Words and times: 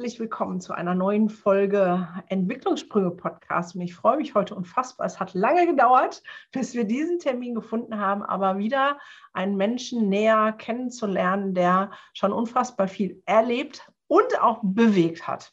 Herzlich 0.00 0.18
willkommen 0.18 0.62
zu 0.62 0.72
einer 0.72 0.94
neuen 0.94 1.28
Folge 1.28 2.08
Entwicklungssprünge 2.28 3.10
Podcast. 3.10 3.74
Und 3.74 3.82
ich 3.82 3.94
freue 3.94 4.16
mich 4.16 4.34
heute 4.34 4.54
unfassbar. 4.54 5.06
Es 5.06 5.20
hat 5.20 5.34
lange 5.34 5.66
gedauert, 5.66 6.22
bis 6.52 6.72
wir 6.72 6.84
diesen 6.84 7.18
Termin 7.18 7.54
gefunden 7.54 7.98
haben, 7.98 8.22
aber 8.22 8.56
wieder 8.56 8.98
einen 9.34 9.58
Menschen 9.58 10.08
näher 10.08 10.54
kennenzulernen, 10.56 11.52
der 11.52 11.90
schon 12.14 12.32
unfassbar 12.32 12.88
viel 12.88 13.22
erlebt 13.26 13.92
und 14.06 14.40
auch 14.40 14.60
bewegt 14.62 15.28
hat. 15.28 15.52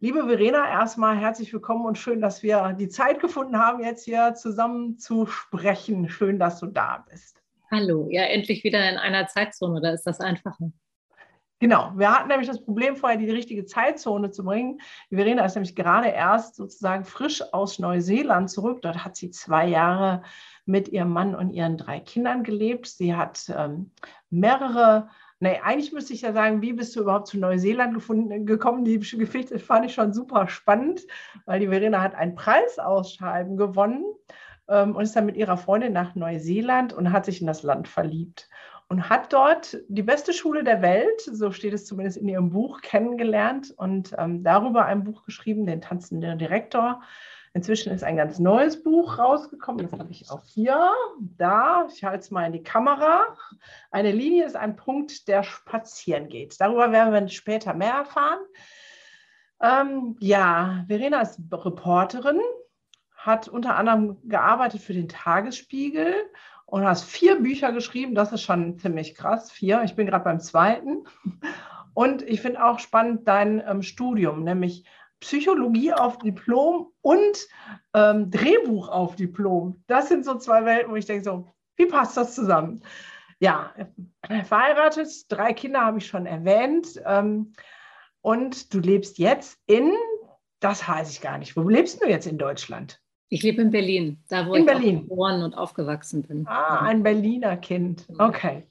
Liebe 0.00 0.26
Verena, 0.26 0.68
erstmal 0.68 1.16
herzlich 1.16 1.52
willkommen 1.52 1.86
und 1.86 1.96
schön, 1.96 2.20
dass 2.20 2.42
wir 2.42 2.72
die 2.72 2.88
Zeit 2.88 3.20
gefunden 3.20 3.56
haben, 3.56 3.84
jetzt 3.84 4.04
hier 4.04 4.34
zusammen 4.34 4.98
zu 4.98 5.26
sprechen. 5.26 6.08
Schön, 6.08 6.40
dass 6.40 6.58
du 6.58 6.66
da 6.66 7.04
bist. 7.08 7.40
Hallo, 7.70 8.08
ja, 8.10 8.24
endlich 8.24 8.64
wieder 8.64 8.90
in 8.90 8.96
einer 8.96 9.28
Zeitzone, 9.28 9.80
da 9.80 9.92
ist 9.92 10.08
das 10.08 10.18
einfacher. 10.18 10.72
Genau, 11.58 11.92
wir 11.96 12.12
hatten 12.14 12.28
nämlich 12.28 12.48
das 12.48 12.62
Problem 12.62 12.96
vorher, 12.96 13.16
die 13.16 13.30
richtige 13.30 13.64
Zeitzone 13.64 14.30
zu 14.30 14.44
bringen. 14.44 14.78
Die 15.10 15.16
Verena 15.16 15.42
ist 15.44 15.54
nämlich 15.54 15.74
gerade 15.74 16.08
erst 16.08 16.54
sozusagen 16.54 17.04
frisch 17.04 17.42
aus 17.54 17.78
Neuseeland 17.78 18.50
zurück. 18.50 18.82
Dort 18.82 19.04
hat 19.04 19.16
sie 19.16 19.30
zwei 19.30 19.66
Jahre 19.66 20.22
mit 20.66 20.88
ihrem 20.88 21.10
Mann 21.10 21.34
und 21.34 21.50
ihren 21.50 21.78
drei 21.78 22.00
Kindern 22.00 22.42
gelebt. 22.42 22.86
Sie 22.88 23.14
hat 23.14 23.50
ähm, 23.56 23.90
mehrere, 24.28 25.08
nee, 25.40 25.58
eigentlich 25.64 25.92
müsste 25.92 26.12
ich 26.12 26.20
ja 26.20 26.34
sagen, 26.34 26.60
wie 26.60 26.74
bist 26.74 26.94
du 26.94 27.00
überhaupt 27.00 27.28
zu 27.28 27.38
Neuseeland 27.38 27.94
gefunden, 27.94 28.44
gekommen? 28.44 28.84
Die 28.84 28.98
Geschichte 28.98 29.58
fand 29.58 29.86
ich 29.86 29.94
schon 29.94 30.12
super 30.12 30.48
spannend, 30.48 31.06
weil 31.46 31.60
die 31.60 31.68
Verena 31.68 32.02
hat 32.02 32.14
ein 32.14 32.34
Preisausschreiben 32.34 33.56
gewonnen 33.56 34.04
ähm, 34.68 34.94
und 34.94 35.04
ist 35.04 35.16
dann 35.16 35.24
mit 35.24 35.38
ihrer 35.38 35.56
Freundin 35.56 35.94
nach 35.94 36.14
Neuseeland 36.16 36.92
und 36.92 37.12
hat 37.12 37.24
sich 37.24 37.40
in 37.40 37.46
das 37.46 37.62
Land 37.62 37.88
verliebt 37.88 38.50
und 38.88 39.08
hat 39.08 39.32
dort 39.32 39.78
die 39.88 40.02
beste 40.02 40.32
Schule 40.32 40.62
der 40.62 40.80
Welt, 40.80 41.20
so 41.20 41.50
steht 41.50 41.74
es 41.74 41.86
zumindest 41.86 42.18
in 42.18 42.28
ihrem 42.28 42.50
Buch, 42.50 42.80
kennengelernt 42.80 43.74
und 43.76 44.14
ähm, 44.16 44.44
darüber 44.44 44.84
ein 44.84 45.04
Buch 45.04 45.24
geschrieben, 45.24 45.66
den 45.66 45.80
tanzenden 45.80 46.38
Direktor. 46.38 47.02
Inzwischen 47.52 47.90
ist 47.90 48.04
ein 48.04 48.16
ganz 48.16 48.38
neues 48.38 48.82
Buch 48.82 49.18
rausgekommen. 49.18 49.88
Das 49.88 49.98
habe 49.98 50.10
ich 50.10 50.30
auch 50.30 50.44
hier, 50.44 50.92
da. 51.18 51.88
Ich 51.90 52.04
halte 52.04 52.18
es 52.18 52.30
mal 52.30 52.44
in 52.44 52.52
die 52.52 52.62
Kamera. 52.62 53.34
Eine 53.90 54.12
Linie 54.12 54.44
ist 54.44 54.56
ein 54.56 54.76
Punkt, 54.76 55.26
der 55.26 55.42
spazieren 55.42 56.28
geht. 56.28 56.60
Darüber 56.60 56.92
werden 56.92 57.14
wir 57.14 57.28
später 57.28 57.72
mehr 57.72 57.94
erfahren. 57.94 58.40
Ähm, 59.62 60.16
ja, 60.20 60.84
Verena 60.86 61.22
ist 61.22 61.40
Reporterin, 61.50 62.40
hat 63.16 63.48
unter 63.48 63.76
anderem 63.76 64.18
gearbeitet 64.28 64.82
für 64.82 64.92
den 64.92 65.08
Tagesspiegel 65.08 66.14
und 66.66 66.84
hast 66.84 67.04
vier 67.04 67.40
Bücher 67.40 67.72
geschrieben. 67.72 68.14
Das 68.14 68.32
ist 68.32 68.42
schon 68.42 68.78
ziemlich 68.78 69.14
krass. 69.14 69.50
Vier. 69.50 69.82
Ich 69.84 69.94
bin 69.94 70.06
gerade 70.06 70.24
beim 70.24 70.40
zweiten. 70.40 71.04
Und 71.94 72.22
ich 72.22 72.42
finde 72.42 72.62
auch 72.62 72.78
spannend 72.78 73.26
dein 73.26 73.62
ähm, 73.66 73.82
Studium, 73.82 74.44
nämlich 74.44 74.84
Psychologie 75.20 75.94
auf 75.94 76.18
Diplom 76.18 76.92
und 77.00 77.48
ähm, 77.94 78.30
Drehbuch 78.30 78.88
auf 78.88 79.16
Diplom. 79.16 79.82
Das 79.86 80.08
sind 80.08 80.24
so 80.24 80.36
zwei 80.36 80.64
Welten, 80.66 80.92
wo 80.92 80.96
ich 80.96 81.06
denke, 81.06 81.24
so, 81.24 81.48
wie 81.76 81.86
passt 81.86 82.16
das 82.16 82.34
zusammen? 82.34 82.82
Ja, 83.38 83.72
verheiratet, 84.44 85.08
drei 85.30 85.52
Kinder 85.54 85.80
habe 85.80 85.98
ich 85.98 86.06
schon 86.06 86.26
erwähnt. 86.26 87.00
Ähm, 87.06 87.52
und 88.20 88.74
du 88.74 88.80
lebst 88.80 89.18
jetzt 89.18 89.58
in, 89.66 89.92
das 90.60 90.86
weiß 90.86 91.10
ich 91.10 91.20
gar 91.20 91.38
nicht, 91.38 91.56
wo 91.56 91.62
lebst 91.62 92.02
du 92.02 92.08
jetzt 92.08 92.26
in 92.26 92.38
Deutschland? 92.38 93.00
Ich 93.28 93.42
lebe 93.42 93.62
in 93.62 93.70
Berlin, 93.70 94.18
da 94.28 94.46
wo 94.46 94.54
in 94.54 94.60
ich 94.62 94.66
Berlin. 94.66 95.08
geboren 95.08 95.42
und 95.42 95.54
aufgewachsen 95.54 96.22
bin. 96.22 96.46
Ah, 96.46 96.80
ein 96.80 97.02
Berliner 97.02 97.56
Kind. 97.56 98.06
Okay. 98.18 98.66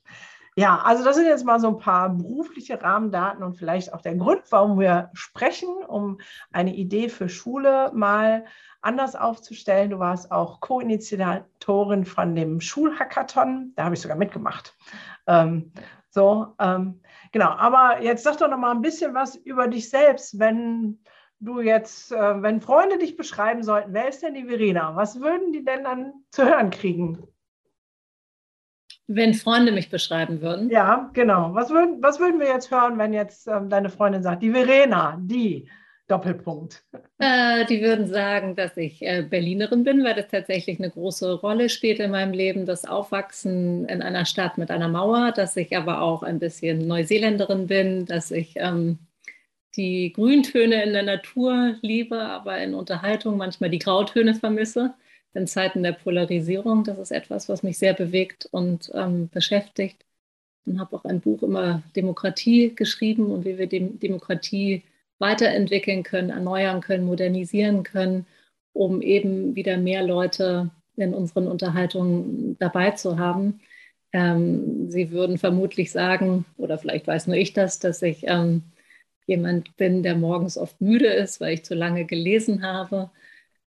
Ja, 0.57 0.77
also 0.77 1.03
das 1.03 1.17
sind 1.17 1.25
jetzt 1.25 1.43
mal 1.43 1.59
so 1.59 1.67
ein 1.67 1.77
paar 1.77 2.09
berufliche 2.09 2.81
Rahmendaten 2.81 3.43
und 3.43 3.57
vielleicht 3.57 3.93
auch 3.93 3.99
der 3.99 4.15
Grund, 4.15 4.41
warum 4.51 4.79
wir 4.79 5.09
sprechen, 5.13 5.67
um 5.85 6.19
eine 6.53 6.73
Idee 6.73 7.09
für 7.09 7.27
Schule 7.27 7.91
mal 7.93 8.45
anders 8.81 9.17
aufzustellen. 9.17 9.89
Du 9.89 9.99
warst 9.99 10.31
auch 10.31 10.61
Co-Initiatorin 10.61 12.05
von 12.05 12.35
dem 12.35 12.61
Schulhackathon. 12.61 13.73
Da 13.75 13.83
habe 13.83 13.95
ich 13.95 14.01
sogar 14.01 14.15
mitgemacht. 14.15 14.73
Ähm, 15.27 15.73
so, 16.09 16.53
ähm, 16.59 17.01
genau. 17.33 17.49
Aber 17.49 18.01
jetzt 18.01 18.23
sag 18.23 18.37
doch 18.37 18.49
noch 18.49 18.57
mal 18.57 18.71
ein 18.71 18.81
bisschen 18.81 19.13
was 19.13 19.35
über 19.35 19.67
dich 19.67 19.89
selbst, 19.89 20.39
wenn 20.39 20.99
du 21.39 21.61
jetzt, 21.61 22.11
äh, 22.11 22.41
wenn 22.41 22.61
Freunde 22.61 22.97
dich 22.97 23.17
beschreiben 23.17 23.63
sollten, 23.63 23.93
wer 23.93 24.07
ist 24.07 24.23
denn 24.23 24.33
die 24.33 24.45
Verena? 24.45 24.95
Was 24.95 25.19
würden 25.19 25.51
die 25.51 25.63
denn 25.63 25.83
dann 25.83 26.13
zu 26.31 26.45
hören 26.45 26.69
kriegen? 26.69 27.27
Wenn 29.07 29.35
Freunde 29.35 29.71
mich 29.71 29.89
beschreiben 29.89 30.41
würden? 30.41 30.69
Ja, 30.69 31.11
genau. 31.13 31.53
Was 31.53 31.69
würden, 31.69 32.01
was 32.01 32.19
würden 32.19 32.39
wir 32.39 32.47
jetzt 32.47 32.71
hören, 32.71 32.97
wenn 32.97 33.13
jetzt 33.13 33.47
ähm, 33.47 33.69
deine 33.69 33.89
Freundin 33.89 34.23
sagt, 34.23 34.41
die 34.41 34.51
Verena, 34.51 35.19
die 35.21 35.69
Doppelpunkt? 36.07 36.83
Äh, 37.17 37.65
die 37.67 37.81
würden 37.81 38.07
sagen, 38.07 38.57
dass 38.57 38.75
ich 38.75 39.01
äh, 39.01 39.21
Berlinerin 39.21 39.85
bin, 39.85 40.03
weil 40.03 40.15
das 40.15 40.27
tatsächlich 40.27 40.79
eine 40.79 40.89
große 40.89 41.31
Rolle 41.35 41.69
spielt 41.69 42.01
in 42.01 42.11
meinem 42.11 42.33
Leben, 42.33 42.65
das 42.65 42.83
Aufwachsen 42.83 43.85
in 43.85 44.01
einer 44.01 44.25
Stadt 44.25 44.57
mit 44.57 44.69
einer 44.69 44.89
Mauer, 44.89 45.31
dass 45.31 45.55
ich 45.55 45.77
aber 45.77 46.01
auch 46.01 46.21
ein 46.21 46.37
bisschen 46.37 46.85
Neuseeländerin 46.85 47.67
bin, 47.67 48.05
dass 48.05 48.31
ich 48.31 48.55
ähm, 48.57 48.99
die 49.75 50.13
Grüntöne 50.13 50.83
in 50.83 50.93
der 50.93 51.03
Natur 51.03 51.75
liebe, 51.81 52.19
aber 52.19 52.57
in 52.59 52.73
Unterhaltung 52.73 53.37
manchmal 53.37 53.69
die 53.69 53.79
Grautöne 53.79 54.35
vermisse. 54.35 54.93
In 55.33 55.47
Zeiten 55.47 55.83
der 55.83 55.91
Polarisierung, 55.91 56.83
das 56.85 56.97
ist 56.97 57.11
etwas, 57.11 57.49
was 57.49 57.61
mich 57.61 57.77
sehr 57.77 57.93
bewegt 57.93 58.47
und 58.51 58.89
ähm, 58.93 59.29
beschäftigt. 59.29 60.05
Und 60.65 60.79
habe 60.79 60.95
auch 60.95 61.05
ein 61.05 61.19
Buch 61.21 61.43
über 61.43 61.83
Demokratie 61.95 62.73
geschrieben 62.73 63.31
und 63.31 63.45
wie 63.45 63.57
wir 63.57 63.67
Dem 63.67 63.99
Demokratie 63.99 64.83
weiterentwickeln 65.19 66.03
können, 66.03 66.29
erneuern 66.29 66.81
können, 66.81 67.05
modernisieren 67.05 67.83
können, 67.83 68.25
um 68.73 69.01
eben 69.01 69.55
wieder 69.55 69.77
mehr 69.77 70.03
Leute 70.03 70.71
in 70.97 71.13
unseren 71.13 71.47
Unterhaltungen 71.47 72.57
dabei 72.59 72.91
zu 72.91 73.17
haben. 73.17 73.59
Ähm, 74.13 74.89
Sie 74.89 75.11
würden 75.11 75.37
vermutlich 75.37 75.91
sagen, 75.91 76.45
oder 76.57 76.77
vielleicht 76.77 77.07
weiß 77.07 77.27
nur 77.27 77.35
ich 77.35 77.53
das, 77.53 77.79
dass 77.79 78.01
ich 78.01 78.23
ähm, 78.27 78.63
jemand 79.25 79.75
bin, 79.77 80.03
der 80.03 80.15
morgens 80.15 80.57
oft 80.57 80.79
müde 80.81 81.07
ist, 81.07 81.41
weil 81.41 81.53
ich 81.53 81.65
zu 81.65 81.75
lange 81.75 82.05
gelesen 82.05 82.63
habe. 82.63 83.11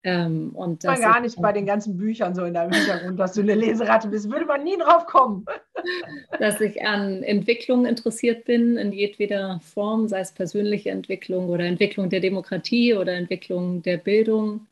Ähm, 0.05 0.49
und 0.53 0.83
das 0.83 0.99
gar 0.99 1.21
nicht 1.21 1.41
bei 1.41 1.53
den 1.53 1.65
ganzen 1.65 1.95
Büchern 1.95 2.35
so 2.35 2.43
in 2.43 2.53
deinem 2.53 2.73
Hintergrund, 2.73 3.17
dass 3.17 3.33
du 3.33 3.41
eine 3.41 3.55
Leseratte 3.55 4.09
bist, 4.09 4.29
würde 4.29 4.45
man 4.45 4.63
nie 4.63 4.77
drauf 4.77 5.05
kommen. 5.05 5.45
dass 6.39 6.59
ich 6.59 6.85
an 6.85 7.23
Entwicklung 7.23 7.85
interessiert 7.85 8.43
bin, 8.43 8.77
in 8.77 8.91
jedweder 8.91 9.61
Form, 9.61 10.09
sei 10.09 10.19
es 10.19 10.33
persönliche 10.33 10.89
Entwicklung 10.89 11.47
oder 11.47 11.63
Entwicklung 11.63 12.09
der 12.09 12.19
Demokratie 12.19 12.95
oder 12.95 13.13
Entwicklung 13.13 13.81
der 13.81 13.97
Bildung. 13.97 14.67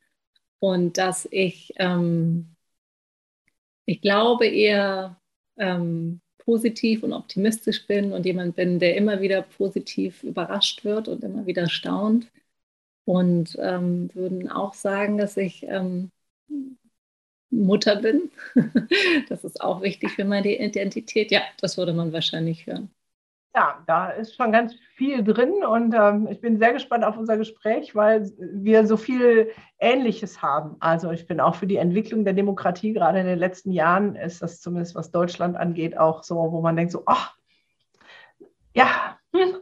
Und 0.60 0.98
dass 0.98 1.28
ich, 1.32 1.74
ähm, 1.78 2.56
ich 3.86 4.02
glaube 4.02 4.48
eher, 4.48 5.18
ähm, 5.58 6.20
positiv 6.46 7.04
und 7.04 7.14
optimistisch 7.14 7.88
bin 7.88 8.14
und 8.14 8.26
jemand 8.26 8.56
bin, 8.56 8.80
der 8.80 8.96
immer 8.96 9.22
wieder 9.22 9.42
positiv 9.42 10.24
überrascht 10.24 10.84
wird 10.84 11.08
und 11.08 11.24
immer 11.24 11.46
wieder 11.46 11.70
staunt. 11.70 12.32
Und 13.06 13.58
ähm, 13.60 14.10
würden 14.14 14.50
auch 14.50 14.74
sagen, 14.74 15.18
dass 15.18 15.38
ich 15.38 15.64
ähm, 15.64 16.12
Mutter 17.50 17.98
bin. 17.98 18.32
das 19.30 19.44
ist 19.44 19.62
auch 19.62 19.82
wichtig 19.82 20.12
für 20.12 20.26
meine 20.26 20.58
Identität. 20.58 21.32
Ja, 21.32 21.42
das 21.60 21.78
würde 21.78 21.94
man 21.94 22.14
wahrscheinlich 22.14 22.66
hören. 22.68 22.90
Ja, 23.54 23.84
da 23.86 24.10
ist 24.10 24.36
schon 24.36 24.54
ganz 24.54 24.74
viel 24.96 25.26
drin 25.26 25.66
und 25.66 25.94
ähm, 25.94 26.28
ich 26.32 26.40
bin 26.40 26.58
sehr 26.58 26.72
gespannt 26.72 27.04
auf 27.04 27.18
unser 27.18 27.36
Gespräch, 27.36 27.94
weil 27.96 28.32
wir 28.40 28.88
so 28.88 28.96
viel 28.96 29.52
Ähnliches 29.78 30.42
haben. 30.42 30.78
Also 30.80 31.12
ich 31.12 31.28
bin 31.28 31.42
auch 31.42 31.56
für 31.56 31.68
die 31.68 31.76
Entwicklung 31.76 32.24
der 32.24 32.34
Demokratie, 32.34 32.94
gerade 32.94 33.20
in 33.20 33.26
den 33.26 33.40
letzten 33.40 33.74
Jahren 33.74 34.16
ist 34.16 34.42
das 34.42 34.62
zumindest, 34.62 34.96
was 34.96 35.12
Deutschland 35.12 35.58
angeht, 35.58 35.98
auch 35.98 36.24
so, 36.24 36.36
wo 36.36 36.62
man 36.62 36.78
denkt 36.78 36.94
so, 36.94 37.04
ach, 37.08 37.36
ja, 38.74 39.18
hm, 39.36 39.56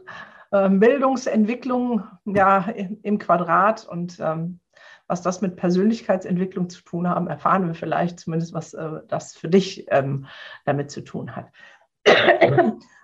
äh, 0.52 0.68
Bildungsentwicklung 0.68 2.04
ja 2.26 2.68
im 3.02 3.18
Quadrat 3.18 3.88
und 3.88 4.20
ähm, 4.20 4.60
was 5.08 5.22
das 5.22 5.40
mit 5.40 5.56
Persönlichkeitsentwicklung 5.56 6.70
zu 6.70 6.84
tun 6.84 7.08
haben, 7.08 7.26
erfahren 7.26 7.66
wir 7.66 7.74
vielleicht 7.74 8.20
zumindest, 8.20 8.54
was 8.54 8.72
äh, 8.74 9.00
das 9.08 9.34
für 9.34 9.48
dich 9.48 9.86
ähm, 9.90 10.26
damit 10.64 10.92
zu 10.92 11.00
tun 11.00 11.34
hat. 11.34 11.46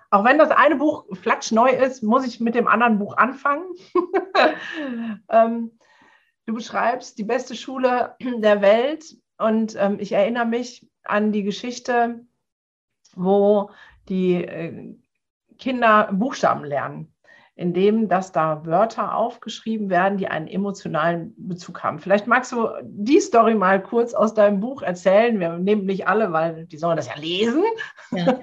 Auch 0.09 0.23
wenn 0.23 0.37
das 0.37 0.51
eine 0.51 0.75
Buch 0.75 1.05
flatschneu 1.13 1.69
ist, 1.69 2.01
muss 2.03 2.25
ich 2.25 2.39
mit 2.39 2.55
dem 2.55 2.67
anderen 2.67 2.99
Buch 2.99 3.17
anfangen. 3.17 3.65
ähm, 5.29 5.77
du 6.45 6.53
beschreibst 6.53 7.17
die 7.17 7.23
beste 7.23 7.55
Schule 7.55 8.15
der 8.21 8.61
Welt 8.61 9.17
und 9.37 9.75
ähm, 9.77 9.97
ich 9.99 10.13
erinnere 10.13 10.45
mich 10.45 10.89
an 11.03 11.31
die 11.31 11.43
Geschichte, 11.43 12.25
wo 13.15 13.71
die 14.07 14.43
äh, 14.43 14.95
Kinder 15.57 16.09
Buchstaben 16.13 16.63
lernen 16.63 17.13
indem 17.57 18.07
dass 18.07 18.31
da 18.31 18.65
Wörter 18.65 19.15
aufgeschrieben 19.15 19.89
werden, 19.89 20.19
die 20.19 20.27
einen 20.27 20.47
emotionalen 20.47 21.33
Bezug 21.37 21.83
haben. 21.83 21.97
Vielleicht 21.97 22.27
magst 22.27 22.51
du 22.51 22.67
die 22.83 23.19
Story 23.19 23.55
mal 23.55 23.81
kurz 23.81 24.13
aus 24.13 24.35
deinem 24.35 24.59
Buch 24.59 24.83
erzählen. 24.83 25.39
Wir 25.39 25.57
nehmen 25.57 25.85
nicht 25.85 26.07
alle, 26.07 26.31
weil 26.31 26.67
die 26.67 26.77
sollen 26.77 26.97
das 26.97 27.07
ja 27.07 27.17
lesen. 27.19 27.63
Ja. 28.11 28.39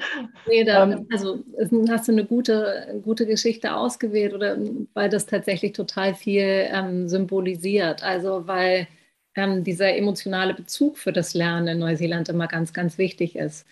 Nee, 0.49 0.64
da, 0.64 0.82
ähm, 0.90 1.06
also 1.12 1.44
hast 1.88 2.08
du 2.08 2.12
eine 2.12 2.25
gute, 2.25 3.00
gute 3.05 3.25
Geschichte 3.25 3.76
ausgewählt 3.76 4.34
oder 4.34 4.58
weil 4.94 5.08
das 5.08 5.26
tatsächlich 5.26 5.75
total 5.75 6.14
viel 6.14 6.69
ähm, 6.72 7.08
symbolisiert. 7.08 8.02
Also 8.02 8.49
weil 8.49 8.88
ähm, 9.37 9.62
dieser 9.62 9.96
emotionale 9.96 10.55
Bezug 10.55 10.99
für 10.99 11.12
das 11.12 11.34
Lernen 11.34 11.69
in 11.69 11.78
Neuseeland 11.78 12.28
immer 12.28 12.49
ganz, 12.49 12.72
ganz 12.72 12.99
wichtig 12.99 13.37
ist. 13.37 13.64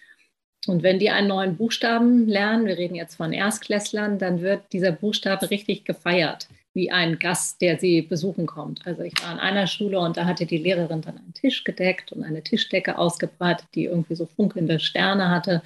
Und 0.67 0.83
wenn 0.83 0.99
die 1.01 1.11
einen 1.11 1.29
neuen 1.29 1.57
Buchstaben 1.57 2.29
lernen, 2.29 2.67
wir 2.67 2.79
reden 2.79 2.95
jetzt 2.95 3.17
von 3.17 3.33
Erstklässlern, 3.33 4.19
dann 4.19 4.43
wird 4.43 4.73
dieser 4.73 4.93
Buchstabe 4.93 5.51
richtig 5.51 5.85
gefeiert, 5.85 6.49
wie 6.73 6.91
ein 6.91 7.19
Gast, 7.19 7.61
der 7.61 7.79
sie 7.79 8.03
besuchen 8.03 8.47
kommt. 8.47 8.87
Also 8.87 9.03
ich 9.03 9.15
war 9.23 9.33
in 9.33 9.41
einer 9.41 9.67
Schule 9.67 9.99
und 9.99 10.17
da 10.17 10.25
hatte 10.25 10.47
die 10.47 10.59
Lehrerin 10.59 11.03
dann 11.03 11.19
einen 11.19 11.35
Tisch 11.35 11.65
gedeckt 11.65 12.13
und 12.13 12.23
eine 12.23 12.43
Tischdecke 12.43 12.97
ausgebreitet, 12.97 13.67
die 13.75 13.87
irgendwie 13.87 14.15
so 14.15 14.27
funkelnde 14.27 14.79
Sterne 14.79 15.31
hatte. 15.31 15.63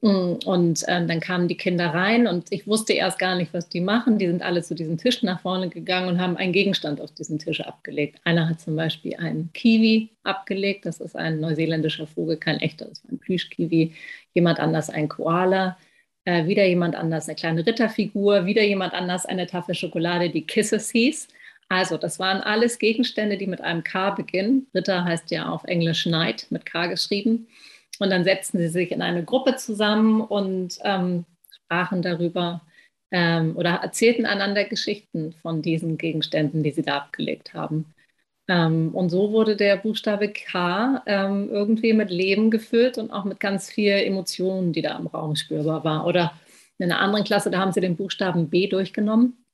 Mm, 0.00 0.34
und 0.44 0.84
ähm, 0.86 1.08
dann 1.08 1.20
kamen 1.20 1.48
die 1.48 1.56
Kinder 1.56 1.88
rein 1.88 2.28
und 2.28 2.46
ich 2.50 2.68
wusste 2.68 2.92
erst 2.92 3.18
gar 3.18 3.34
nicht, 3.34 3.52
was 3.52 3.68
die 3.68 3.80
machen. 3.80 4.18
Die 4.18 4.26
sind 4.28 4.42
alle 4.42 4.62
zu 4.62 4.74
diesem 4.74 4.96
Tisch 4.96 5.22
nach 5.24 5.40
vorne 5.40 5.68
gegangen 5.68 6.08
und 6.08 6.20
haben 6.20 6.36
einen 6.36 6.52
Gegenstand 6.52 7.00
auf 7.00 7.10
diesen 7.12 7.38
Tisch 7.40 7.60
abgelegt. 7.60 8.20
Einer 8.24 8.48
hat 8.48 8.60
zum 8.60 8.76
Beispiel 8.76 9.16
einen 9.16 9.50
Kiwi 9.52 10.10
abgelegt. 10.22 10.86
Das 10.86 11.00
ist 11.00 11.16
ein 11.16 11.40
neuseeländischer 11.40 12.06
Vogel, 12.06 12.36
kein 12.36 12.60
echter, 12.60 12.86
das 12.86 13.02
war 13.04 13.12
ein 13.12 13.18
Plüschkiwi. 13.18 13.92
Jemand 14.34 14.60
anders 14.60 14.88
ein 14.88 15.08
Koala. 15.08 15.76
Äh, 16.24 16.46
wieder 16.46 16.64
jemand 16.64 16.94
anders 16.94 17.28
eine 17.28 17.36
kleine 17.36 17.66
Ritterfigur. 17.66 18.46
Wieder 18.46 18.62
jemand 18.62 18.94
anders 18.94 19.26
eine 19.26 19.46
Tafel 19.48 19.74
Schokolade, 19.74 20.30
die 20.30 20.46
Kisses 20.46 20.90
hieß. 20.90 21.28
Also, 21.68 21.98
das 21.98 22.18
waren 22.18 22.40
alles 22.40 22.78
Gegenstände, 22.78 23.36
die 23.36 23.46
mit 23.46 23.60
einem 23.60 23.82
K 23.84 24.10
beginnen. 24.10 24.68
Ritter 24.74 25.04
heißt 25.04 25.30
ja 25.30 25.48
auf 25.48 25.64
Englisch 25.64 26.04
Knight, 26.04 26.46
mit 26.50 26.64
K 26.66 26.86
geschrieben. 26.86 27.48
Und 27.98 28.10
dann 28.10 28.24
setzten 28.24 28.58
sie 28.58 28.68
sich 28.68 28.92
in 28.92 29.02
eine 29.02 29.24
Gruppe 29.24 29.56
zusammen 29.56 30.20
und 30.20 30.78
ähm, 30.84 31.24
sprachen 31.50 32.02
darüber 32.02 32.62
ähm, 33.10 33.56
oder 33.56 33.70
erzählten 33.70 34.26
einander 34.26 34.64
Geschichten 34.64 35.32
von 35.42 35.62
diesen 35.62 35.98
Gegenständen, 35.98 36.62
die 36.62 36.70
sie 36.72 36.82
da 36.82 36.98
abgelegt 36.98 37.54
haben. 37.54 37.94
Ähm, 38.48 38.94
und 38.94 39.10
so 39.10 39.32
wurde 39.32 39.56
der 39.56 39.76
Buchstabe 39.76 40.32
K 40.32 41.02
ähm, 41.06 41.48
irgendwie 41.50 41.92
mit 41.92 42.10
Leben 42.10 42.50
gefüllt 42.50 42.98
und 42.98 43.10
auch 43.10 43.24
mit 43.24 43.40
ganz 43.40 43.70
viel 43.70 43.92
Emotionen, 43.92 44.72
die 44.72 44.82
da 44.82 44.96
im 44.96 45.06
Raum 45.06 45.36
spürbar 45.36 45.84
war. 45.84 46.06
Oder 46.06 46.32
in 46.78 46.90
einer 46.90 47.00
anderen 47.00 47.24
Klasse, 47.24 47.50
da 47.50 47.58
haben 47.58 47.72
sie 47.72 47.80
den 47.80 47.96
Buchstaben 47.96 48.48
B 48.48 48.66
durchgenommen 48.68 49.44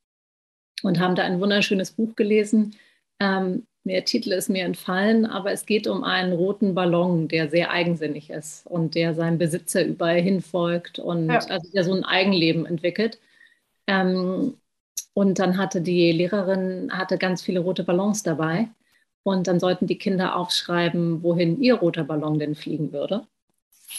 und 0.82 1.00
haben 1.00 1.14
da 1.14 1.24
ein 1.24 1.40
wunderschönes 1.40 1.92
Buch 1.92 2.14
gelesen, 2.14 2.76
ähm, 3.20 3.66
der 3.84 4.04
Titel 4.04 4.32
ist 4.32 4.48
mir 4.48 4.64
entfallen, 4.64 5.26
aber 5.26 5.52
es 5.52 5.66
geht 5.66 5.86
um 5.86 6.04
einen 6.04 6.32
roten 6.32 6.74
Ballon, 6.74 7.28
der 7.28 7.50
sehr 7.50 7.70
eigensinnig 7.70 8.30
ist 8.30 8.66
und 8.66 8.94
der 8.94 9.14
seinem 9.14 9.38
Besitzer 9.38 9.84
überall 9.84 10.20
hinfolgt 10.20 10.98
und 10.98 11.28
ja. 11.28 11.38
also 11.48 11.70
der 11.70 11.84
so 11.84 11.92
ein 11.92 12.04
Eigenleben 12.04 12.64
entwickelt. 12.64 13.18
Ähm, 13.86 14.54
und 15.12 15.38
dann 15.38 15.58
hatte 15.58 15.80
die 15.80 16.12
Lehrerin 16.12 16.90
hatte 16.92 17.18
ganz 17.18 17.42
viele 17.42 17.60
rote 17.60 17.84
Ballons 17.84 18.22
dabei. 18.22 18.68
Und 19.22 19.46
dann 19.46 19.60
sollten 19.60 19.86
die 19.86 19.96
Kinder 19.96 20.36
aufschreiben, 20.36 21.22
wohin 21.22 21.60
ihr 21.60 21.76
roter 21.76 22.04
Ballon 22.04 22.38
denn 22.38 22.54
fliegen 22.54 22.92
würde. 22.92 23.26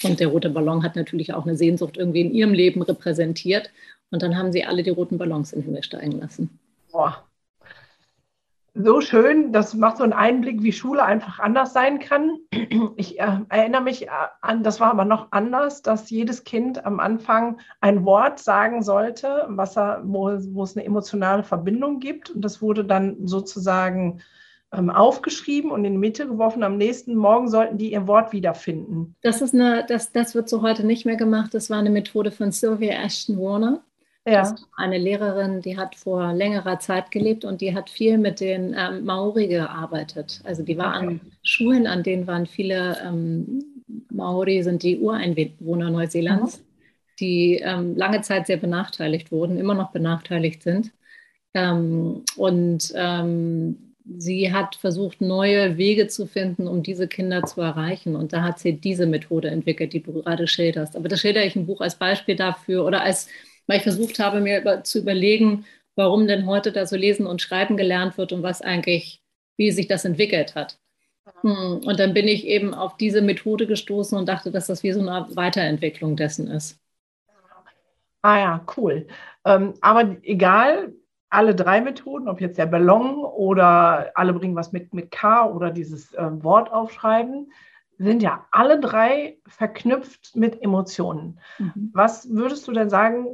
Und 0.04 0.20
der 0.20 0.28
rote 0.28 0.50
Ballon 0.50 0.84
hat 0.84 0.96
natürlich 0.96 1.34
auch 1.34 1.46
eine 1.46 1.56
Sehnsucht 1.56 1.98
irgendwie 1.98 2.22
in 2.22 2.34
ihrem 2.34 2.54
Leben 2.54 2.82
repräsentiert. 2.82 3.72
Und 4.12 4.22
dann 4.22 4.38
haben 4.38 4.52
sie 4.52 4.66
alle 4.66 4.84
die 4.84 4.92
roten 4.92 5.18
Ballons 5.18 5.54
in 5.54 5.62
den 5.62 5.66
Himmel 5.66 5.84
steigen 5.84 6.20
lassen. 6.20 6.60
Boah, 6.92 7.24
so 8.76 9.02
schön. 9.02 9.54
Das 9.54 9.74
macht 9.74 9.98
so 9.98 10.04
einen 10.04 10.14
Einblick, 10.14 10.62
wie 10.62 10.74
Schule 10.74 11.04
einfach 11.04 11.40
anders 11.40 11.74
sein 11.74 12.00
kann. 12.00 12.38
Ich 12.98 13.20
äh, 13.20 13.40
erinnere 13.50 13.82
mich 13.82 14.08
an, 14.42 14.64
das 14.64 14.80
war 14.80 14.92
aber 14.92 15.06
noch 15.06 15.32
anders, 15.32 15.82
dass 15.82 16.10
jedes 16.10 16.44
Kind 16.44 16.86
am 16.86 17.00
Anfang 17.00 17.58
ein 17.80 18.06
Wort 18.06 18.40
sagen 18.40 18.84
sollte, 18.84 19.46
was 19.48 19.78
er, 19.78 20.02
wo, 20.04 20.30
wo 20.52 20.64
es 20.64 20.76
eine 20.76 20.86
emotionale 20.86 21.44
Verbindung 21.44 22.00
gibt. 22.00 22.30
Und 22.30 22.42
das 22.42 22.62
wurde 22.62 22.84
dann 22.84 23.26
sozusagen 23.26 24.22
ähm, 24.74 24.90
aufgeschrieben 24.90 25.72
und 25.72 25.86
in 25.86 25.94
die 25.94 26.00
Mitte 26.00 26.28
geworfen. 26.28 26.64
Am 26.64 26.78
nächsten 26.78 27.16
Morgen 27.16 27.48
sollten 27.48 27.78
die 27.78 27.94
ihr 27.94 28.08
Wort 28.08 28.34
wiederfinden. 28.34 29.16
Das, 29.22 29.42
ist 29.42 29.54
eine, 29.54 29.86
das, 29.88 30.12
das 30.12 30.36
wird 30.36 30.50
so 30.50 30.62
heute 30.62 30.86
nicht 30.86 31.06
mehr 31.06 31.18
gemacht. 31.18 31.54
Das 31.54 31.70
war 31.70 31.80
eine 31.80 31.90
Methode 31.90 32.32
von 32.32 32.52
Sylvia 32.52 33.02
Ashton 33.02 33.40
Warner. 33.40 33.82
Ja. 34.28 34.56
Eine 34.76 34.98
Lehrerin, 34.98 35.62
die 35.62 35.78
hat 35.78 35.96
vor 35.96 36.34
längerer 36.34 36.80
Zeit 36.80 37.12
gelebt 37.12 37.46
und 37.46 37.62
die 37.62 37.76
hat 37.76 37.92
viel 37.92 38.18
mit 38.18 38.40
den 38.40 38.76
ähm, 38.78 39.06
Maori 39.06 39.48
gearbeitet. 39.48 40.42
Also 40.44 40.64
die 40.64 40.78
war 40.78 40.98
okay. 40.98 41.06
an 41.06 41.22
Schulen, 41.44 41.86
an 41.86 42.02
denen 42.02 42.26
waren 42.26 42.48
viele 42.48 42.98
ähm, 43.06 43.64
Maori, 44.12 44.64
sind 44.64 44.82
die 44.82 44.98
Ureinwohner 45.00 45.92
Neuseelands, 45.92 46.58
mhm. 46.58 46.64
die 47.20 47.56
ähm, 47.64 47.96
lange 47.96 48.22
Zeit 48.22 48.48
sehr 48.48 48.58
benachteiligt 48.58 49.32
wurden, 49.32 49.58
immer 49.58 49.76
noch 49.76 49.92
benachteiligt 49.92 50.64
sind. 50.64 50.92
Ähm, 51.54 52.24
und 52.36 52.94
ähm, 52.96 53.94
sie 54.18 54.52
hat 54.52 54.76
versucht, 54.76 55.22
neue 55.22 55.78
Wege 55.78 56.08
zu 56.08 56.26
finden, 56.26 56.68
um 56.68 56.82
diese 56.82 57.08
Kinder 57.08 57.44
zu 57.44 57.62
erreichen. 57.62 58.16
Und 58.16 58.34
da 58.34 58.42
hat 58.42 58.58
sie 58.58 58.74
diese 58.74 59.06
Methode 59.06 59.50
entwickelt, 59.50 59.94
die 59.94 60.02
du 60.02 60.14
gerade 60.14 60.48
schilderst. 60.48 60.96
Aber 60.96 61.10
das 61.10 61.22
schildere 61.22 61.46
ich 61.46 61.56
im 61.56 61.68
Buch 61.68 61.82
als 61.82 61.96
Beispiel 61.96 62.36
dafür 62.36 62.86
oder 62.86 63.02
als 63.02 63.28
weil 63.68 63.78
ich 63.78 63.84
versucht 63.84 64.20
habe, 64.20 64.42
mir 64.42 64.62
über, 64.62 64.84
zu 64.84 65.00
überlegen, 65.00 65.66
warum 65.96 66.28
denn 66.28 66.46
heute 66.46 66.72
da 66.72 66.86
so 66.86 66.96
lesen 66.96 67.26
und 67.26 67.42
schreiben 67.42 67.78
gelernt 67.78 68.18
wird 68.18 68.32
und 68.32 68.44
was 68.44 68.62
eigentlich, 68.62 69.22
wie 69.58 69.72
sich 69.72 69.88
das 69.88 70.06
entwickelt 70.06 70.56
hat. 70.56 70.78
Hm, 71.42 71.82
und 71.86 72.00
dann 72.00 72.14
bin 72.14 72.28
ich 72.28 72.46
eben 72.46 72.74
auf 72.74 72.98
diese 72.98 73.22
Methode 73.22 73.68
gestoßen 73.68 74.18
und 74.18 74.28
dachte, 74.28 74.52
dass 74.52 74.68
das 74.68 74.84
wie 74.84 74.92
so 74.92 75.00
eine 75.00 75.28
Weiterentwicklung 75.36 76.16
dessen 76.16 76.48
ist. 76.48 76.80
Ah 78.22 78.40
ja, 78.40 78.66
cool. 78.76 79.08
Ähm, 79.46 79.76
aber 79.82 80.18
egal, 80.24 80.94
alle 81.30 81.54
drei 81.54 81.82
Methoden, 81.82 82.28
ob 82.28 82.42
jetzt 82.42 82.58
der 82.58 82.66
Ballon 82.66 83.24
oder 83.24 84.12
alle 84.16 84.34
bringen 84.34 84.56
was 84.56 84.72
mit, 84.72 84.94
mit 84.94 85.12
K 85.12 85.48
oder 85.48 85.70
dieses 85.70 86.14
äh, 86.14 86.44
Wort 86.44 86.72
aufschreiben, 86.72 87.52
sind 87.98 88.24
ja 88.24 88.46
alle 88.52 88.80
drei 88.80 89.38
verknüpft 89.48 90.36
mit 90.36 90.62
Emotionen. 90.62 91.40
Mhm. 91.60 91.92
Was 91.94 92.30
würdest 92.30 92.68
du 92.68 92.72
denn 92.72 92.90
sagen, 92.90 93.28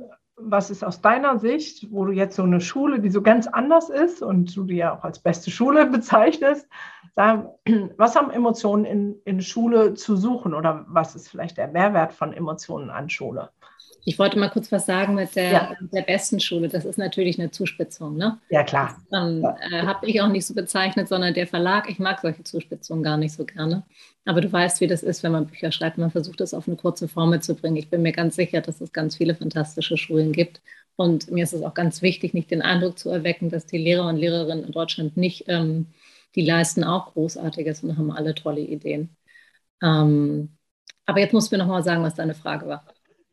was 0.43 0.69
ist 0.69 0.83
aus 0.83 1.01
deiner 1.01 1.39
Sicht, 1.39 1.87
wo 1.91 2.05
du 2.05 2.11
jetzt 2.11 2.35
so 2.35 2.43
eine 2.43 2.61
Schule, 2.61 2.99
die 2.99 3.09
so 3.09 3.21
ganz 3.21 3.47
anders 3.47 3.89
ist 3.89 4.21
und 4.21 4.55
du 4.55 4.63
die 4.63 4.77
ja 4.77 4.95
auch 4.95 5.03
als 5.03 5.19
beste 5.19 5.51
Schule 5.51 5.85
bezeichnest, 5.91 6.67
sagen, 7.15 7.49
was 7.97 8.15
haben 8.15 8.31
Emotionen 8.31 8.85
in, 8.85 9.15
in 9.25 9.41
Schule 9.41 9.93
zu 9.93 10.15
suchen 10.15 10.53
oder 10.53 10.85
was 10.87 11.15
ist 11.15 11.29
vielleicht 11.29 11.57
der 11.57 11.67
Mehrwert 11.67 12.13
von 12.13 12.33
Emotionen 12.33 12.89
an 12.89 13.09
Schule? 13.09 13.49
Ich 14.03 14.17
wollte 14.17 14.39
mal 14.39 14.49
kurz 14.49 14.71
was 14.71 14.85
sagen 14.85 15.15
mit 15.15 15.35
der, 15.35 15.51
ja. 15.51 15.75
der 15.79 16.01
besten 16.01 16.39
Schule. 16.39 16.69
Das 16.69 16.85
ist 16.85 16.97
natürlich 16.97 17.39
eine 17.39 17.51
Zuspitzung. 17.51 18.17
Ne? 18.17 18.39
Ja, 18.49 18.63
klar. 18.63 18.97
Ähm, 19.13 19.45
äh, 19.71 19.83
Habe 19.83 20.07
ich 20.07 20.21
auch 20.21 20.27
nicht 20.27 20.45
so 20.45 20.55
bezeichnet, 20.55 21.07
sondern 21.07 21.33
der 21.33 21.47
Verlag. 21.47 21.89
Ich 21.89 21.99
mag 21.99 22.19
solche 22.19 22.43
Zuspitzungen 22.43 23.03
gar 23.03 23.17
nicht 23.17 23.33
so 23.33 23.45
gerne. 23.45 23.83
Aber 24.25 24.41
du 24.41 24.51
weißt, 24.51 24.81
wie 24.81 24.87
das 24.87 25.03
ist, 25.03 25.23
wenn 25.23 25.31
man 25.31 25.47
Bücher 25.47 25.71
schreibt. 25.71 25.97
Man 25.97 26.11
versucht 26.11 26.41
es 26.41 26.53
auf 26.53 26.67
eine 26.67 26.77
kurze 26.77 27.07
Formel 27.07 27.41
zu 27.41 27.55
bringen. 27.55 27.75
Ich 27.75 27.89
bin 27.89 28.01
mir 28.01 28.11
ganz 28.11 28.35
sicher, 28.35 28.61
dass 28.61 28.81
es 28.81 28.91
ganz 28.91 29.17
viele 29.17 29.35
fantastische 29.35 29.97
Schulen 29.97 30.31
gibt. 30.31 30.61
Und 30.95 31.31
mir 31.31 31.43
ist 31.43 31.53
es 31.53 31.63
auch 31.63 31.73
ganz 31.73 32.01
wichtig, 32.01 32.33
nicht 32.33 32.51
den 32.51 32.61
Eindruck 32.61 32.97
zu 32.97 33.09
erwecken, 33.09 33.49
dass 33.49 33.65
die 33.65 33.77
Lehrer 33.77 34.07
und 34.07 34.17
Lehrerinnen 34.17 34.65
in 34.65 34.71
Deutschland 34.71 35.17
nicht, 35.17 35.45
ähm, 35.47 35.87
die 36.35 36.45
leisten 36.45 36.83
auch 36.83 37.13
Großartiges 37.13 37.83
und 37.83 37.97
haben 37.97 38.11
alle 38.11 38.35
tolle 38.35 38.61
Ideen. 38.61 39.15
Ähm, 39.81 40.57
aber 41.05 41.19
jetzt 41.19 41.33
musst 41.33 41.51
du 41.51 41.55
mir 41.57 41.63
nochmal 41.63 41.83
sagen, 41.83 42.03
was 42.03 42.15
deine 42.15 42.35
Frage 42.35 42.67
war. 42.67 42.85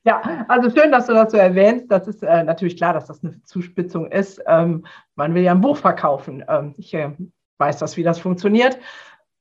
Ja, 0.04 0.46
also 0.48 0.70
schön, 0.70 0.92
dass 0.92 1.06
du 1.06 1.12
das 1.12 1.32
so 1.32 1.36
erwähnst. 1.36 1.90
Das 1.90 2.06
ist 2.08 2.22
äh, 2.22 2.44
natürlich 2.44 2.76
klar, 2.76 2.92
dass 2.92 3.06
das 3.06 3.22
eine 3.22 3.42
Zuspitzung 3.44 4.10
ist. 4.10 4.40
Ähm, 4.46 4.86
man 5.16 5.34
will 5.34 5.42
ja 5.42 5.52
ein 5.52 5.60
Buch 5.60 5.76
verkaufen. 5.76 6.44
Ähm, 6.48 6.74
ich 6.78 6.94
äh, 6.94 7.10
weiß 7.58 7.78
das, 7.78 7.96
wie 7.96 8.02
das 8.02 8.18
funktioniert. 8.18 8.78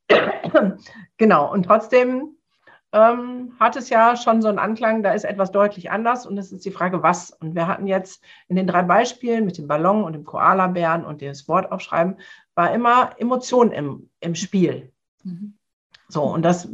genau, 1.17 1.51
und 1.51 1.63
trotzdem 1.63 2.37
ähm, 2.93 3.53
hat 3.59 3.75
es 3.75 3.89
ja 3.89 4.15
schon 4.15 4.41
so 4.41 4.47
einen 4.47 4.59
Anklang, 4.59 5.03
da 5.03 5.11
ist 5.11 5.25
etwas 5.25 5.51
deutlich 5.51 5.91
anders 5.91 6.25
und 6.25 6.37
es 6.37 6.51
ist 6.51 6.65
die 6.65 6.71
Frage, 6.71 7.03
was. 7.03 7.31
Und 7.31 7.55
wir 7.55 7.67
hatten 7.67 7.87
jetzt 7.87 8.23
in 8.47 8.55
den 8.55 8.67
drei 8.67 8.83
Beispielen 8.83 9.45
mit 9.45 9.57
dem 9.57 9.67
Ballon 9.67 10.03
und 10.03 10.13
dem 10.13 10.23
Koalabären 10.23 11.05
und 11.05 11.21
das 11.21 11.47
Wort 11.47 11.71
aufschreiben, 11.71 12.17
war 12.55 12.73
immer 12.73 13.11
Emotion 13.17 13.71
im, 13.71 14.09
im 14.19 14.35
Spiel. 14.35 14.91
Mhm. 15.23 15.57
So, 16.07 16.23
und 16.23 16.43
das 16.43 16.69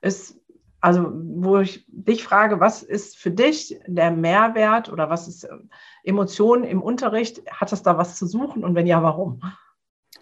ist 0.00 0.40
Also, 0.84 1.10
wo 1.14 1.60
ich 1.60 1.86
dich 1.88 2.22
frage, 2.22 2.60
was 2.60 2.82
ist 2.82 3.16
für 3.16 3.30
dich 3.30 3.80
der 3.86 4.10
Mehrwert 4.10 4.92
oder 4.92 5.08
was 5.08 5.28
ist 5.28 5.44
ähm, 5.44 5.70
Emotionen 6.02 6.64
im 6.64 6.82
Unterricht? 6.82 7.40
Hat 7.50 7.72
das 7.72 7.82
da 7.82 7.96
was 7.96 8.16
zu 8.16 8.26
suchen 8.26 8.62
und 8.62 8.74
wenn 8.74 8.86
ja, 8.86 9.02
warum? 9.02 9.40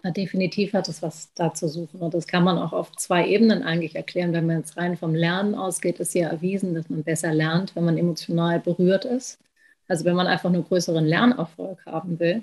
Ja, 0.05 0.11
definitiv 0.11 0.71
hat 0.71 0.87
es 0.87 1.01
was 1.01 1.33
da 1.33 1.53
zu 1.53 1.67
suchen. 1.67 1.99
Und 1.99 2.13
das 2.13 2.27
kann 2.27 2.45
man 2.45 2.57
auch 2.57 2.71
auf 2.71 2.95
zwei 2.95 3.27
Ebenen 3.27 3.63
eigentlich 3.63 3.97
erklären. 3.97 4.31
Wenn 4.31 4.45
man 4.45 4.59
jetzt 4.59 4.77
rein 4.77 4.95
vom 4.95 5.13
Lernen 5.13 5.53
ausgeht, 5.53 5.99
ist 5.99 6.15
ja 6.15 6.29
erwiesen, 6.29 6.75
dass 6.75 6.89
man 6.89 7.03
besser 7.03 7.33
lernt, 7.33 7.75
wenn 7.75 7.83
man 7.83 7.97
emotional 7.97 8.61
berührt 8.61 9.03
ist. 9.03 9.39
Also 9.89 10.05
wenn 10.05 10.15
man 10.15 10.27
einfach 10.27 10.49
nur 10.49 10.63
größeren 10.63 11.03
Lernerfolg 11.03 11.85
haben 11.85 12.21
will, 12.21 12.41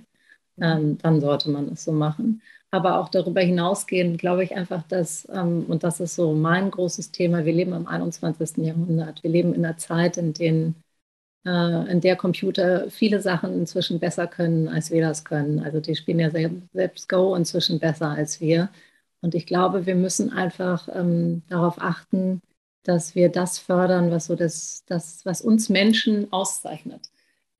ähm, 0.61 0.99
dann 0.99 1.23
sollte 1.23 1.49
man 1.49 1.71
es 1.73 1.85
so 1.85 1.93
machen. 1.93 2.43
Aber 2.73 3.01
auch 3.01 3.09
darüber 3.09 3.41
hinausgehend 3.41 4.19
glaube 4.19 4.45
ich 4.45 4.55
einfach, 4.57 4.83
dass, 4.85 5.29
ähm, 5.33 5.65
und 5.69 5.83
das 5.83 6.01
ist 6.01 6.15
so 6.15 6.33
mein 6.35 6.71
großes 6.71 7.11
Thema, 7.11 7.45
wir 7.45 7.53
leben 7.53 7.73
im 7.73 7.87
21. 7.89 8.59
Jahrhundert. 8.65 9.23
Wir 9.23 9.31
leben 9.31 9.55
in 9.55 9.65
einer 9.65 9.77
Zeit, 9.77 10.17
in, 10.17 10.33
denen, 10.35 10.77
äh, 11.45 11.91
in 11.91 12.01
der 12.01 12.17
Computer 12.17 12.91
viele 12.91 13.21
Sachen 13.21 13.55
inzwischen 13.55 13.99
besser 14.01 14.27
können, 14.29 14.69
als 14.69 14.91
wir 14.93 15.03
das 15.03 15.25
können. 15.25 15.61
Also 15.61 15.81
die 15.81 15.97
spielen 15.97 16.21
ja 16.21 16.31
selbst 16.73 17.09
Go 17.09 17.35
inzwischen 17.35 17.81
besser 17.81 18.11
als 18.11 18.41
wir. 18.41 18.71
Und 19.21 19.35
ich 19.35 19.47
glaube, 19.47 19.87
wir 19.87 19.97
müssen 19.97 20.33
einfach 20.33 20.89
ähm, 20.95 21.43
darauf 21.49 21.81
achten, 21.81 22.41
dass 22.85 23.15
wir 23.15 23.31
das 23.31 23.59
fördern, 23.59 24.11
was 24.11 24.27
so 24.27 24.37
das, 24.37 24.85
das, 24.87 25.25
was 25.27 25.43
uns 25.43 25.69
Menschen 25.69 26.33
auszeichnet. 26.33 27.11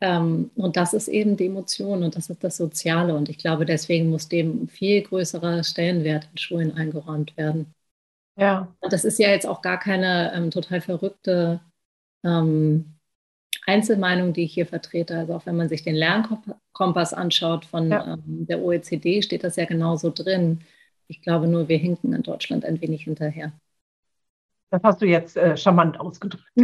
Ähm, 0.01 0.51
und 0.55 0.77
das 0.77 0.95
ist 0.95 1.09
eben 1.09 1.37
die 1.37 1.47
Emotion 1.47 2.03
und 2.03 2.17
das 2.17 2.31
ist 2.31 2.43
das 2.43 2.57
Soziale. 2.57 3.15
Und 3.15 3.29
ich 3.29 3.39
glaube, 3.39 3.67
deswegen 3.67 4.09
muss 4.09 4.29
dem 4.29 4.69
viel 4.69 5.03
größerer 5.03 5.63
Stellenwert 5.63 6.29
in 6.33 6.39
Schulen 6.39 6.75
eingeräumt 6.75 7.37
werden. 7.37 7.75
Ja. 8.37 8.75
Und 8.81 8.93
das 8.93 9.05
ist 9.05 9.19
ja 9.19 9.29
jetzt 9.29 9.47
auch 9.47 9.61
gar 9.61 9.79
keine 9.79 10.33
ähm, 10.35 10.51
total 10.51 10.81
verrückte 10.81 11.61
ähm, 12.25 12.95
Einzelmeinung, 13.67 14.33
die 14.33 14.45
ich 14.45 14.55
hier 14.55 14.67
vertrete. 14.67 15.19
Also 15.19 15.35
auch 15.35 15.47
wenn 15.47 15.57
man 15.57 15.69
sich 15.69 15.83
den 15.83 15.95
Lernkompass 15.95 17.13
anschaut 17.13 17.67
von 17.67 17.91
ja. 17.91 18.15
ähm, 18.15 18.47
der 18.47 18.63
OECD, 18.63 19.23
steht 19.23 19.45
das 19.45 19.57
ja 19.57 19.67
genauso 19.67 20.11
drin. 20.11 20.61
Ich 21.09 21.21
glaube 21.21 21.47
nur, 21.47 21.69
wir 21.69 21.79
hinken 21.79 22.15
in 22.15 22.23
Deutschland 22.23 22.65
ein 22.65 22.81
wenig 22.81 23.05
hinterher. 23.05 23.53
Das 24.71 24.83
hast 24.85 25.03
du 25.03 25.07
jetzt 25.07 25.37
äh, 25.37 25.57
charmant 25.57 25.99
ausgedrückt. 26.01 26.45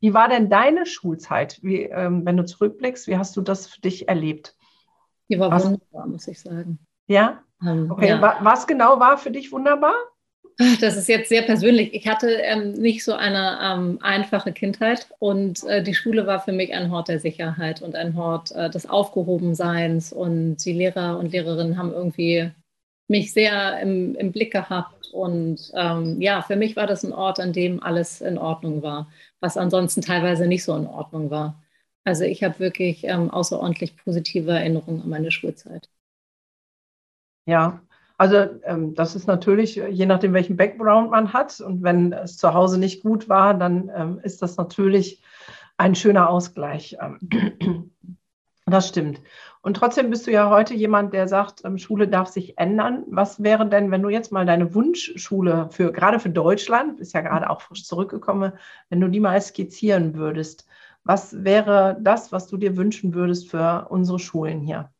Wie 0.00 0.14
war 0.14 0.28
denn 0.28 0.48
deine 0.48 0.86
Schulzeit? 0.86 1.58
Wie, 1.62 1.82
ähm, 1.82 2.24
wenn 2.24 2.36
du 2.36 2.44
zurückblickst, 2.44 3.08
wie 3.08 3.16
hast 3.16 3.36
du 3.36 3.40
das 3.40 3.66
für 3.66 3.80
dich 3.80 4.08
erlebt? 4.08 4.54
Die 5.28 5.38
war 5.38 5.50
was? 5.50 5.64
wunderbar, 5.64 6.06
muss 6.06 6.28
ich 6.28 6.40
sagen. 6.40 6.78
Ja? 7.06 7.42
Ähm, 7.62 7.90
okay. 7.90 8.08
Ja. 8.08 8.38
Was 8.40 8.66
genau 8.66 9.00
war 9.00 9.18
für 9.18 9.30
dich 9.30 9.52
wunderbar? 9.52 9.94
Das 10.80 10.96
ist 10.96 11.08
jetzt 11.08 11.28
sehr 11.28 11.42
persönlich. 11.42 11.92
Ich 11.92 12.08
hatte 12.08 12.30
ähm, 12.30 12.72
nicht 12.72 13.04
so 13.04 13.12
eine 13.12 13.58
ähm, 13.62 13.98
einfache 14.00 14.52
Kindheit 14.52 15.06
und 15.18 15.62
äh, 15.64 15.82
die 15.82 15.94
Schule 15.94 16.26
war 16.26 16.40
für 16.40 16.52
mich 16.52 16.72
ein 16.72 16.90
Hort 16.90 17.08
der 17.08 17.20
Sicherheit 17.20 17.82
und 17.82 17.94
ein 17.94 18.16
Hort 18.16 18.52
äh, 18.52 18.70
des 18.70 18.88
Aufgehobenseins 18.88 20.14
und 20.14 20.56
die 20.64 20.72
Lehrer 20.72 21.18
und 21.18 21.32
Lehrerinnen 21.32 21.76
haben 21.76 21.92
irgendwie 21.92 22.50
mich 23.08 23.32
sehr 23.32 23.80
im, 23.80 24.14
im 24.16 24.32
Blick 24.32 24.52
gehabt. 24.52 25.08
Und 25.12 25.72
ähm, 25.74 26.20
ja, 26.20 26.42
für 26.42 26.56
mich 26.56 26.76
war 26.76 26.86
das 26.86 27.04
ein 27.04 27.12
Ort, 27.12 27.40
an 27.40 27.52
dem 27.52 27.82
alles 27.82 28.20
in 28.20 28.38
Ordnung 28.38 28.82
war, 28.82 29.08
was 29.40 29.56
ansonsten 29.56 30.02
teilweise 30.02 30.46
nicht 30.46 30.64
so 30.64 30.76
in 30.76 30.86
Ordnung 30.86 31.30
war. 31.30 31.62
Also 32.04 32.24
ich 32.24 32.44
habe 32.44 32.58
wirklich 32.58 33.04
ähm, 33.04 33.30
außerordentlich 33.30 33.96
positive 33.96 34.52
Erinnerungen 34.52 35.02
an 35.02 35.08
meine 35.08 35.30
Schulzeit. 35.30 35.88
Ja, 37.46 37.80
also 38.18 38.36
ähm, 38.64 38.94
das 38.94 39.14
ist 39.14 39.26
natürlich, 39.26 39.78
äh, 39.78 39.88
je 39.88 40.06
nachdem, 40.06 40.32
welchen 40.32 40.56
Background 40.56 41.10
man 41.10 41.32
hat. 41.32 41.60
Und 41.60 41.82
wenn 41.82 42.12
es 42.12 42.36
zu 42.36 42.54
Hause 42.54 42.78
nicht 42.78 43.02
gut 43.02 43.28
war, 43.28 43.54
dann 43.54 43.90
ähm, 43.94 44.20
ist 44.22 44.42
das 44.42 44.56
natürlich 44.56 45.22
ein 45.76 45.94
schöner 45.94 46.30
Ausgleich. 46.30 46.96
Ähm, 47.00 47.92
das 48.66 48.88
stimmt. 48.88 49.20
Und 49.66 49.74
trotzdem 49.74 50.10
bist 50.10 50.28
du 50.28 50.30
ja 50.30 50.48
heute 50.48 50.74
jemand, 50.74 51.12
der 51.12 51.26
sagt, 51.26 51.64
ähm, 51.64 51.76
Schule 51.76 52.06
darf 52.06 52.28
sich 52.28 52.56
ändern. 52.56 53.02
Was 53.08 53.42
wäre 53.42 53.68
denn, 53.68 53.90
wenn 53.90 54.00
du 54.00 54.08
jetzt 54.10 54.30
mal 54.30 54.46
deine 54.46 54.76
Wunschschule 54.76 55.70
für, 55.72 55.90
gerade 55.90 56.20
für 56.20 56.30
Deutschland, 56.30 56.98
bist 56.98 57.14
ja 57.14 57.20
gerade 57.20 57.50
auch 57.50 57.60
frisch 57.60 57.84
zurückgekommen, 57.84 58.52
wenn 58.90 59.00
du 59.00 59.08
die 59.08 59.18
mal 59.18 59.40
skizzieren 59.42 60.14
würdest? 60.14 60.68
Was 61.02 61.42
wäre 61.42 61.98
das, 62.00 62.30
was 62.30 62.46
du 62.46 62.56
dir 62.58 62.76
wünschen 62.76 63.12
würdest 63.12 63.50
für 63.50 63.88
unsere 63.90 64.20
Schulen 64.20 64.60
hier? 64.60 64.92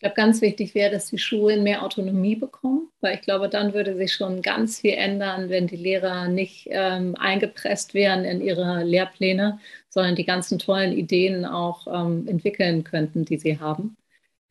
Ich 0.00 0.02
glaube, 0.02 0.14
ganz 0.16 0.40
wichtig 0.40 0.74
wäre, 0.74 0.90
dass 0.90 1.10
die 1.10 1.18
Schulen 1.18 1.62
mehr 1.62 1.82
Autonomie 1.84 2.34
bekommen, 2.34 2.88
weil 3.02 3.16
ich 3.16 3.20
glaube, 3.20 3.50
dann 3.50 3.74
würde 3.74 3.96
sich 3.96 4.14
schon 4.14 4.40
ganz 4.40 4.80
viel 4.80 4.94
ändern, 4.94 5.50
wenn 5.50 5.66
die 5.66 5.76
Lehrer 5.76 6.26
nicht 6.28 6.68
ähm, 6.70 7.14
eingepresst 7.16 7.92
wären 7.92 8.24
in 8.24 8.40
ihre 8.40 8.82
Lehrpläne, 8.82 9.60
sondern 9.90 10.14
die 10.16 10.24
ganzen 10.24 10.58
tollen 10.58 10.92
Ideen 10.92 11.44
auch 11.44 11.86
ähm, 11.86 12.26
entwickeln 12.26 12.82
könnten, 12.82 13.26
die 13.26 13.36
sie 13.38 13.58
haben. 13.60 13.94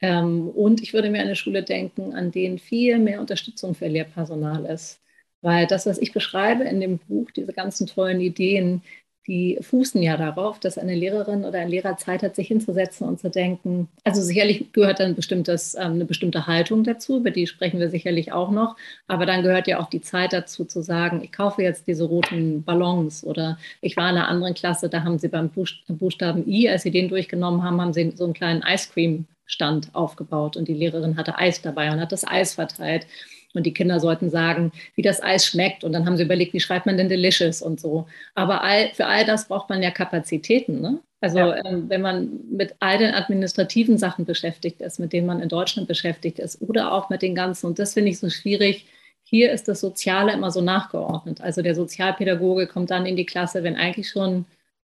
Ähm, 0.02 0.50
und 0.50 0.82
ich 0.84 0.94
würde 0.94 1.10
mir 1.10 1.22
eine 1.22 1.36
Schule 1.36 1.64
denken, 1.64 2.14
an 2.14 2.32
denen 2.32 2.60
viel 2.60 3.00
mehr 3.00 3.20
Unterstützung 3.20 3.76
für 3.76 3.88
Lehrpersonal 3.88 4.66
ist. 4.66 5.02
Weil 5.42 5.68
das, 5.68 5.86
was 5.88 5.98
ich 6.00 6.12
beschreibe 6.14 6.66
in 6.66 6.82
dem 6.82 7.00
Buch, 7.00 7.32
diese 7.32 7.54
ganzen 7.54 7.88
tollen 7.88 8.22
Ideen, 8.22 8.84
die 9.30 9.60
fußen 9.62 10.02
ja 10.02 10.18
darauf, 10.18 10.60
dass 10.60 10.80
eine 10.80 10.96
Lehrerin 10.96 11.46
oder 11.46 11.60
ein 11.60 11.70
Lehrer 11.70 11.98
Zeit 11.98 12.24
hat, 12.24 12.36
sich 12.36 12.48
hinzusetzen 12.48 13.08
und 13.08 13.20
zu 13.20 13.30
denken. 13.30 13.88
Also 14.04 14.22
sicherlich 14.22 14.74
gehört 14.74 15.00
dann 15.00 15.16
bestimmtes, 15.16 15.76
ähm, 15.76 15.94
eine 15.94 16.06
bestimmte 16.06 16.48
Haltung 16.48 16.84
dazu, 16.84 17.18
über 17.18 17.30
die 17.30 17.46
sprechen 17.46 17.80
wir 17.80 17.90
sicherlich 17.90 18.32
auch 18.32 18.50
noch. 18.50 18.76
Aber 19.08 19.28
dann 19.28 19.44
gehört 19.44 19.68
ja 19.68 19.80
auch 19.80 19.90
die 19.90 20.02
Zeit 20.02 20.34
dazu, 20.34 20.66
zu 20.66 20.82
sagen, 20.82 21.22
ich 21.24 21.32
kaufe 21.32 21.62
jetzt 21.62 21.88
diese 21.88 22.06
roten 22.06 22.64
Ballons 22.64 23.24
oder 23.24 23.60
ich 23.82 23.96
war 23.96 24.10
in 24.10 24.18
einer 24.18 24.28
anderen 24.28 24.56
Klasse, 24.56 24.90
da 24.90 25.04
haben 25.04 25.20
sie 25.20 25.28
beim 25.28 25.50
Buchstaben 25.50 26.48
I, 26.48 26.68
als 26.68 26.82
sie 26.82 26.92
den 26.92 27.08
durchgenommen 27.08 27.64
haben, 27.64 27.80
haben 27.80 27.94
sie 27.94 28.12
so 28.16 28.24
einen 28.24 28.34
kleinen 28.34 28.64
Ice 28.64 28.90
Cream 28.92 29.28
Stand 29.46 29.94
aufgebaut 29.94 30.58
und 30.58 30.68
die 30.68 30.74
Lehrerin 30.74 31.18
hatte 31.18 31.38
Eis 31.38 31.62
dabei 31.62 31.92
und 31.92 32.00
hat 32.00 32.12
das 32.12 32.26
Eis 32.26 32.54
verteilt. 32.56 33.08
Und 33.54 33.66
die 33.66 33.74
Kinder 33.74 34.00
sollten 34.00 34.30
sagen, 34.30 34.72
wie 34.96 35.02
das 35.02 35.24
Eis 35.24 35.46
schmeckt. 35.46 35.84
Und 35.84 35.94
dann 35.94 36.06
haben 36.06 36.18
sie 36.18 36.24
überlegt, 36.24 36.54
wie 36.54 36.60
schreibt 36.60 36.86
man 36.86 36.98
denn 36.98 37.10
delicious 37.10 37.62
und 37.62 37.80
so. 37.80 38.08
Aber 38.36 38.64
all, 38.64 38.90
für 38.94 39.08
all 39.08 39.26
das 39.26 39.48
braucht 39.48 39.70
man 39.70 39.82
ja 39.82 39.90
Kapazitäten. 39.90 40.82
Ne? 40.82 41.00
Also 41.20 41.40
ja. 41.40 41.66
ähm, 41.66 41.90
wenn 41.90 42.02
man 42.02 42.30
mit 42.52 42.76
all 42.80 43.00
den 43.00 43.14
administrativen 43.14 43.98
Sachen 43.98 44.26
beschäftigt 44.26 44.82
ist, 44.82 45.00
mit 45.00 45.14
denen 45.14 45.28
man 45.28 45.42
in 45.42 45.50
Deutschland 45.50 45.88
beschäftigt 45.88 46.40
ist 46.40 46.62
oder 46.62 46.92
auch 46.92 47.10
mit 47.10 47.22
den 47.24 47.34
ganzen, 47.34 47.66
und 47.66 47.80
das 47.80 47.94
finde 47.94 48.12
ich 48.12 48.20
so 48.20 48.30
schwierig, 48.30 48.86
hier 49.24 49.52
ist 49.52 49.68
das 49.68 49.82
Soziale 49.82 50.34
immer 50.34 50.52
so 50.52 50.62
nachgeordnet. 50.62 51.42
Also 51.42 51.62
der 51.62 51.76
Sozialpädagoge 51.76 52.68
kommt 52.68 52.92
dann 52.92 53.06
in 53.06 53.16
die 53.16 53.26
Klasse, 53.26 53.64
wenn 53.64 53.76
eigentlich 53.76 54.10
schon 54.10 54.46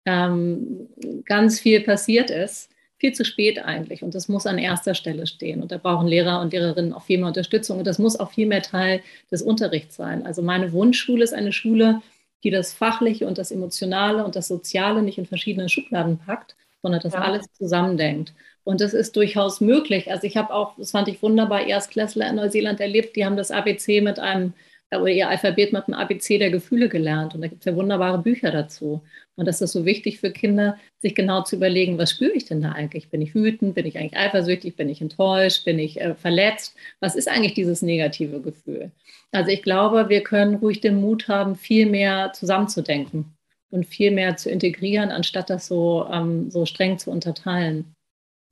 ähm, 0.06 0.88
ganz 1.26 1.60
viel 1.60 1.82
passiert 1.82 2.30
ist 2.30 2.70
viel 2.98 3.14
zu 3.14 3.26
spät 3.26 3.60
eigentlich. 3.60 4.04
Und 4.04 4.16
das 4.16 4.28
muss 4.28 4.46
an 4.46 4.58
erster 4.58 4.96
Stelle 4.96 5.28
stehen. 5.28 5.62
Und 5.62 5.72
da 5.72 5.78
brauchen 5.78 6.08
Lehrer 6.08 6.42
und 6.42 6.54
Lehrerinnen 6.54 6.94
auch 6.94 7.04
viel 7.04 7.18
mehr 7.18 7.28
Unterstützung. 7.28 7.80
Und 7.80 7.88
das 7.88 8.00
muss 8.00 8.20
auch 8.20 8.32
viel 8.32 8.48
mehr 8.48 8.62
Teil 8.62 9.02
des 9.32 9.42
Unterrichts 9.42 9.96
sein. 9.96 10.26
Also 10.26 10.42
meine 10.42 10.72
Wunschschule 10.72 11.24
ist 11.24 11.34
eine 11.34 11.52
Schule, 11.52 12.02
die 12.44 12.52
das 12.52 12.74
Fachliche 12.74 13.28
und 13.28 13.38
das 13.38 13.52
Emotionale 13.52 14.24
und 14.24 14.36
das 14.36 14.48
Soziale 14.48 15.02
nicht 15.02 15.18
in 15.18 15.26
verschiedene 15.26 15.68
Schubladen 15.68 16.20
packt, 16.20 16.56
sondern 16.82 17.02
das 17.02 17.14
ja. 17.14 17.22
alles 17.22 17.46
zusammendenkt. 17.54 18.34
Und 18.64 18.82
das 18.82 18.94
ist 18.94 19.16
durchaus 19.16 19.62
möglich. 19.62 20.12
Also 20.12 20.26
ich 20.26 20.38
habe 20.38 20.54
auch, 20.54 20.76
das 20.78 20.92
fand 20.92 21.08
ich 21.08 21.22
wunderbar, 21.22 21.66
Erstklässler 21.66 22.30
in 22.30 22.36
Neuseeland 22.36 22.80
erlebt, 22.80 23.16
die 23.16 23.26
haben 23.26 23.38
das 23.38 23.52
ABC 23.52 24.02
mit 24.02 24.20
einem 24.20 24.54
oder 25.02 25.12
ihr 25.12 25.30
Alphabet 25.30 25.74
mit 25.74 25.88
dem 25.88 25.94
ABC 25.94 26.38
der 26.38 26.52
Gefühle 26.52 26.90
gelernt. 26.90 27.36
Und 27.36 27.42
da 27.42 27.48
gibt 27.48 27.62
es 27.62 27.66
ja 27.66 27.76
wunderbare 27.76 28.20
Bücher 28.20 28.52
dazu. 28.52 29.02
Und 29.36 29.48
das 29.48 29.62
ist 29.62 29.72
so 29.74 29.86
wichtig 29.86 30.20
für 30.20 30.32
Kinder, 30.32 30.78
sich 31.00 31.16
genau 31.16 31.44
zu 31.44 31.58
überlegen, 31.58 31.98
was 31.98 32.12
spüre 32.12 32.34
ich 32.34 32.46
denn 32.46 32.62
da 32.62 32.72
eigentlich? 32.72 33.10
Bin 33.10 33.22
ich 33.22 33.36
wütend? 33.36 33.76
Bin 33.76 33.86
ich 33.86 33.98
eigentlich 33.98 34.18
eifersüchtig? 34.18 34.76
Bin 34.76 34.90
ich 34.90 35.02
enttäuscht? 35.02 35.66
Bin 35.66 35.80
ich 35.80 36.00
äh, 36.00 36.16
verletzt? 36.16 36.76
Was 37.00 37.16
ist 37.16 37.28
eigentlich 37.28 37.54
dieses 37.54 37.82
negative 37.82 38.42
Gefühl? 38.42 38.92
Also 39.32 39.52
ich 39.52 39.62
glaube, 39.62 40.10
wir 40.10 40.24
können 40.24 40.56
ruhig 40.56 40.82
den 40.82 41.02
Mut 41.02 41.28
haben, 41.28 41.56
viel 41.56 41.86
mehr 41.86 42.32
zusammenzudenken 42.34 43.36
und 43.70 43.86
viel 43.86 44.12
mehr 44.12 44.38
zu 44.38 44.50
integrieren, 44.50 45.12
anstatt 45.12 45.50
das 45.50 45.68
so, 45.68 46.08
ähm, 46.12 46.50
so 46.50 46.66
streng 46.66 46.98
zu 46.98 47.12
unterteilen. 47.12 47.94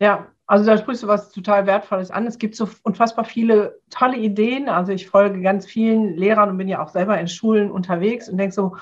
Ja, 0.02 0.28
also 0.54 0.66
da 0.66 0.78
sprichst 0.78 1.02
du 1.02 1.08
was 1.08 1.32
total 1.32 1.66
Wertvolles 1.66 2.12
an. 2.12 2.28
Es 2.28 2.38
gibt 2.38 2.56
so 2.56 2.70
unfassbar 2.84 3.26
viele 3.26 3.80
tolle 3.90 4.18
Ideen. 4.18 4.70
Also 4.70 4.92
ich 4.92 5.10
folge 5.10 5.42
ganz 5.42 5.66
vielen 5.66 6.16
Lehrern 6.16 6.52
und 6.52 6.58
bin 6.58 6.68
ja 6.68 6.80
auch 6.80 6.90
selber 6.90 7.20
in 7.20 7.28
Schulen 7.28 7.72
unterwegs 7.72 8.30
und 8.30 8.38
denke 8.38 8.54
so, 8.54 8.78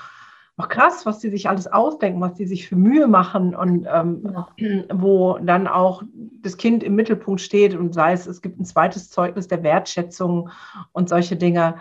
ach 0.58 0.68
krass, 0.68 1.06
was 1.06 1.20
die 1.20 1.30
sich 1.30 1.48
alles 1.48 1.66
ausdenken, 1.66 2.20
was 2.20 2.34
die 2.34 2.44
sich 2.44 2.68
für 2.68 2.76
Mühe 2.76 3.06
machen 3.06 3.54
und 3.54 3.86
ähm, 3.90 4.34
ja. 4.58 4.84
wo 4.92 5.38
dann 5.38 5.66
auch 5.66 6.02
das 6.42 6.58
Kind 6.58 6.82
im 6.82 6.94
Mittelpunkt 6.94 7.40
steht 7.40 7.74
und 7.74 7.94
sei 7.94 8.12
es, 8.12 8.26
es 8.26 8.42
gibt 8.42 8.60
ein 8.60 8.66
zweites 8.66 9.08
Zeugnis 9.08 9.48
der 9.48 9.62
Wertschätzung 9.62 10.50
und 10.92 11.08
solche 11.08 11.36
Dinge. 11.36 11.76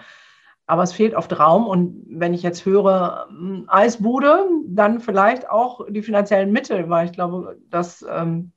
Aber 0.67 0.83
es 0.83 0.93
fehlt 0.93 1.15
oft 1.15 1.38
Raum 1.38 1.67
und 1.67 2.05
wenn 2.07 2.33
ich 2.33 2.43
jetzt 2.43 2.65
höre 2.65 3.27
hm, 3.27 3.65
Eisbude, 3.67 4.48
dann 4.67 5.01
vielleicht 5.01 5.50
auch 5.50 5.86
die 5.89 6.01
finanziellen 6.01 6.53
Mittel, 6.53 6.89
weil 6.89 7.07
ich 7.07 7.12
glaube, 7.12 7.57
dass 7.69 8.05
ähm, 8.10 8.53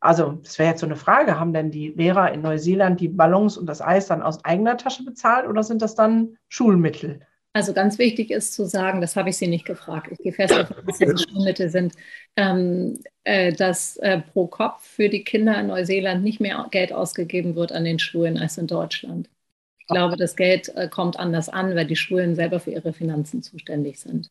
Also, 0.00 0.32
das 0.42 0.58
wäre 0.58 0.70
jetzt 0.70 0.80
so 0.80 0.86
eine 0.86 0.96
Frage, 0.96 1.38
haben 1.38 1.52
denn 1.52 1.70
die 1.70 1.90
Lehrer 1.90 2.32
in 2.32 2.40
Neuseeland 2.40 3.00
die 3.00 3.08
Ballons 3.08 3.58
und 3.58 3.66
das 3.66 3.82
Eis 3.82 4.06
dann 4.06 4.22
aus 4.22 4.44
eigener 4.44 4.78
Tasche 4.78 5.04
bezahlt 5.04 5.46
oder 5.46 5.62
sind 5.62 5.82
das 5.82 5.94
dann 5.94 6.36
Schulmittel? 6.48 7.20
Also 7.52 7.72
ganz 7.72 7.98
wichtig 7.98 8.30
ist 8.30 8.54
zu 8.54 8.64
sagen, 8.64 9.00
das 9.00 9.16
habe 9.16 9.30
ich 9.30 9.36
Sie 9.36 9.48
nicht 9.48 9.64
gefragt. 9.64 10.08
Ich 10.12 10.18
gehe 10.18 10.32
fest 10.32 10.54
davon, 10.54 10.86
dass 10.86 10.98
das 10.98 11.22
Schulmittel 11.22 11.68
sind, 11.68 11.94
ähm, 12.36 13.00
äh, 13.24 13.52
dass 13.52 13.96
äh, 13.96 14.20
pro 14.20 14.46
Kopf 14.46 14.86
für 14.86 15.08
die 15.08 15.24
Kinder 15.24 15.58
in 15.58 15.66
Neuseeland 15.66 16.22
nicht 16.22 16.40
mehr 16.40 16.64
Geld 16.70 16.92
ausgegeben 16.92 17.56
wird 17.56 17.72
an 17.72 17.84
den 17.84 17.98
Schulen 17.98 18.38
als 18.38 18.56
in 18.56 18.68
Deutschland. 18.68 19.28
Ich 19.80 19.86
glaube, 19.88 20.16
das 20.16 20.36
Geld 20.36 20.68
äh, 20.76 20.88
kommt 20.88 21.18
anders 21.18 21.48
an, 21.48 21.74
weil 21.74 21.86
die 21.86 21.96
Schulen 21.96 22.36
selber 22.36 22.60
für 22.60 22.70
ihre 22.70 22.92
Finanzen 22.92 23.42
zuständig 23.42 23.98
sind. 23.98 24.30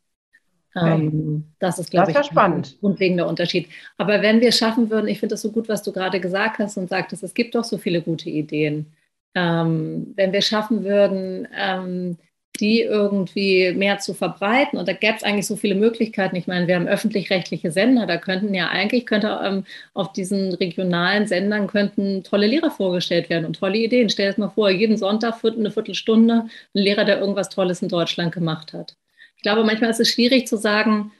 Ähm, 0.76 1.46
das 1.60 1.80
ist, 1.80 1.92
glaube 1.92 2.14
das 2.14 2.28
ich, 2.28 2.38
ein 2.38 2.64
grundlegender 2.80 3.28
Unterschied. 3.28 3.70
Aber 3.98 4.22
wenn 4.22 4.42
wir 4.42 4.50
es 4.50 4.58
schaffen 4.58 4.90
würden, 4.90 5.08
ich 5.08 5.20
finde 5.20 5.34
das 5.34 5.42
so 5.42 5.52
gut, 5.52 5.68
was 5.68 5.84
du 5.84 5.92
gerade 5.92 6.20
gesagt 6.20 6.60
hast 6.60 6.78
und 6.78 6.90
sagtest, 6.90 7.24
es 7.24 7.34
gibt 7.34 7.56
doch 7.56 7.64
so 7.64 7.78
viele 7.78 8.02
gute 8.02 8.30
Ideen. 8.30 8.94
Ähm, 9.36 10.14
wenn 10.16 10.32
wir 10.32 10.42
schaffen 10.42 10.84
würden, 10.84 11.48
ähm, 11.58 12.18
die 12.60 12.82
irgendwie 12.82 13.72
mehr 13.74 14.00
zu 14.00 14.14
verbreiten. 14.14 14.78
Und 14.78 14.88
da 14.88 14.94
gäbe 14.94 15.16
es 15.16 15.24
eigentlich 15.24 15.48
so 15.48 15.56
viele 15.56 15.76
Möglichkeiten. 15.76 16.36
Ich 16.36 16.48
meine, 16.48 16.68
wir 16.68 16.76
haben 16.76 16.88
öffentlich-rechtliche 16.88 17.72
Sender, 17.72 18.06
da 18.06 18.18
könnten 18.18 18.54
ja 18.54 18.68
eigentlich, 18.68 19.06
könnte 19.06 19.40
ähm, 19.44 19.64
auf 19.94 20.14
diesen 20.14 20.54
regionalen 20.54 21.28
Sendern 21.28 21.68
könnten 21.68 22.24
tolle 22.24 22.48
Lehrer 22.48 22.72
vorgestellt 22.72 23.30
werden 23.30 23.46
und 23.46 23.60
tolle 23.60 23.78
Ideen. 23.78 24.10
Stell 24.10 24.34
dir 24.34 24.42
mal 24.42 24.50
vor, 24.50 24.70
jeden 24.70 24.98
Sonntag 24.98 25.44
eine 25.44 25.72
Viertelstunde 25.72 26.46
ein 26.74 26.82
Lehrer, 26.82 27.06
der 27.06 27.20
irgendwas 27.20 27.50
Tolles 27.50 27.82
in 27.82 27.90
Deutschland 27.90 28.34
gemacht 28.34 28.74
hat. 28.74 28.98
Ich 29.40 29.44
glaube, 29.44 29.64
manchmal 29.64 29.90
ist 29.90 30.02
es 30.02 30.10
schwierig 30.10 30.48
zu 30.48 30.58
sagen, 30.58 31.14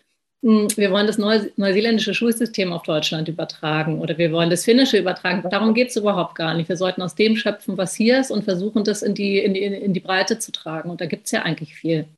hm, 0.44 0.68
wir 0.76 0.92
wollen 0.92 1.08
das 1.08 1.18
neuseeländische 1.18 2.14
Schulsystem 2.14 2.74
auf 2.74 2.84
Deutschland 2.84 3.30
übertragen 3.30 4.02
oder 4.02 4.18
wir 4.18 4.34
wollen 4.34 4.50
das 4.50 4.66
finnische 4.66 4.98
übertragen. 4.98 5.50
Darum 5.50 5.74
geht 5.74 5.88
es 5.88 5.96
überhaupt 5.96 6.36
gar 6.36 6.54
nicht. 6.54 6.68
Wir 6.68 6.76
sollten 6.76 7.02
aus 7.02 7.16
dem 7.16 7.38
schöpfen, 7.38 7.78
was 7.78 7.96
hier 7.96 8.20
ist 8.20 8.30
und 8.30 8.44
versuchen, 8.44 8.84
das 8.84 9.04
in 9.04 9.14
die, 9.16 9.40
in 9.40 9.54
die, 9.54 9.64
in 9.64 9.94
die 9.94 10.02
Breite 10.02 10.38
zu 10.38 10.52
tragen. 10.52 10.90
Und 10.90 11.00
da 11.00 11.06
gibt 11.06 11.28
es 11.28 11.32
ja 11.32 11.44
eigentlich 11.44 11.74
viel. 11.76 12.10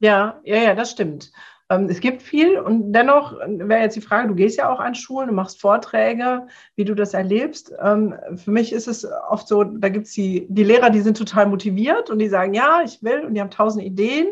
Ja, 0.00 0.40
ja, 0.42 0.56
ja, 0.56 0.74
das 0.74 0.90
stimmt. 0.90 1.30
Ähm, 1.70 1.86
es 1.88 2.00
gibt 2.00 2.22
viel 2.22 2.58
und 2.58 2.92
dennoch 2.92 3.38
wäre 3.46 3.82
jetzt 3.82 3.94
die 3.94 4.00
Frage, 4.00 4.26
du 4.26 4.34
gehst 4.34 4.58
ja 4.58 4.72
auch 4.72 4.80
an 4.80 4.96
Schulen, 4.96 5.28
du 5.28 5.34
machst 5.34 5.60
Vorträge, 5.60 6.48
wie 6.74 6.84
du 6.84 6.94
das 6.94 7.14
erlebst. 7.14 7.72
Ähm, 7.80 8.12
für 8.34 8.50
mich 8.50 8.72
ist 8.72 8.88
es 8.88 9.06
oft 9.28 9.46
so, 9.46 9.62
da 9.62 9.88
gibt 9.88 10.06
es 10.06 10.14
die, 10.14 10.46
die 10.48 10.64
Lehrer, 10.64 10.90
die 10.90 11.00
sind 11.00 11.16
total 11.16 11.46
motiviert 11.46 12.10
und 12.10 12.18
die 12.18 12.28
sagen, 12.28 12.54
ja, 12.54 12.82
ich 12.84 13.04
will 13.04 13.24
und 13.24 13.34
die 13.34 13.40
haben 13.40 13.50
tausend 13.50 13.84
Ideen. 13.84 14.26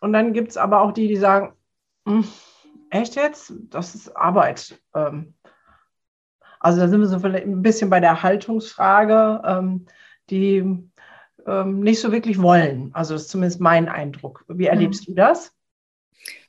Und 0.00 0.12
dann 0.12 0.32
gibt 0.32 0.50
es 0.50 0.56
aber 0.56 0.80
auch 0.80 0.92
die, 0.92 1.08
die 1.08 1.16
sagen, 1.16 1.54
hm, 2.06 2.24
echt 2.90 3.16
jetzt? 3.16 3.52
Das 3.70 3.94
ist 3.94 4.16
Arbeit. 4.16 4.80
Ähm, 4.94 5.34
also 6.60 6.80
da 6.80 6.88
sind 6.88 7.00
wir 7.00 7.06
so 7.06 7.24
ein 7.24 7.62
bisschen 7.62 7.90
bei 7.90 8.00
der 8.00 8.22
Haltungsfrage, 8.22 9.42
ähm, 9.44 9.86
die 10.30 10.64
ähm, 11.46 11.80
nicht 11.80 12.00
so 12.00 12.12
wirklich 12.12 12.40
wollen. 12.40 12.90
Also 12.92 13.14
das 13.14 13.22
ist 13.22 13.30
zumindest 13.30 13.60
mein 13.60 13.88
Eindruck. 13.88 14.44
Wie 14.48 14.66
erlebst 14.66 15.08
mhm. 15.08 15.12
du 15.12 15.16
das? 15.16 15.52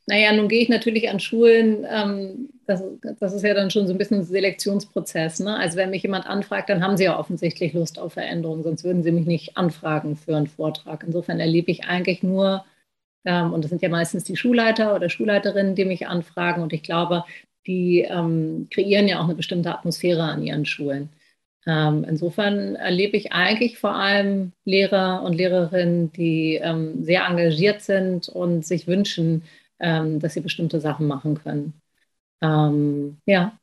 Naja, 0.09 0.31
nun 0.31 0.47
gehe 0.47 0.61
ich 0.61 0.69
natürlich 0.69 1.09
an 1.09 1.19
Schulen, 1.19 1.85
ähm, 1.89 2.49
das, 2.65 2.81
das, 3.19 3.33
ist 3.33 3.43
ja 3.43 3.53
dann 3.53 3.69
schon 3.69 3.87
so 3.87 3.93
ein 3.93 3.97
bisschen 3.97 4.19
ein 4.19 4.23
Selektionsprozess. 4.23 5.41
Ne? 5.41 5.57
Also 5.57 5.75
wenn 5.75 5.89
mich 5.89 6.03
jemand 6.03 6.25
anfragt, 6.25 6.69
dann 6.69 6.81
haben 6.81 6.95
sie 6.95 7.03
ja 7.03 7.19
offensichtlich 7.19 7.73
Lust 7.73 7.99
auf 7.99 8.13
Veränderung, 8.13 8.63
sonst 8.63 8.85
würden 8.85 9.03
sie 9.03 9.11
mich 9.11 9.25
nicht 9.25 9.57
anfragen 9.57 10.15
für 10.15 10.35
einen 10.35 10.47
Vortrag. 10.47 11.03
Insofern 11.05 11.41
erlebe 11.41 11.71
ich 11.71 11.85
eigentlich 11.85 12.23
nur 12.23 12.63
ähm, 13.27 13.53
und 13.53 13.63
das 13.63 13.69
sind 13.69 13.81
ja 13.81 13.89
meistens 13.89 14.23
die 14.23 14.37
Schulleiter 14.37 14.95
oder 14.95 15.09
Schulleiterinnen, 15.09 15.75
die 15.75 15.83
mich 15.83 16.07
anfragen. 16.07 16.63
Und 16.63 16.71
ich 16.71 16.81
glaube, 16.81 17.25
die 17.67 17.99
ähm, 17.99 18.69
kreieren 18.71 19.09
ja 19.09 19.19
auch 19.19 19.25
eine 19.25 19.35
bestimmte 19.35 19.69
Atmosphäre 19.69 20.23
an 20.23 20.41
ihren 20.41 20.65
Schulen. 20.65 21.09
Ähm, 21.65 22.05
insofern 22.07 22.75
erlebe 22.77 23.17
ich 23.17 23.33
eigentlich 23.33 23.79
vor 23.79 23.93
allem 23.95 24.53
Lehrer 24.63 25.23
und 25.23 25.33
Lehrerinnen, 25.33 26.13
die 26.13 26.55
ähm, 26.55 27.03
sehr 27.03 27.25
engagiert 27.25 27.81
sind 27.81 28.29
und 28.29 28.65
sich 28.65 28.87
wünschen, 28.87 29.43
ähm, 29.81 30.21
dass 30.21 30.33
sie 30.33 30.39
bestimmte 30.39 30.79
Sachen 30.79 31.07
machen 31.07 31.35
können. 31.35 31.73
Ähm, 32.41 33.17
ja. 33.25 33.59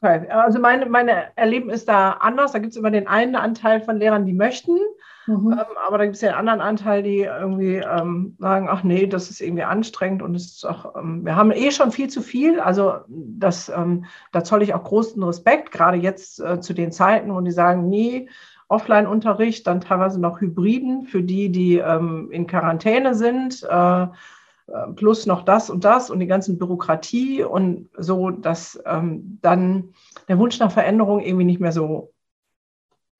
Okay, 0.00 0.28
also 0.28 0.60
meine, 0.60 0.86
meine 0.86 1.32
Erleben 1.34 1.70
ist 1.70 1.88
da 1.88 2.12
anders. 2.12 2.52
Da 2.52 2.60
gibt 2.60 2.70
es 2.70 2.76
immer 2.76 2.92
den 2.92 3.08
einen 3.08 3.34
Anteil 3.34 3.80
von 3.80 3.98
Lehrern, 3.98 4.24
die 4.24 4.34
möchten 4.34 4.76
Mhm. 5.26 5.52
Ähm, 5.52 5.64
aber 5.86 5.98
da 5.98 6.04
gibt 6.04 6.16
es 6.16 6.22
ja 6.22 6.30
einen 6.30 6.48
anderen 6.48 6.60
Anteil, 6.60 7.02
die 7.02 7.20
irgendwie 7.20 7.76
ähm, 7.76 8.36
sagen, 8.38 8.68
ach 8.70 8.82
nee, 8.84 9.06
das 9.06 9.30
ist 9.30 9.40
irgendwie 9.40 9.64
anstrengend 9.64 10.22
und 10.22 10.34
es 10.34 10.46
ist 10.46 10.64
auch, 10.64 10.96
ähm, 10.96 11.24
wir 11.24 11.36
haben 11.36 11.50
eh 11.50 11.70
schon 11.70 11.90
viel 11.90 12.08
zu 12.08 12.22
viel. 12.22 12.60
Also 12.60 12.94
das, 13.08 13.68
ähm, 13.68 14.04
da 14.32 14.44
zolle 14.44 14.64
ich 14.64 14.74
auch 14.74 14.84
großen 14.84 15.22
Respekt, 15.22 15.72
gerade 15.72 15.98
jetzt 15.98 16.40
äh, 16.40 16.60
zu 16.60 16.74
den 16.74 16.92
Zeiten, 16.92 17.34
wo 17.34 17.40
die 17.40 17.50
sagen, 17.50 17.88
nee, 17.88 18.28
Offline-Unterricht, 18.68 19.66
dann 19.66 19.80
teilweise 19.80 20.20
noch 20.20 20.40
Hybriden 20.40 21.04
für 21.04 21.22
die, 21.22 21.50
die 21.50 21.78
ähm, 21.78 22.30
in 22.30 22.46
Quarantäne 22.46 23.14
sind. 23.14 23.62
Äh, 23.62 24.06
äh, 24.68 24.92
plus 24.96 25.26
noch 25.26 25.42
das 25.42 25.70
und 25.70 25.84
das 25.84 26.10
und 26.10 26.18
die 26.18 26.26
ganzen 26.26 26.58
Bürokratie 26.58 27.44
und 27.44 27.88
so, 27.96 28.30
dass 28.30 28.80
ähm, 28.84 29.38
dann 29.40 29.94
der 30.28 30.38
Wunsch 30.38 30.58
nach 30.58 30.72
Veränderung 30.72 31.20
irgendwie 31.20 31.44
nicht 31.44 31.60
mehr 31.60 31.72
so 31.72 32.12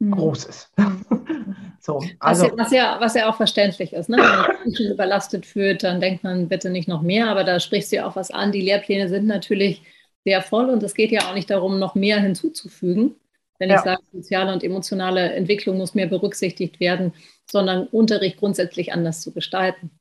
mhm. 0.00 0.10
groß 0.10 0.44
ist. 0.46 0.72
So, 1.86 2.02
also. 2.18 2.50
was, 2.56 2.72
ja, 2.72 2.96
was 2.98 3.14
ja 3.14 3.30
auch 3.30 3.36
verständlich 3.36 3.92
ist. 3.92 4.08
Ne? 4.08 4.16
Wenn 4.16 4.24
man 4.24 4.46
Menschen 4.64 4.90
überlastet 4.90 5.46
fühlt, 5.46 5.84
dann 5.84 6.00
denkt 6.00 6.24
man 6.24 6.48
bitte 6.48 6.68
nicht 6.68 6.88
noch 6.88 7.00
mehr, 7.00 7.28
aber 7.28 7.44
da 7.44 7.60
sprichst 7.60 7.92
du 7.92 7.96
ja 7.96 8.08
auch 8.08 8.16
was 8.16 8.32
an. 8.32 8.50
Die 8.50 8.60
Lehrpläne 8.60 9.08
sind 9.08 9.28
natürlich 9.28 9.82
sehr 10.24 10.42
voll 10.42 10.68
und 10.68 10.82
es 10.82 10.94
geht 10.94 11.12
ja 11.12 11.20
auch 11.28 11.34
nicht 11.34 11.48
darum, 11.48 11.78
noch 11.78 11.94
mehr 11.94 12.18
hinzuzufügen. 12.18 13.14
Wenn 13.60 13.70
ja. 13.70 13.76
ich 13.76 13.82
sage, 13.82 14.02
soziale 14.12 14.52
und 14.52 14.64
emotionale 14.64 15.32
Entwicklung 15.34 15.78
muss 15.78 15.94
mehr 15.94 16.08
berücksichtigt 16.08 16.80
werden, 16.80 17.12
sondern 17.48 17.86
Unterricht 17.86 18.38
grundsätzlich 18.38 18.92
anders 18.92 19.20
zu 19.20 19.32
gestalten. 19.32 19.92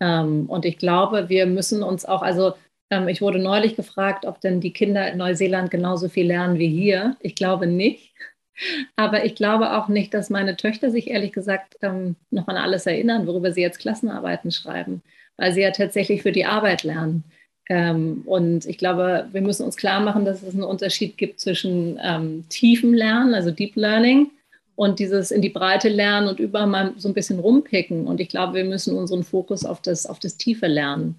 Ähm, 0.00 0.46
und 0.48 0.64
ich 0.64 0.78
glaube, 0.78 1.28
wir 1.28 1.46
müssen 1.46 1.82
uns 1.82 2.04
auch, 2.04 2.22
also 2.22 2.52
ähm, 2.88 3.08
ich 3.08 3.20
wurde 3.20 3.40
neulich 3.40 3.74
gefragt, 3.74 4.26
ob 4.26 4.40
denn 4.40 4.60
die 4.60 4.72
Kinder 4.72 5.10
in 5.10 5.18
Neuseeland 5.18 5.72
genauso 5.72 6.08
viel 6.08 6.28
lernen 6.28 6.60
wie 6.60 6.68
hier. 6.68 7.16
Ich 7.18 7.34
glaube 7.34 7.66
nicht. 7.66 8.14
Aber 8.96 9.24
ich 9.24 9.34
glaube 9.34 9.76
auch 9.76 9.88
nicht, 9.88 10.14
dass 10.14 10.30
meine 10.30 10.56
Töchter 10.56 10.90
sich 10.90 11.08
ehrlich 11.08 11.32
gesagt 11.32 11.76
ähm, 11.82 12.16
noch 12.30 12.48
an 12.48 12.56
alles 12.56 12.86
erinnern, 12.86 13.26
worüber 13.26 13.52
sie 13.52 13.60
jetzt 13.60 13.78
Klassenarbeiten 13.78 14.50
schreiben, 14.50 15.02
weil 15.36 15.52
sie 15.52 15.62
ja 15.62 15.70
tatsächlich 15.70 16.22
für 16.22 16.32
die 16.32 16.46
Arbeit 16.46 16.82
lernen. 16.82 17.24
Ähm, 17.68 18.22
und 18.26 18.64
ich 18.66 18.78
glaube, 18.78 19.28
wir 19.32 19.40
müssen 19.40 19.64
uns 19.64 19.76
klar 19.76 20.00
machen, 20.00 20.24
dass 20.24 20.42
es 20.42 20.54
einen 20.54 20.64
Unterschied 20.64 21.18
gibt 21.18 21.40
zwischen 21.40 21.98
ähm, 22.02 22.44
tiefem 22.48 22.94
Lernen, 22.94 23.34
also 23.34 23.50
Deep 23.50 23.76
Learning, 23.76 24.30
und 24.76 24.98
dieses 24.98 25.30
in 25.30 25.40
die 25.40 25.48
Breite 25.48 25.88
lernen 25.88 26.28
und 26.28 26.38
überall 26.38 26.66
mal 26.66 26.92
so 26.98 27.08
ein 27.08 27.14
bisschen 27.14 27.38
rumpicken. 27.38 28.06
Und 28.06 28.20
ich 28.20 28.28
glaube, 28.28 28.54
wir 28.54 28.64
müssen 28.64 28.94
unseren 28.96 29.24
Fokus 29.24 29.64
auf 29.64 29.80
das, 29.80 30.06
auf 30.06 30.18
das 30.18 30.36
tiefe 30.36 30.66
Lernen 30.66 31.16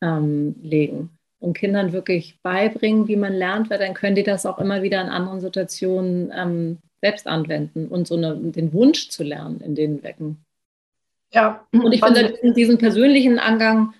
ähm, 0.00 0.56
legen 0.62 1.10
und 1.44 1.56
Kindern 1.56 1.92
wirklich 1.92 2.38
beibringen, 2.42 3.06
wie 3.06 3.16
man 3.16 3.34
lernt, 3.34 3.70
weil 3.70 3.78
dann 3.78 3.94
können 3.94 4.16
die 4.16 4.22
das 4.22 4.46
auch 4.46 4.58
immer 4.58 4.82
wieder 4.82 5.00
in 5.00 5.08
anderen 5.08 5.40
Situationen 5.40 6.32
ähm, 6.34 6.78
selbst 7.00 7.26
anwenden 7.26 7.88
und 7.88 8.08
so 8.08 8.16
eine, 8.16 8.34
den 8.34 8.72
Wunsch 8.72 9.10
zu 9.10 9.22
lernen 9.22 9.60
in 9.60 9.74
denen 9.74 10.02
wecken. 10.02 10.38
Ja. 11.32 11.66
Und 11.72 11.92
ich 11.92 12.02
finde 12.02 12.30
diesen, 12.30 12.54
diesen 12.54 12.78
persönlichen 12.78 13.38
Angang, 13.38 13.92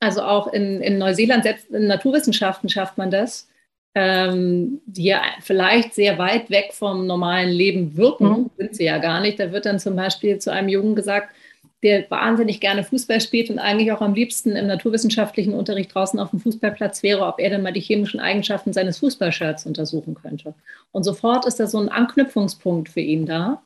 also 0.00 0.22
auch 0.22 0.52
in, 0.52 0.80
in 0.80 0.98
Neuseeland, 0.98 1.44
selbst 1.44 1.70
in 1.70 1.86
Naturwissenschaften 1.86 2.68
schafft 2.68 2.98
man 2.98 3.10
das, 3.10 3.48
ähm, 3.94 4.80
die 4.86 5.04
ja 5.04 5.22
vielleicht 5.40 5.94
sehr 5.94 6.18
weit 6.18 6.50
weg 6.50 6.72
vom 6.72 7.06
normalen 7.06 7.48
Leben 7.48 7.96
wirken, 7.96 8.28
mhm. 8.28 8.50
sind 8.56 8.76
sie 8.76 8.84
ja 8.84 8.98
gar 8.98 9.20
nicht. 9.20 9.40
Da 9.40 9.52
wird 9.52 9.66
dann 9.66 9.78
zum 9.78 9.96
Beispiel 9.96 10.38
zu 10.38 10.52
einem 10.52 10.68
Jungen 10.68 10.94
gesagt, 10.94 11.34
der 11.82 12.10
wahnsinnig 12.10 12.60
gerne 12.60 12.84
Fußball 12.84 13.20
spielt 13.20 13.50
und 13.50 13.58
eigentlich 13.58 13.90
auch 13.92 14.02
am 14.02 14.14
liebsten 14.14 14.54
im 14.54 14.66
naturwissenschaftlichen 14.66 15.54
Unterricht 15.54 15.94
draußen 15.94 16.20
auf 16.20 16.30
dem 16.30 16.40
Fußballplatz 16.40 17.02
wäre, 17.02 17.24
ob 17.26 17.38
er 17.38 17.50
dann 17.50 17.62
mal 17.62 17.72
die 17.72 17.80
chemischen 17.80 18.20
Eigenschaften 18.20 18.72
seines 18.72 18.98
Fußballshirts 18.98 19.66
untersuchen 19.66 20.14
könnte. 20.14 20.54
Und 20.92 21.04
sofort 21.04 21.46
ist 21.46 21.58
da 21.58 21.66
so 21.66 21.78
ein 21.78 21.88
Anknüpfungspunkt 21.88 22.90
für 22.90 23.00
ihn 23.00 23.24
da. 23.24 23.62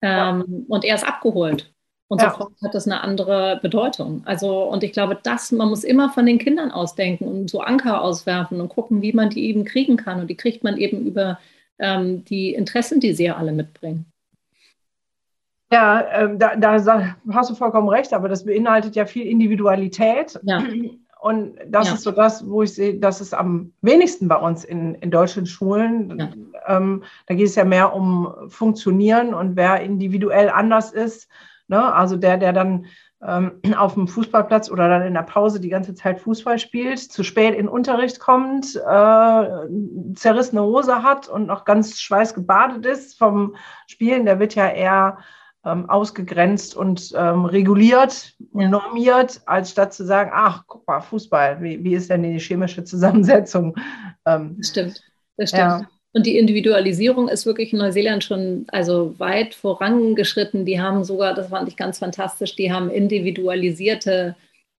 Ähm, 0.00 0.44
ja. 0.48 0.64
Und 0.68 0.84
er 0.84 0.94
ist 0.94 1.06
abgeholt. 1.06 1.70
Und 2.08 2.20
ja. 2.20 2.30
sofort 2.30 2.52
hat 2.64 2.74
das 2.74 2.86
eine 2.86 3.02
andere 3.02 3.60
Bedeutung. 3.62 4.22
Also, 4.24 4.64
und 4.64 4.82
ich 4.82 4.92
glaube, 4.92 5.18
das, 5.22 5.52
man 5.52 5.68
muss 5.68 5.84
immer 5.84 6.10
von 6.10 6.26
den 6.26 6.38
Kindern 6.38 6.72
ausdenken 6.72 7.24
und 7.24 7.48
so 7.48 7.60
Anker 7.60 8.02
auswerfen 8.02 8.60
und 8.60 8.68
gucken, 8.68 9.00
wie 9.00 9.12
man 9.12 9.30
die 9.30 9.44
eben 9.44 9.64
kriegen 9.64 9.96
kann. 9.96 10.18
Und 10.18 10.28
die 10.28 10.36
kriegt 10.36 10.64
man 10.64 10.76
eben 10.76 11.06
über 11.06 11.38
ähm, 11.78 12.24
die 12.24 12.52
Interessen, 12.52 12.98
die 12.98 13.12
sie 13.12 13.24
ja 13.24 13.36
alle 13.36 13.52
mitbringen. 13.52 14.06
Ja, 15.72 16.00
äh, 16.00 16.36
da, 16.36 16.56
da, 16.56 17.16
hast 17.32 17.50
du 17.50 17.54
vollkommen 17.54 17.88
recht, 17.88 18.12
aber 18.12 18.28
das 18.28 18.44
beinhaltet 18.44 18.96
ja 18.96 19.06
viel 19.06 19.26
Individualität. 19.26 20.38
Ja. 20.42 20.62
Und 21.20 21.58
das 21.66 21.88
ja. 21.88 21.94
ist 21.94 22.02
so 22.02 22.10
das, 22.12 22.48
wo 22.48 22.62
ich 22.62 22.74
sehe, 22.74 22.98
das 22.98 23.20
ist 23.20 23.34
am 23.34 23.72
wenigsten 23.82 24.26
bei 24.26 24.36
uns 24.36 24.64
in, 24.64 24.94
in 24.96 25.10
deutschen 25.10 25.46
Schulen. 25.46 26.18
Ja. 26.18 26.76
Ähm, 26.76 27.04
da 27.26 27.34
geht 27.34 27.46
es 27.46 27.54
ja 27.54 27.64
mehr 27.64 27.94
um 27.94 28.32
Funktionieren 28.48 29.34
und 29.34 29.54
wer 29.54 29.80
individuell 29.80 30.48
anders 30.48 30.92
ist. 30.92 31.28
Ne? 31.68 31.92
Also 31.92 32.16
der, 32.16 32.38
der 32.38 32.54
dann 32.54 32.86
ähm, 33.22 33.60
auf 33.76 33.94
dem 33.94 34.08
Fußballplatz 34.08 34.70
oder 34.70 34.88
dann 34.88 35.02
in 35.02 35.12
der 35.12 35.22
Pause 35.22 35.60
die 35.60 35.68
ganze 35.68 35.94
Zeit 35.94 36.20
Fußball 36.20 36.58
spielt, 36.58 36.98
zu 36.98 37.22
spät 37.22 37.54
in 37.54 37.68
Unterricht 37.68 38.18
kommt, 38.18 38.76
äh, 38.76 39.48
zerrissene 40.14 40.62
Hose 40.62 41.02
hat 41.02 41.28
und 41.28 41.46
noch 41.46 41.66
ganz 41.66 42.00
schweißgebadet 42.00 42.86
ist 42.86 43.18
vom 43.18 43.56
Spielen, 43.86 44.24
der 44.24 44.40
wird 44.40 44.54
ja 44.54 44.68
eher 44.68 45.18
ähm, 45.64 45.88
ausgegrenzt 45.90 46.74
und 46.74 47.12
ähm, 47.16 47.44
reguliert, 47.44 48.34
ja. 48.54 48.68
normiert, 48.68 49.40
als 49.46 49.70
statt 49.70 49.92
zu 49.92 50.04
sagen, 50.04 50.30
ach, 50.32 50.64
guck 50.66 50.86
mal, 50.86 51.00
Fußball, 51.00 51.62
wie, 51.62 51.82
wie 51.84 51.94
ist 51.94 52.10
denn 52.10 52.22
die 52.22 52.38
chemische 52.38 52.84
Zusammensetzung? 52.84 53.76
Ähm, 54.26 54.56
das 54.58 54.68
stimmt, 54.68 55.02
das 55.36 55.50
stimmt. 55.50 55.62
Ja. 55.62 55.88
Und 56.12 56.26
die 56.26 56.38
Individualisierung 56.38 57.28
ist 57.28 57.46
wirklich 57.46 57.72
in 57.72 57.78
Neuseeland 57.78 58.24
schon 58.24 58.64
also 58.68 59.14
weit 59.18 59.54
vorangeschritten. 59.54 60.64
Die 60.64 60.80
haben 60.80 61.04
sogar, 61.04 61.34
das 61.34 61.48
fand 61.48 61.68
ich 61.68 61.76
ganz 61.76 62.00
fantastisch, 62.00 62.56
die 62.56 62.72
haben 62.72 62.90
individualisierte 62.90 64.34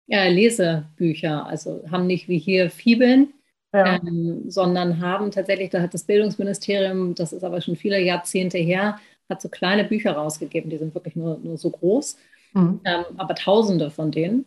äh, 0.09 0.29
Lesebücher. 0.29 1.45
Also 1.45 1.83
haben 1.89 2.05
nicht 2.05 2.27
wie 2.27 2.37
hier 2.37 2.69
Fibeln, 2.69 3.33
ja. 3.73 3.95
ähm, 3.95 4.43
sondern 4.49 4.99
haben 4.99 5.31
tatsächlich, 5.31 5.69
da 5.69 5.81
hat 5.81 5.93
das 5.93 6.03
Bildungsministerium, 6.03 7.15
das 7.15 7.31
ist 7.31 7.45
aber 7.45 7.61
schon 7.61 7.77
viele 7.77 8.01
Jahrzehnte 8.01 8.57
her, 8.57 8.99
hat 9.31 9.41
so 9.41 9.49
kleine 9.49 9.83
Bücher 9.83 10.11
rausgegeben, 10.11 10.69
die 10.69 10.77
sind 10.77 10.93
wirklich 10.93 11.15
nur, 11.15 11.39
nur 11.41 11.57
so 11.57 11.71
groß, 11.71 12.17
mhm. 12.53 12.81
ähm, 12.85 13.05
aber 13.17 13.33
tausende 13.33 13.89
von 13.89 14.11
denen. 14.11 14.45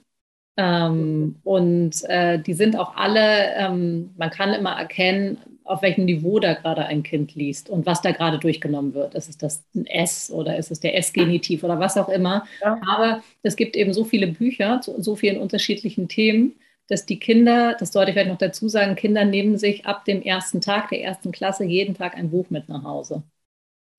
Ähm, 0.56 1.36
und 1.42 2.04
äh, 2.04 2.38
die 2.38 2.54
sind 2.54 2.76
auch 2.76 2.94
alle, 2.94 3.54
ähm, 3.56 4.10
man 4.16 4.30
kann 4.30 4.54
immer 4.54 4.78
erkennen, 4.78 5.38
auf 5.64 5.82
welchem 5.82 6.04
Niveau 6.04 6.38
da 6.38 6.52
gerade 6.54 6.84
ein 6.84 7.02
Kind 7.02 7.34
liest 7.34 7.70
und 7.70 7.86
was 7.86 8.02
da 8.02 8.12
gerade 8.12 8.38
durchgenommen 8.38 8.94
wird. 8.94 9.14
Ist 9.14 9.28
es 9.28 9.38
das 9.38 9.64
ein 9.74 9.86
S 9.86 10.30
oder 10.30 10.56
ist 10.56 10.70
es 10.70 10.78
der 10.78 10.96
S-Genitiv 10.98 11.64
oder 11.64 11.80
was 11.80 11.96
auch 11.96 12.08
immer. 12.08 12.46
Ja. 12.62 12.78
Aber 12.86 13.22
es 13.42 13.56
gibt 13.56 13.74
eben 13.74 13.92
so 13.92 14.04
viele 14.04 14.26
Bücher 14.26 14.80
zu 14.82 15.00
so 15.02 15.16
vielen 15.16 15.40
unterschiedlichen 15.40 16.06
Themen, 16.06 16.54
dass 16.88 17.06
die 17.06 17.18
Kinder, 17.18 17.76
das 17.78 17.92
sollte 17.92 18.10
ich 18.10 18.14
vielleicht 18.14 18.30
noch 18.30 18.38
dazu 18.38 18.68
sagen, 18.68 18.94
Kinder 18.94 19.24
nehmen 19.24 19.56
sich 19.56 19.86
ab 19.86 20.04
dem 20.04 20.20
ersten 20.20 20.60
Tag 20.60 20.90
der 20.90 21.02
ersten 21.02 21.32
Klasse 21.32 21.64
jeden 21.64 21.94
Tag 21.94 22.14
ein 22.14 22.30
Buch 22.30 22.50
mit 22.50 22.68
nach 22.68 22.84
Hause. 22.84 23.22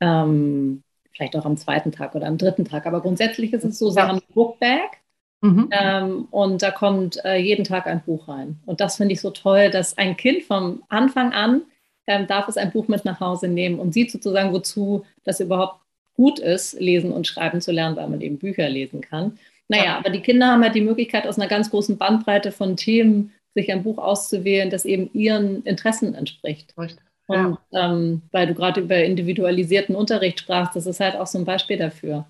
Ähm, 0.05 0.83
vielleicht 1.13 1.35
auch 1.35 1.45
am 1.45 1.57
zweiten 1.57 1.91
Tag 1.91 2.15
oder 2.15 2.27
am 2.27 2.37
dritten 2.37 2.65
Tag. 2.65 2.85
Aber 2.85 3.01
grundsätzlich 3.01 3.53
ist 3.53 3.63
es 3.63 3.79
so, 3.79 3.89
sie 3.89 3.99
ja. 3.99 4.07
haben 4.07 4.17
ein 4.17 4.33
Bookbag 4.33 4.97
Mhm. 5.45 5.69
Ähm, 5.71 6.27
und 6.31 6.61
da 6.63 6.71
kommt 6.71 7.23
äh, 7.23 7.37
jeden 7.37 7.65
Tag 7.65 7.85
ein 7.85 8.01
Buch 8.03 8.27
rein. 8.27 8.59
Und 8.65 8.81
das 8.81 8.97
finde 8.97 9.13
ich 9.13 9.21
so 9.21 9.29
toll, 9.29 9.69
dass 9.69 9.97
ein 9.97 10.17
Kind 10.17 10.43
vom 10.43 10.83
Anfang 10.89 11.33
an 11.33 11.61
ähm, 12.07 12.27
darf 12.27 12.47
es 12.47 12.57
ein 12.57 12.71
Buch 12.71 12.87
mit 12.87 13.05
nach 13.05 13.19
Hause 13.19 13.47
nehmen 13.47 13.79
und 13.79 13.93
sieht 13.93 14.11
sozusagen, 14.11 14.53
wozu 14.53 15.05
das 15.23 15.39
überhaupt 15.39 15.81
gut 16.15 16.39
ist, 16.39 16.79
lesen 16.79 17.11
und 17.11 17.27
schreiben 17.27 17.61
zu 17.61 17.71
lernen, 17.71 17.95
weil 17.95 18.09
man 18.09 18.21
eben 18.21 18.39
Bücher 18.39 18.69
lesen 18.69 19.01
kann. 19.01 19.37
Naja, 19.67 19.85
ja. 19.85 19.97
aber 19.97 20.09
die 20.09 20.21
Kinder 20.21 20.47
haben 20.47 20.63
halt 20.63 20.75
die 20.75 20.81
Möglichkeit, 20.81 21.27
aus 21.27 21.37
einer 21.37 21.49
ganz 21.49 21.69
großen 21.69 21.97
Bandbreite 21.97 22.51
von 22.51 22.77
Themen 22.77 23.31
sich 23.53 23.71
ein 23.71 23.83
Buch 23.83 23.97
auszuwählen, 23.97 24.69
das 24.69 24.85
eben 24.85 25.09
ihren 25.13 25.63
Interessen 25.63 26.13
entspricht. 26.13 26.73
Richtig. 26.77 27.03
Und 27.27 27.57
ja. 27.71 27.91
ähm, 27.91 28.21
weil 28.31 28.47
du 28.47 28.53
gerade 28.53 28.81
über 28.81 29.03
individualisierten 29.03 29.95
Unterricht 29.95 30.39
sprachst, 30.39 30.75
das 30.75 30.85
ist 30.85 30.99
halt 30.99 31.15
auch 31.15 31.27
so 31.27 31.39
ein 31.39 31.45
Beispiel 31.45 31.77
dafür, 31.77 32.25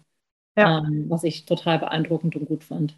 ja. 0.57 0.79
ähm, 0.79 1.05
was 1.09 1.23
ich 1.23 1.45
total 1.45 1.79
beeindruckend 1.79 2.35
und 2.35 2.45
gut 2.45 2.63
fand. 2.63 2.97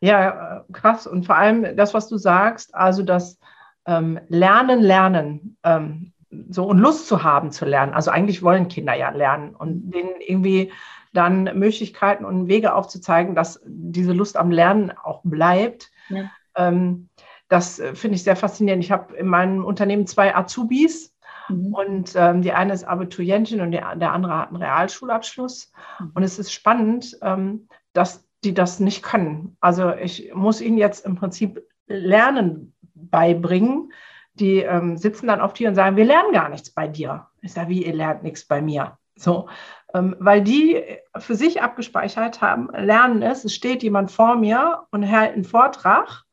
Ja, 0.00 0.64
krass. 0.72 1.06
Und 1.06 1.24
vor 1.24 1.36
allem 1.36 1.76
das, 1.76 1.94
was 1.94 2.08
du 2.08 2.18
sagst, 2.18 2.74
also 2.74 3.02
das 3.02 3.38
ähm, 3.86 4.20
Lernen, 4.28 4.80
Lernen, 4.80 5.56
ähm, 5.64 6.12
so 6.50 6.64
und 6.64 6.78
Lust 6.78 7.08
zu 7.08 7.22
haben 7.22 7.50
zu 7.50 7.64
lernen. 7.64 7.94
Also 7.94 8.10
eigentlich 8.10 8.42
wollen 8.42 8.68
Kinder 8.68 8.94
ja 8.94 9.10
lernen 9.10 9.54
und 9.54 9.90
denen 9.90 10.20
irgendwie 10.20 10.72
dann 11.12 11.44
Möglichkeiten 11.58 12.24
und 12.24 12.48
Wege 12.48 12.74
aufzuzeigen, 12.74 13.34
dass 13.34 13.60
diese 13.64 14.12
Lust 14.12 14.36
am 14.36 14.50
Lernen 14.50 14.92
auch 14.92 15.22
bleibt. 15.24 15.90
Ja. 16.10 16.30
Ähm, 16.56 17.08
das 17.48 17.78
äh, 17.78 17.94
finde 17.94 18.16
ich 18.16 18.24
sehr 18.24 18.36
faszinierend. 18.36 18.84
Ich 18.84 18.92
habe 18.92 19.16
in 19.16 19.26
meinem 19.26 19.64
Unternehmen 19.64 20.06
zwei 20.06 20.34
Azubis. 20.34 21.14
Mhm. 21.48 21.74
Und 21.74 22.12
ähm, 22.16 22.42
die 22.42 22.52
eine 22.52 22.72
ist 22.72 22.84
Abiturientin 22.84 23.60
und 23.60 23.70
die, 23.70 23.78
der 23.78 24.12
andere 24.12 24.36
hat 24.36 24.48
einen 24.48 24.62
Realschulabschluss. 24.62 25.72
Mhm. 26.00 26.10
Und 26.14 26.22
es 26.22 26.38
ist 26.38 26.52
spannend, 26.52 27.16
ähm, 27.22 27.68
dass 27.92 28.26
die 28.44 28.54
das 28.54 28.80
nicht 28.80 29.02
können. 29.02 29.56
Also 29.60 29.92
ich 29.92 30.32
muss 30.34 30.60
ihnen 30.60 30.78
jetzt 30.78 31.06
im 31.06 31.16
Prinzip 31.16 31.62
Lernen 31.86 32.74
beibringen. 32.94 33.92
Die 34.34 34.58
ähm, 34.58 34.96
sitzen 34.96 35.28
dann 35.28 35.40
auf 35.40 35.54
dir 35.54 35.68
und 35.68 35.74
sagen, 35.74 35.96
wir 35.96 36.04
lernen 36.04 36.32
gar 36.32 36.48
nichts 36.48 36.70
bei 36.70 36.88
dir. 36.88 37.26
Ich 37.40 37.52
sage, 37.52 37.70
wie, 37.70 37.86
ihr 37.86 37.94
lernt 37.94 38.22
nichts 38.22 38.44
bei 38.44 38.60
mir. 38.60 38.98
So, 39.14 39.48
ähm, 39.94 40.14
weil 40.18 40.42
die 40.42 40.82
für 41.16 41.36
sich 41.36 41.62
abgespeichert 41.62 42.42
haben, 42.42 42.68
lernen 42.74 43.22
es, 43.22 43.44
es 43.44 43.54
steht 43.54 43.82
jemand 43.82 44.10
vor 44.10 44.36
mir 44.36 44.82
und 44.90 45.02
hält 45.02 45.32
einen 45.32 45.44
Vortrag 45.44 46.25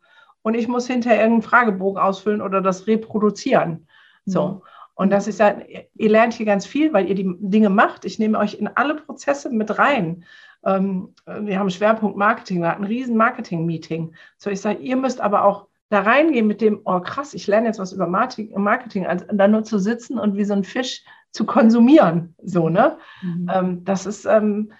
und 0.43 0.53
ich 0.53 0.67
muss 0.67 0.87
hinterher 0.87 1.21
irgendeinen 1.21 1.49
Fragebogen 1.49 2.01
ausfüllen 2.01 2.41
oder 2.41 2.61
das 2.61 2.85
reproduzieren. 2.85 3.87
So. 4.25 4.47
Mhm. 4.47 4.61
Und 4.95 5.09
das 5.09 5.27
ist 5.27 5.39
ja, 5.39 5.55
ihr 5.95 6.09
lernt 6.09 6.33
hier 6.33 6.45
ganz 6.45 6.67
viel, 6.67 6.93
weil 6.93 7.09
ihr 7.09 7.15
die 7.15 7.35
Dinge 7.39 7.69
macht. 7.69 8.05
Ich 8.05 8.19
nehme 8.19 8.37
euch 8.37 8.53
in 8.53 8.67
alle 8.67 8.95
Prozesse 8.95 9.49
mit 9.49 9.79
rein. 9.79 10.23
Ähm, 10.63 11.15
wir 11.25 11.57
haben 11.57 11.69
Schwerpunkt 11.69 12.15
Marketing, 12.15 12.61
wir 12.61 12.69
hatten 12.69 12.83
ein 12.83 12.87
riesen 12.87 13.17
Marketing-Meeting. 13.17 14.13
So, 14.37 14.49
ich 14.49 14.61
sage, 14.61 14.79
ihr 14.79 14.95
müsst 14.95 15.19
aber 15.19 15.45
auch 15.45 15.67
da 15.89 16.01
reingehen 16.01 16.47
mit 16.47 16.61
dem, 16.61 16.81
oh 16.85 16.99
krass, 16.99 17.33
ich 17.33 17.47
lerne 17.47 17.67
jetzt 17.67 17.79
was 17.79 17.93
über 17.93 18.07
Marketing, 18.07 19.05
als 19.05 19.25
da 19.31 19.47
nur 19.47 19.63
zu 19.63 19.79
sitzen 19.79 20.19
und 20.19 20.37
wie 20.37 20.45
so 20.45 20.53
ein 20.53 20.63
Fisch 20.63 21.03
zu 21.31 21.45
konsumieren. 21.45 22.35
So, 22.43 22.69
ne? 22.69 22.97
Mhm. 23.21 23.51
Ähm, 23.51 23.83
das 23.85 24.05
ist, 24.05 24.25
ähm, 24.25 24.73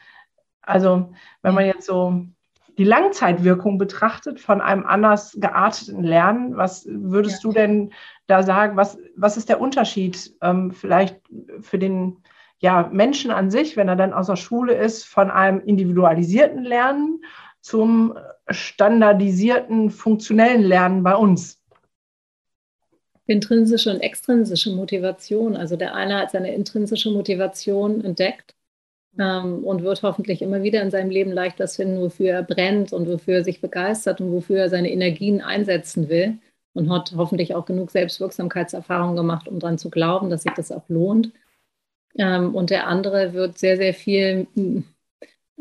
also, 0.62 1.12
wenn 1.42 1.56
man 1.56 1.66
jetzt 1.66 1.86
so 1.86 2.26
die 2.78 2.84
Langzeitwirkung 2.84 3.78
betrachtet 3.78 4.40
von 4.40 4.62
einem 4.62 4.86
anders 4.86 5.38
gearteten 5.40 6.04
Lernen, 6.04 6.58
was 6.58 6.86
würdest 6.88 7.44
ja. 7.44 7.50
du 7.50 7.54
denn 7.54 7.94
da 8.28 8.44
sagen, 8.44 8.78
was, 8.78 8.98
was 9.16 9.38
ist 9.38 9.50
der 9.50 9.62
Unterschied 9.62 10.34
ähm, 10.42 10.72
vielleicht 10.72 11.22
für 11.62 11.78
den 11.78 12.18
ja, 12.60 12.90
Menschen 12.92 13.30
an 13.30 13.52
sich, 13.52 13.76
wenn 13.76 13.90
er 13.90 13.96
dann 13.96 14.14
aus 14.14 14.28
der 14.28 14.38
Schule 14.38 14.74
ist, 14.74 15.04
von 15.04 15.30
einem 15.30 15.60
individualisierten 15.60 16.64
Lernen 16.64 17.24
zum 17.62 18.18
standardisierten, 18.50 19.92
funktionellen 19.92 20.64
Lernen 20.64 21.04
bei 21.04 21.16
uns? 21.16 21.60
Intrinsische 23.26 23.92
und 23.92 24.02
extrinsische 24.02 24.72
Motivation. 24.72 25.56
Also 25.56 25.76
der 25.76 25.94
eine 25.94 26.20
hat 26.20 26.32
seine 26.32 26.54
intrinsische 26.54 27.12
Motivation 27.12 28.04
entdeckt 28.04 28.56
ähm, 29.20 29.64
und 29.64 29.84
wird 29.84 30.04
hoffentlich 30.04 30.42
immer 30.42 30.64
wieder 30.64 30.82
in 30.82 30.92
seinem 30.92 31.10
Leben 31.10 31.32
leicht 31.32 31.60
das 31.60 31.76
finden, 31.76 32.00
wofür 32.02 32.32
er 32.32 32.44
brennt 32.44 32.94
und 32.94 33.08
wofür 33.08 33.38
er 33.38 33.44
sich 33.44 33.62
begeistert 33.62 34.22
und 34.22 34.32
wofür 34.32 34.60
er 34.60 34.70
seine 34.70 34.92
Energien 34.92 35.42
einsetzen 35.42 36.10
will 36.10 36.40
und 36.74 36.90
hat 36.90 37.14
hoffentlich 37.16 37.56
auch 37.56 37.66
genug 37.66 37.92
Selbstwirksamkeitserfahrung 37.92 39.16
gemacht, 39.16 39.48
um 39.48 39.60
daran 39.60 39.78
zu 39.78 39.90
glauben, 39.90 40.30
dass 40.30 40.44
sich 40.44 40.54
das 40.54 40.72
auch 40.72 40.88
lohnt. 40.90 41.32
Ähm, 42.18 42.56
und 42.56 42.70
der 42.70 42.88
andere 42.88 43.34
wird 43.34 43.58
sehr, 43.58 43.78
sehr 43.78 43.94
viel 43.94 44.48
hm, 44.56 44.84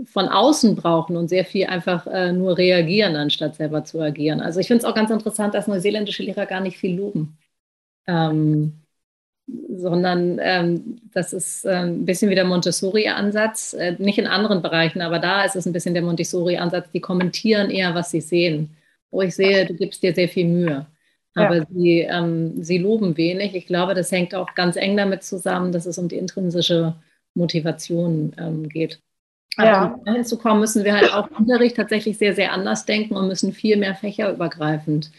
von 0.04 0.28
außen 0.28 0.74
brauchen 0.76 1.16
und 1.16 1.28
sehr 1.28 1.44
viel 1.44 1.66
einfach 1.66 2.06
äh, 2.06 2.32
nur 2.32 2.56
reagieren, 2.58 3.16
anstatt 3.16 3.56
selber 3.56 3.84
zu 3.84 4.00
agieren. 4.00 4.40
Also 4.40 4.60
ich 4.60 4.66
finde 4.66 4.84
es 4.84 4.84
auch 4.84 4.94
ganz 4.94 5.10
interessant, 5.10 5.54
dass 5.54 5.66
neuseeländische 5.66 6.22
Lehrer 6.22 6.46
gar 6.46 6.60
nicht 6.60 6.78
viel 6.78 6.96
loben. 6.96 7.38
Ähm, 8.06 8.81
sondern 9.46 10.38
ähm, 10.40 11.00
das 11.12 11.32
ist 11.32 11.64
äh, 11.64 11.70
ein 11.70 12.04
bisschen 12.04 12.30
wie 12.30 12.34
der 12.34 12.44
Montessori-Ansatz, 12.44 13.74
äh, 13.74 13.96
nicht 13.98 14.18
in 14.18 14.26
anderen 14.26 14.62
Bereichen, 14.62 15.02
aber 15.02 15.18
da 15.18 15.44
ist 15.44 15.56
es 15.56 15.66
ein 15.66 15.72
bisschen 15.72 15.94
der 15.94 16.02
Montessori-Ansatz, 16.02 16.90
die 16.92 17.00
kommentieren 17.00 17.70
eher, 17.70 17.94
was 17.94 18.10
sie 18.10 18.20
sehen. 18.20 18.70
Wo 19.10 19.20
ich 19.22 19.34
sehe, 19.34 19.66
du 19.66 19.74
gibst 19.74 20.02
dir 20.02 20.14
sehr 20.14 20.28
viel 20.28 20.46
Mühe. 20.46 20.86
Aber 21.34 21.56
ja. 21.56 21.66
sie, 21.70 22.00
ähm, 22.00 22.62
sie 22.62 22.78
loben 22.78 23.16
wenig. 23.16 23.54
Ich 23.54 23.66
glaube, 23.66 23.94
das 23.94 24.12
hängt 24.12 24.34
auch 24.34 24.54
ganz 24.54 24.76
eng 24.76 24.96
damit 24.96 25.22
zusammen, 25.22 25.72
dass 25.72 25.86
es 25.86 25.98
um 25.98 26.08
die 26.08 26.16
intrinsische 26.16 26.94
Motivation 27.34 28.34
ähm, 28.38 28.68
geht. 28.68 29.00
Aber 29.56 29.68
ja. 29.68 29.84
um 29.84 30.04
dahin 30.04 30.24
zu 30.24 30.38
kommen, 30.38 30.60
müssen 30.60 30.84
wir 30.84 30.94
halt 30.94 31.12
auch 31.12 31.30
Unterricht 31.30 31.76
tatsächlich 31.76 32.18
sehr, 32.18 32.34
sehr 32.34 32.52
anders 32.52 32.86
denken 32.86 33.16
und 33.16 33.28
müssen 33.28 33.52
viel 33.52 33.76
mehr 33.76 33.94
fächerübergreifend 33.94 35.10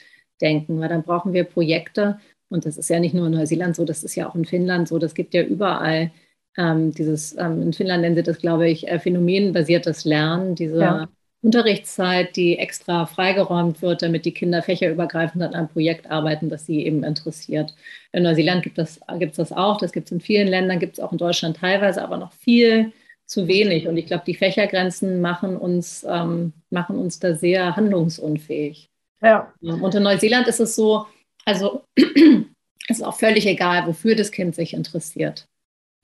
denken, 0.41 0.79
weil 0.79 0.89
dann 0.89 1.03
brauchen 1.03 1.33
wir 1.33 1.43
Projekte. 1.43 2.19
Und 2.53 2.67
das 2.67 2.77
ist 2.77 2.89
ja 2.89 2.99
nicht 2.99 3.15
nur 3.15 3.25
in 3.25 3.33
Neuseeland 3.33 3.75
so, 3.75 3.83
das 3.83 4.03
ist 4.03 4.13
ja 4.15 4.29
auch 4.29 4.35
in 4.35 4.45
Finnland 4.45 4.87
so, 4.87 4.99
das 4.99 5.15
gibt 5.15 5.33
ja 5.33 5.41
überall 5.41 6.11
ähm, 6.55 6.93
dieses, 6.93 7.35
ähm, 7.37 7.63
in 7.63 7.73
Finnland 7.73 8.01
nennen 8.01 8.15
sie 8.15 8.21
das, 8.21 8.37
glaube 8.37 8.69
ich, 8.69 8.87
äh, 8.87 8.99
phänomenbasiertes 8.99 10.05
Lernen, 10.05 10.53
diese 10.53 10.79
ja. 10.79 11.09
Unterrichtszeit, 11.41 12.35
die 12.35 12.59
extra 12.59 13.07
freigeräumt 13.07 13.81
wird, 13.81 14.03
damit 14.03 14.25
die 14.25 14.33
Kinder 14.33 14.61
fächerübergreifend 14.61 15.41
an 15.41 15.55
einem 15.55 15.67
Projekt 15.67 16.11
arbeiten, 16.11 16.49
das 16.49 16.67
sie 16.67 16.85
eben 16.85 17.03
interessiert. 17.03 17.73
In 18.11 18.21
Neuseeland 18.21 18.61
gibt 18.61 18.77
es 18.77 18.99
das, 19.07 19.35
das 19.35 19.51
auch, 19.51 19.79
das 19.79 19.91
gibt 19.91 20.07
es 20.07 20.11
in 20.11 20.21
vielen 20.21 20.47
Ländern, 20.47 20.77
gibt 20.77 20.93
es 20.93 20.99
auch 20.99 21.11
in 21.11 21.17
Deutschland 21.17 21.57
teilweise, 21.57 22.03
aber 22.03 22.17
noch 22.17 22.33
viel 22.33 22.91
zu 23.25 23.47
wenig. 23.47 23.87
Und 23.87 23.97
ich 23.97 24.05
glaube, 24.05 24.23
die 24.27 24.35
Fächergrenzen 24.35 25.21
machen 25.21 25.57
uns, 25.57 26.05
ähm, 26.07 26.53
machen 26.69 26.99
uns 26.99 27.19
da 27.19 27.33
sehr 27.33 27.75
handlungsunfähig. 27.75 28.91
Ja. 29.23 29.51
Und 29.61 29.95
in 29.95 30.03
Neuseeland 30.03 30.47
ist 30.47 30.59
es 30.59 30.75
so, 30.75 31.07
also 31.45 31.85
es 31.95 32.97
ist 32.99 33.03
auch 33.03 33.17
völlig 33.17 33.45
egal, 33.47 33.87
wofür 33.87 34.15
das 34.15 34.31
Kind 34.31 34.55
sich 34.55 34.73
interessiert. 34.73 35.47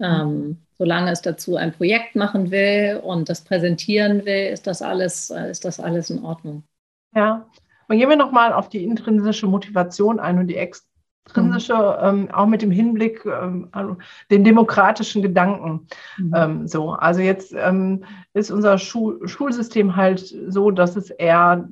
Ähm, 0.02 0.58
solange 0.78 1.12
es 1.12 1.21
dazu 1.21 1.58
ein 1.58 1.73
Projekt 1.73 2.15
machen 2.15 2.52
will 2.52 3.02
und 3.04 3.28
das 3.28 3.43
präsentieren 3.43 4.25
will, 4.25 4.47
ist 4.47 4.65
das 4.65 4.82
alles, 4.82 5.30
ist 5.30 5.65
das 5.65 5.80
alles 5.80 6.10
in 6.10 6.23
Ordnung. 6.23 6.63
Ja, 7.13 7.49
und 7.89 7.97
gehen 7.97 8.10
wir 8.10 8.15
nochmal 8.15 8.54
auf 8.54 8.69
die 8.69 8.84
intrinsische 8.84 9.47
Motivation 9.47 10.19
ein 10.19 10.38
und 10.38 10.47
die 10.47 10.56
extrinsische, 10.56 11.73
mhm. 11.73 12.28
ähm, 12.28 12.32
auch 12.32 12.45
mit 12.45 12.62
dem 12.62 12.71
Hinblick, 12.71 13.25
ähm, 13.25 13.67
also 13.71 13.97
den 14.32 14.43
demokratischen 14.43 15.21
Gedanken. 15.21 15.88
Mhm. 16.17 16.34
Ähm, 16.36 16.67
so, 16.67 16.91
also 16.91 17.19
jetzt 17.19 17.54
ähm, 17.58 18.06
ist 18.34 18.52
unser 18.52 18.78
Schul 18.78 19.28
Schulsystem 19.28 19.95
halt 19.95 20.34
so, 20.47 20.71
dass 20.71 20.95
es 20.95 21.10
eher 21.10 21.67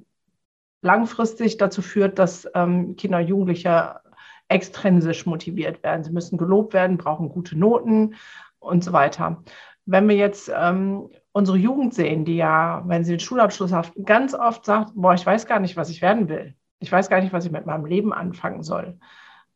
langfristig 0.82 1.58
dazu 1.58 1.82
führt, 1.82 2.20
dass 2.20 2.48
ähm, 2.54 2.96
Kinder 2.96 3.20
und 3.20 3.28
Jugendliche 3.28 4.00
extrinsisch 4.48 5.26
motiviert 5.26 5.84
werden. 5.84 6.04
Sie 6.04 6.12
müssen 6.12 6.38
gelobt 6.38 6.74
werden, 6.74 6.98
brauchen 6.98 7.30
gute 7.30 7.58
Noten 7.58 8.16
und 8.60 8.84
so 8.84 8.94
weiter. 8.94 9.44
Wenn 9.86 10.08
wir 10.08 10.16
jetzt 10.16 10.52
ähm, 10.54 11.10
unsere 11.32 11.58
Jugend 11.58 11.94
sehen, 11.94 12.26
die 12.26 12.38
ja, 12.38 12.84
wenn 12.86 13.04
sie 13.04 13.14
den 13.14 13.20
Schulabschluss 13.20 13.72
hat, 13.72 13.92
ganz 14.06 14.34
oft 14.34 14.66
sagt, 14.66 14.92
boah, 14.96 15.14
ich 15.14 15.26
weiß 15.26 15.46
gar 15.48 15.60
nicht, 15.60 15.78
was 15.78 15.90
ich 15.90 16.02
werden 16.02 16.30
will. 16.30 16.56
Ich 16.80 16.92
weiß 16.92 17.10
gar 17.10 17.22
nicht, 17.22 17.34
was 17.34 17.46
ich 17.46 17.52
mit 17.52 17.66
meinem 17.66 17.86
Leben 17.86 18.14
anfangen 18.14 18.64
soll. 18.64 18.98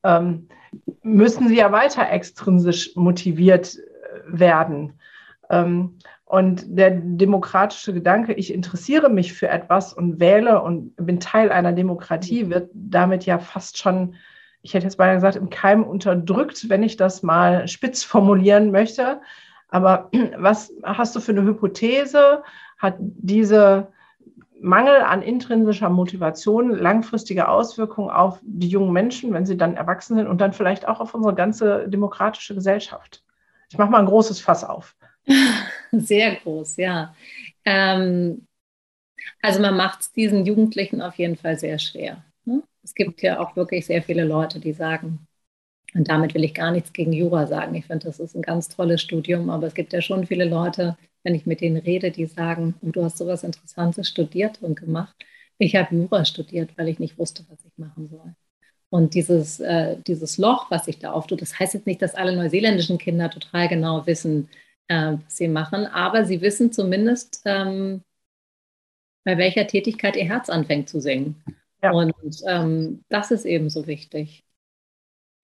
Ähm, 0.03 0.47
müssen 1.03 1.47
sie 1.47 1.57
ja 1.57 1.71
weiter 1.71 2.09
extrinsisch 2.09 2.95
motiviert 2.95 3.75
äh, 3.75 3.79
werden. 4.25 4.99
Ähm, 5.49 5.97
und 6.31 6.63
der 6.65 6.91
demokratische 6.91 7.93
Gedanke, 7.93 8.31
ich 8.31 8.53
interessiere 8.53 9.09
mich 9.09 9.33
für 9.33 9.49
etwas 9.49 9.91
und 9.91 10.21
wähle 10.21 10.61
und 10.61 10.95
bin 10.95 11.19
Teil 11.19 11.51
einer 11.51 11.73
Demokratie, 11.73 12.49
wird 12.49 12.69
damit 12.73 13.25
ja 13.25 13.37
fast 13.37 13.77
schon, 13.77 14.15
ich 14.61 14.73
hätte 14.73 14.85
jetzt 14.85 14.97
mal 14.97 15.13
gesagt, 15.13 15.35
im 15.35 15.49
Keim 15.49 15.83
unterdrückt, 15.83 16.69
wenn 16.69 16.83
ich 16.83 16.95
das 16.95 17.21
mal 17.21 17.67
spitz 17.67 18.03
formulieren 18.05 18.71
möchte. 18.71 19.19
Aber 19.67 20.09
was 20.37 20.71
hast 20.83 21.17
du 21.17 21.19
für 21.19 21.33
eine 21.33 21.43
Hypothese? 21.43 22.43
Hat 22.77 22.95
diese 22.97 23.89
Mangel 24.61 25.01
an 25.01 25.23
intrinsischer 25.23 25.89
Motivation 25.89 26.69
langfristige 26.69 27.49
Auswirkungen 27.49 28.09
auf 28.09 28.39
die 28.41 28.69
jungen 28.69 28.93
Menschen, 28.93 29.33
wenn 29.33 29.45
sie 29.45 29.57
dann 29.57 29.75
erwachsen 29.75 30.15
sind 30.15 30.27
und 30.27 30.39
dann 30.39 30.53
vielleicht 30.53 30.87
auch 30.87 31.01
auf 31.01 31.13
unsere 31.13 31.35
ganze 31.35 31.89
demokratische 31.89 32.55
Gesellschaft? 32.55 33.21
Ich 33.69 33.77
mache 33.77 33.91
mal 33.91 33.99
ein 33.99 34.05
großes 34.05 34.39
Fass 34.39 34.63
auf. 34.63 34.95
Sehr 35.91 36.35
groß, 36.35 36.77
ja. 36.77 37.15
Ähm, 37.65 38.47
also 39.41 39.61
man 39.61 39.75
macht 39.77 40.01
es 40.01 40.11
diesen 40.11 40.45
Jugendlichen 40.45 41.01
auf 41.01 41.15
jeden 41.15 41.35
Fall 41.35 41.57
sehr 41.59 41.79
schwer. 41.79 42.23
Ne? 42.45 42.63
Es 42.83 42.95
gibt 42.95 43.21
ja 43.21 43.39
auch 43.39 43.55
wirklich 43.55 43.85
sehr 43.85 44.01
viele 44.03 44.23
Leute, 44.23 44.59
die 44.59 44.73
sagen, 44.73 45.27
und 45.93 46.09
damit 46.09 46.33
will 46.33 46.43
ich 46.43 46.53
gar 46.53 46.71
nichts 46.71 46.93
gegen 46.93 47.13
Jura 47.13 47.47
sagen. 47.47 47.75
Ich 47.75 47.85
finde, 47.85 48.05
das 48.07 48.19
ist 48.19 48.35
ein 48.35 48.41
ganz 48.41 48.69
tolles 48.69 49.01
Studium, 49.01 49.49
aber 49.49 49.67
es 49.67 49.73
gibt 49.73 49.93
ja 49.93 50.01
schon 50.01 50.25
viele 50.25 50.45
Leute, 50.45 50.97
wenn 51.23 51.35
ich 51.35 51.45
mit 51.45 51.61
denen 51.61 51.77
rede, 51.77 52.11
die 52.11 52.25
sagen, 52.27 52.75
oh, 52.81 52.91
du 52.91 53.03
hast 53.03 53.17
sowas 53.17 53.43
Interessantes 53.43 54.07
studiert 54.07 54.61
und 54.61 54.79
gemacht. 54.79 55.15
Ich 55.57 55.75
habe 55.75 55.95
Jura 55.95 56.25
studiert, 56.25 56.71
weil 56.77 56.87
ich 56.87 56.99
nicht 56.99 57.17
wusste, 57.17 57.45
was 57.49 57.63
ich 57.65 57.77
machen 57.77 58.07
soll. 58.07 58.35
Und 58.89 59.13
dieses, 59.15 59.59
äh, 59.59 59.97
dieses 60.07 60.37
Loch, 60.37 60.71
was 60.71 60.85
sich 60.85 60.99
da 60.99 61.11
auftut, 61.13 61.41
das 61.41 61.59
heißt 61.59 61.73
jetzt 61.75 61.87
nicht, 61.87 62.01
dass 62.01 62.15
alle 62.15 62.35
neuseeländischen 62.35 62.97
Kinder 62.97 63.29
total 63.29 63.67
genau 63.67 64.05
wissen, 64.07 64.49
äh, 64.87 65.13
was 65.23 65.37
sie 65.37 65.47
machen, 65.47 65.85
aber 65.85 66.25
sie 66.25 66.41
wissen 66.41 66.71
zumindest, 66.71 67.41
ähm, 67.45 68.03
bei 69.23 69.37
welcher 69.37 69.67
Tätigkeit 69.67 70.15
ihr 70.15 70.25
Herz 70.25 70.49
anfängt 70.49 70.89
zu 70.89 70.99
singen. 70.99 71.43
Ja. 71.81 71.91
Und 71.91 72.15
ähm, 72.47 73.03
das 73.09 73.31
ist 73.31 73.45
eben 73.45 73.69
so 73.69 73.87
wichtig. 73.87 74.43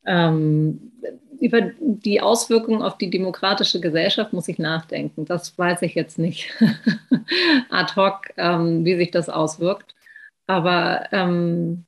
Ähm, 0.05 0.93
über 1.39 1.61
die 1.79 2.21
Auswirkungen 2.21 2.81
auf 2.81 2.97
die 2.97 3.09
demokratische 3.09 3.79
Gesellschaft 3.79 4.33
muss 4.33 4.47
ich 4.47 4.57
nachdenken. 4.57 5.25
Das 5.25 5.57
weiß 5.57 5.81
ich 5.83 5.95
jetzt 5.95 6.17
nicht 6.17 6.53
ad 7.69 7.95
hoc, 7.95 8.31
ähm, 8.37 8.85
wie 8.85 8.95
sich 8.95 9.11
das 9.11 9.29
auswirkt. 9.29 9.95
Aber 10.47 11.07
ähm, 11.11 11.86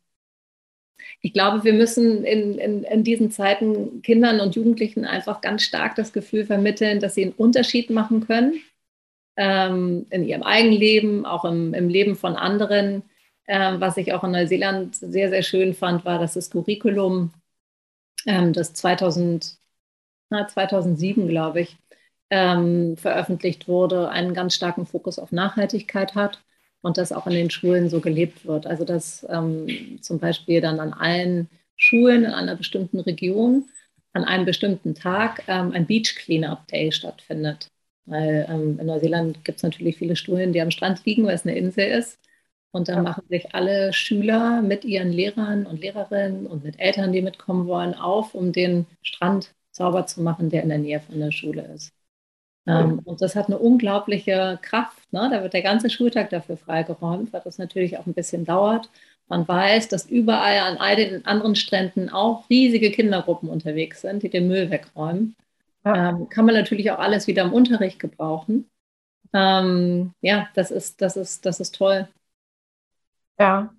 ich 1.22 1.34
glaube, 1.34 1.64
wir 1.64 1.74
müssen 1.74 2.24
in, 2.24 2.58
in, 2.58 2.84
in, 2.84 3.04
diesen 3.04 3.32
Zeiten 3.32 4.02
Kindern 4.02 4.40
und 4.40 4.56
Jugendlichen 4.56 5.06
einfach 5.06 5.42
ganz 5.42 5.64
stark 5.64 5.96
das 5.96 6.14
Gefühl 6.14 6.46
vermitteln, 6.46 7.00
dass 7.00 7.16
sie 7.16 7.24
einen 7.24 7.34
Unterschied 7.34 7.90
machen 7.90 8.26
können 8.26 8.62
ähm, 9.36 10.06
in 10.12 10.26
ihrem 10.26 10.44
eigenen 10.44 10.78
Leben, 10.78 11.26
auch 11.26 11.44
im, 11.44 11.74
im 11.74 11.90
Leben 11.90 12.16
von 12.16 12.36
anderen. 12.36 13.04
Ähm, 13.48 13.82
was 13.82 13.98
ich 13.98 14.14
auch 14.14 14.24
in 14.24 14.32
Neuseeland 14.32 14.96
sehr, 14.96 15.30
sehr 15.30 15.44
schön 15.44 15.74
fand, 15.74 16.06
war, 16.06 16.20
dass 16.20 16.36
das 16.36 16.52
Curriculum 16.52 17.34
ähm, 18.26 18.54
das 18.54 18.74
2000, 18.74 19.58
na, 20.30 20.48
2007, 20.48 21.28
glaube 21.28 21.62
ich, 21.62 21.78
ähm, 22.30 22.96
veröffentlicht 22.96 23.68
wurde, 23.68 24.10
einen 24.10 24.34
ganz 24.34 24.56
starken 24.56 24.86
Fokus 24.86 25.20
auf 25.20 25.32
Nachhaltigkeit 25.32 26.16
hat 26.16 26.40
und 26.82 26.98
das 26.98 27.12
auch 27.12 27.28
in 27.28 27.34
den 27.34 27.50
Schulen 27.50 27.90
so 27.90 28.00
gelebt 28.02 28.46
wird. 28.46 28.68
Also 28.68 28.86
dass 28.86 29.26
ähm, 29.30 30.00
zum 30.02 30.20
Beispiel 30.20 30.62
dann 30.62 30.80
an 30.80 30.94
allen 30.94 31.50
Schulen 31.78 32.26
in 32.26 32.32
einer 32.32 32.56
bestimmten 32.56 33.00
Region 33.00 33.66
an 34.14 34.24
einem 34.24 34.46
bestimmten 34.46 34.96
Tag 34.96 35.44
ähm, 35.48 35.72
ein 35.72 35.86
Beach 35.86 36.16
Cleanup 36.16 36.68
Day 36.68 36.92
stattfindet. 36.92 37.70
Weil 38.06 38.48
ähm, 38.50 38.80
in 38.80 38.88
Neuseeland 38.88 39.44
gibt 39.46 39.58
es 39.58 39.64
natürlich 39.64 39.98
viele 39.98 40.16
Schulen, 40.16 40.52
die 40.54 40.62
am 40.62 40.72
Strand 40.72 41.06
liegen, 41.06 41.26
weil 41.26 41.36
es 41.36 41.46
eine 41.46 41.58
Insel 41.58 41.88
ist. 41.92 42.20
Und 42.72 42.88
dann 42.88 43.04
machen 43.04 43.24
sich 43.30 43.54
alle 43.56 43.94
Schüler 43.94 44.62
mit 44.62 44.86
ihren 44.86 45.12
Lehrern 45.12 45.66
und 45.66 45.80
Lehrerinnen 45.82 46.46
und 46.48 46.64
mit 46.64 46.80
Eltern, 46.80 47.12
die 47.12 47.22
mitkommen 47.22 47.68
wollen, 47.68 47.94
auf, 47.96 48.36
um 48.36 48.52
den 48.52 48.86
Strand 49.02 49.54
sauber 49.72 50.06
zu 50.06 50.22
machen, 50.22 50.50
der 50.50 50.64
in 50.64 50.70
der 50.70 50.78
Nähe 50.78 51.00
von 51.00 51.20
der 51.20 51.32
Schule 51.32 51.64
ist. 51.74 51.94
Ähm, 52.68 53.00
und 53.06 53.22
das 53.22 53.36
hat 53.36 53.48
eine 53.48 53.60
unglaubliche 53.60 54.60
Kraft. 54.62 54.99
Ne? 55.12 55.30
Da 55.32 55.42
wird 55.42 55.54
der 55.54 55.62
ganze 55.62 55.90
Schultag 55.90 56.30
dafür 56.30 56.58
freigeräumt, 56.58 57.34
weil 57.34 57.42
das 57.44 57.58
natürlich 57.58 57.98
auch 57.98 58.06
ein 58.06 58.14
bisschen 58.14 58.46
dauert. 58.46 58.90
Man 59.28 59.48
weiß, 59.48 59.90
dass 59.90 60.08
überall 60.08 60.60
an 60.60 60.78
all 60.78 60.96
den 60.96 61.26
anderen 61.26 61.56
Stränden 61.56 62.10
auch 62.10 62.50
riesige 62.50 62.92
Kindergruppen 62.92 63.50
unterwegs 63.50 64.02
sind, 64.02 64.24
die 64.24 64.30
den 64.30 64.48
Müll 64.48 64.70
wegräumen. 64.72 65.36
Ja. 65.86 66.10
Ähm, 66.10 66.30
kann 66.30 66.46
man 66.46 66.56
natürlich 66.56 66.92
auch 66.92 67.00
alles 67.00 67.28
wieder 67.28 67.44
im 67.44 67.54
Unterricht 67.54 68.00
gebrauchen. 68.00 68.70
Ähm, 69.34 70.14
ja, 70.22 70.50
das 70.56 70.72
ist, 70.72 71.02
das, 71.02 71.16
ist, 71.16 71.46
das 71.46 71.60
ist 71.60 71.76
toll. 71.76 72.08
Ja. 73.40 73.74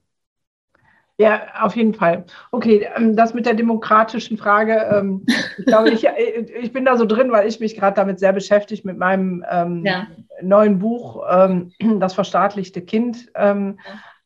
Ja, 1.21 1.43
auf 1.61 1.77
jeden 1.77 1.93
Fall. 1.93 2.25
Okay, 2.51 2.89
ähm, 2.97 3.15
das 3.15 3.35
mit 3.35 3.45
der 3.45 3.53
demokratischen 3.53 4.39
Frage, 4.39 4.89
ähm, 4.91 5.27
ich 5.59 5.67
glaube, 5.67 5.91
ich, 5.91 6.07
äh, 6.07 6.47
ich 6.63 6.73
bin 6.73 6.87
da 6.87 6.97
so 6.97 7.05
drin, 7.05 7.31
weil 7.31 7.47
ich 7.47 7.61
mich 7.61 7.77
gerade 7.77 7.95
damit 7.95 8.19
sehr 8.19 8.33
beschäftige, 8.33 8.81
mit 8.87 8.97
meinem 8.97 9.45
ähm, 9.51 9.85
ja. 9.85 10.07
neuen 10.41 10.79
Buch, 10.79 11.23
Das 11.99 12.15
verstaatlichte 12.15 12.81
Kind, 12.81 13.31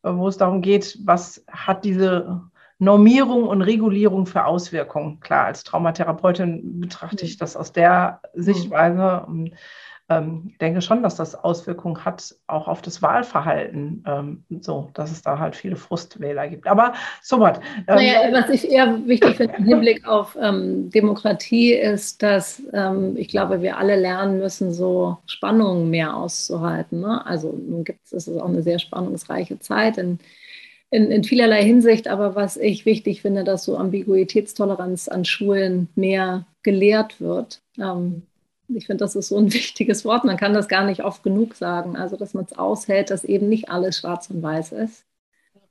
wo 0.02 0.28
es 0.28 0.37
darum 0.37 0.62
geht, 0.62 0.98
was 1.04 1.44
hat 1.50 1.85
diese 1.85 2.42
Normierung 2.78 3.48
und 3.48 3.62
Regulierung 3.62 4.26
für 4.26 4.44
Auswirkungen. 4.44 5.18
Klar, 5.18 5.46
als 5.46 5.64
Traumatherapeutin 5.64 6.80
betrachte 6.80 7.24
ich 7.24 7.38
das 7.38 7.57
aus 7.57 7.72
der 7.72 8.20
Sichtweise. 8.35 9.24
Und 9.26 9.54
ähm, 10.11 10.53
denke 10.61 10.83
schon, 10.83 11.03
dass 11.03 11.14
das 11.14 11.35
Auswirkungen 11.35 12.05
hat, 12.05 12.35
auch 12.47 12.69
auf 12.69 12.83
das 12.83 13.01
Wahlverhalten, 13.01 14.05
ähm, 14.07 14.45
so, 14.61 14.90
dass 14.93 15.11
es 15.11 15.23
da 15.23 15.38
halt 15.38 15.57
viele 15.57 15.77
Frustwähler 15.77 16.47
gibt. 16.49 16.67
Aber 16.67 16.93
so 17.23 17.40
was. 17.40 17.59
Ähm, 17.88 17.97
naja, 17.97 18.33
was 18.33 18.51
ich 18.51 18.71
eher 18.71 19.07
wichtig 19.07 19.37
finde 19.37 19.55
im 19.57 19.64
Hinblick 19.64 20.07
auf 20.07 20.37
ähm, 20.40 20.90
Demokratie 20.90 21.73
ist, 21.73 22.23
dass 22.23 22.62
ähm, 22.75 23.17
ich 23.17 23.29
glaube, 23.29 23.62
wir 23.62 23.79
alle 23.79 23.97
lernen 23.97 24.38
müssen, 24.38 24.75
so 24.75 25.17
Spannungen 25.27 25.88
mehr 25.88 26.14
auszuhalten. 26.14 27.01
Ne? 27.01 27.25
Also 27.25 27.53
nun 27.53 27.85
gibt 27.85 28.05
es, 28.05 28.12
es 28.12 28.29
ist 28.29 28.38
auch 28.38 28.49
eine 28.49 28.62
sehr 28.62 28.79
spannungsreiche 28.79 29.59
Zeit 29.59 29.97
in, 29.97 30.19
in, 30.90 31.11
in 31.11 31.25
vielerlei 31.25 31.64
Hinsicht, 31.64 32.09
aber 32.09 32.35
was 32.35 32.59
ich 32.59 32.85
wichtig 32.85 33.23
finde, 33.23 33.43
dass 33.43 33.64
so 33.64 33.79
Ambiguitätstoleranz 33.79 35.09
an 35.09 35.25
Schulen 35.25 35.88
mehr 35.95 36.45
gelehrt 36.62 37.23
wird. 37.23 37.62
Ähm, 37.79 38.23
ich 38.68 38.87
finde, 38.87 39.05
das 39.05 39.16
ist 39.16 39.29
so 39.29 39.38
ein 39.38 39.53
wichtiges 39.53 40.05
Wort. 40.05 40.24
Man 40.24 40.37
kann 40.37 40.55
das 40.55 40.68
gar 40.68 40.85
nicht 40.85 41.05
oft 41.05 41.22
genug 41.22 41.55
sagen. 41.55 41.96
Also, 41.96 42.16
dass 42.16 42.35
man 42.35 42.44
es 42.44 42.57
aushält, 42.57 43.11
dass 43.11 43.24
eben 43.24 43.48
nicht 43.48 43.68
alles 43.68 43.98
schwarz 43.98 44.31
und 44.31 44.42
weiß 44.42 44.72
ist. 44.72 45.05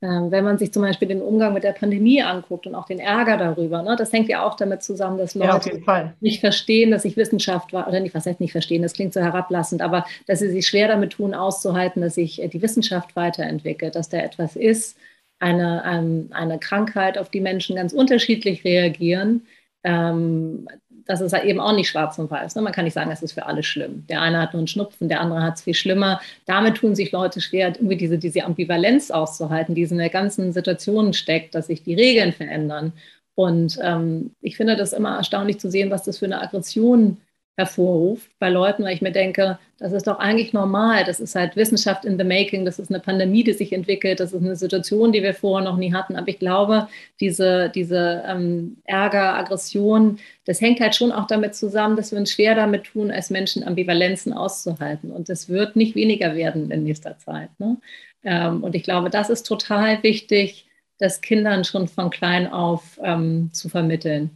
Ähm, 0.04 0.30
wenn 0.30 0.44
man 0.44 0.58
sich 0.58 0.70
zum 0.70 0.82
Beispiel 0.82 1.08
den 1.08 1.22
Umgang 1.22 1.54
mit 1.54 1.64
der 1.64 1.72
Pandemie 1.72 2.20
anguckt 2.22 2.66
und 2.66 2.74
auch 2.74 2.86
den 2.86 2.98
Ärger 2.98 3.38
darüber, 3.38 3.82
ne, 3.82 3.96
das 3.96 4.12
hängt 4.12 4.28
ja 4.28 4.44
auch 4.44 4.54
damit 4.54 4.82
zusammen, 4.82 5.16
dass 5.16 5.34
Leute 5.34 5.80
ja, 5.86 6.12
nicht 6.20 6.40
verstehen, 6.40 6.90
dass 6.90 7.02
sich 7.02 7.16
Wissenschaft 7.16 7.72
war, 7.72 7.88
oder 7.88 8.00
nicht, 8.00 8.14
was 8.14 8.26
heißt 8.26 8.40
nicht 8.40 8.52
verstehen, 8.52 8.82
das 8.82 8.92
klingt 8.92 9.14
so 9.14 9.20
herablassend, 9.20 9.80
aber 9.80 10.04
dass 10.26 10.40
sie 10.40 10.50
sich 10.50 10.66
schwer 10.66 10.88
damit 10.88 11.12
tun, 11.12 11.32
auszuhalten, 11.32 12.02
dass 12.02 12.16
sich 12.16 12.42
äh, 12.42 12.48
die 12.48 12.60
Wissenschaft 12.60 13.16
weiterentwickelt, 13.16 13.94
dass 13.94 14.10
da 14.10 14.18
etwas 14.18 14.56
ist, 14.56 14.98
eine, 15.38 15.82
ähm, 15.86 16.28
eine 16.32 16.58
Krankheit, 16.58 17.16
auf 17.16 17.30
die 17.30 17.40
Menschen 17.40 17.76
ganz 17.76 17.94
unterschiedlich 17.94 18.62
reagieren, 18.64 19.46
ähm, 19.84 20.66
das 21.06 21.20
ist 21.20 21.32
halt 21.32 21.44
eben 21.44 21.60
auch 21.60 21.74
nicht 21.74 21.88
schwarz 21.88 22.18
und 22.18 22.30
weiß. 22.30 22.54
Ne? 22.54 22.62
Man 22.62 22.72
kann 22.72 22.84
nicht 22.84 22.94
sagen, 22.94 23.10
es 23.10 23.22
ist 23.22 23.32
für 23.32 23.46
alle 23.46 23.62
schlimm. 23.62 24.06
Der 24.08 24.22
eine 24.22 24.40
hat 24.40 24.52
nur 24.52 24.60
einen 24.60 24.68
Schnupfen, 24.68 25.08
der 25.08 25.20
andere 25.20 25.42
hat 25.42 25.56
es 25.56 25.62
viel 25.62 25.74
schlimmer. 25.74 26.20
Damit 26.46 26.76
tun 26.76 26.94
sich 26.94 27.12
Leute 27.12 27.40
schwer, 27.40 27.68
irgendwie 27.68 27.96
diese, 27.96 28.18
diese 28.18 28.44
Ambivalenz 28.44 29.10
auszuhalten, 29.10 29.74
die 29.74 29.82
in 29.82 29.98
der 29.98 30.10
ganzen 30.10 30.52
Situation 30.52 31.12
steckt, 31.12 31.54
dass 31.54 31.66
sich 31.66 31.82
die 31.82 31.94
Regeln 31.94 32.32
verändern. 32.32 32.92
Und 33.34 33.78
ähm, 33.82 34.30
ich 34.40 34.56
finde 34.56 34.76
das 34.76 34.92
immer 34.92 35.16
erstaunlich 35.16 35.58
zu 35.58 35.70
sehen, 35.70 35.90
was 35.90 36.04
das 36.04 36.18
für 36.18 36.26
eine 36.26 36.40
Aggression 36.40 37.18
hervorruft 37.56 38.30
bei 38.40 38.50
Leuten, 38.50 38.82
weil 38.82 38.94
ich 38.94 39.02
mir 39.02 39.12
denke, 39.12 39.58
das 39.78 39.92
ist 39.92 40.08
doch 40.08 40.18
eigentlich 40.18 40.52
normal. 40.52 41.04
Das 41.04 41.20
ist 41.20 41.36
halt 41.36 41.54
Wissenschaft 41.54 42.04
in 42.04 42.18
the 42.18 42.24
making. 42.24 42.64
Das 42.64 42.80
ist 42.80 42.90
eine 42.90 42.98
Pandemie, 42.98 43.44
die 43.44 43.52
sich 43.52 43.72
entwickelt. 43.72 44.18
Das 44.18 44.32
ist 44.32 44.42
eine 44.42 44.56
Situation, 44.56 45.12
die 45.12 45.22
wir 45.22 45.34
vorher 45.34 45.68
noch 45.68 45.76
nie 45.76 45.92
hatten. 45.92 46.16
Aber 46.16 46.26
ich 46.28 46.40
glaube, 46.40 46.88
diese, 47.20 47.70
diese 47.72 48.24
ähm, 48.26 48.78
Ärger, 48.84 49.36
Aggression, 49.36 50.18
das 50.46 50.60
hängt 50.60 50.80
halt 50.80 50.96
schon 50.96 51.12
auch 51.12 51.28
damit 51.28 51.54
zusammen, 51.54 51.96
dass 51.96 52.10
wir 52.10 52.18
uns 52.18 52.32
schwer 52.32 52.56
damit 52.56 52.84
tun, 52.84 53.12
als 53.12 53.30
Menschen 53.30 53.62
Ambivalenzen 53.62 54.32
auszuhalten. 54.32 55.12
Und 55.12 55.28
das 55.28 55.48
wird 55.48 55.76
nicht 55.76 55.94
weniger 55.94 56.34
werden 56.34 56.72
in 56.72 56.82
nächster 56.82 57.18
Zeit. 57.18 57.50
Ne? 57.58 57.76
Ähm, 58.24 58.64
und 58.64 58.74
ich 58.74 58.82
glaube, 58.82 59.10
das 59.10 59.30
ist 59.30 59.44
total 59.46 60.02
wichtig, 60.02 60.66
das 60.98 61.20
Kindern 61.20 61.64
schon 61.64 61.86
von 61.86 62.10
klein 62.10 62.52
auf 62.52 62.98
ähm, 63.02 63.50
zu 63.52 63.68
vermitteln. 63.68 64.30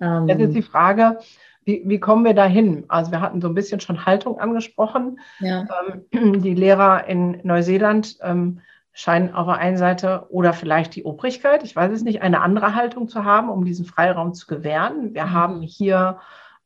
Ähm, 0.00 0.28
Jetzt 0.28 0.40
ist 0.40 0.54
die 0.54 0.62
Frage, 0.62 1.18
wie, 1.64 1.82
wie 1.84 2.00
kommen 2.00 2.24
wir 2.24 2.34
da 2.34 2.46
hin? 2.46 2.84
Also 2.88 3.10
wir 3.10 3.20
hatten 3.20 3.40
so 3.40 3.48
ein 3.48 3.54
bisschen 3.54 3.80
schon 3.80 4.06
Haltung 4.06 4.38
angesprochen. 4.38 5.18
Ja. 5.40 5.66
Ähm, 6.12 6.42
die 6.42 6.54
Lehrer 6.54 7.06
in 7.06 7.40
Neuseeland 7.42 8.18
ähm, 8.22 8.60
scheinen 8.92 9.34
auf 9.34 9.46
der 9.46 9.58
einen 9.58 9.76
Seite 9.76 10.26
oder 10.30 10.52
vielleicht 10.52 10.94
die 10.94 11.04
Obrigkeit, 11.04 11.64
ich 11.64 11.74
weiß 11.74 11.90
es 11.92 12.02
nicht, 12.02 12.22
eine 12.22 12.40
andere 12.40 12.74
Haltung 12.74 13.08
zu 13.08 13.24
haben, 13.24 13.50
um 13.50 13.64
diesen 13.64 13.84
Freiraum 13.84 14.34
zu 14.34 14.46
gewähren. 14.46 15.14
Wir 15.14 15.26
mhm. 15.26 15.32
haben 15.32 15.62
hier 15.62 16.18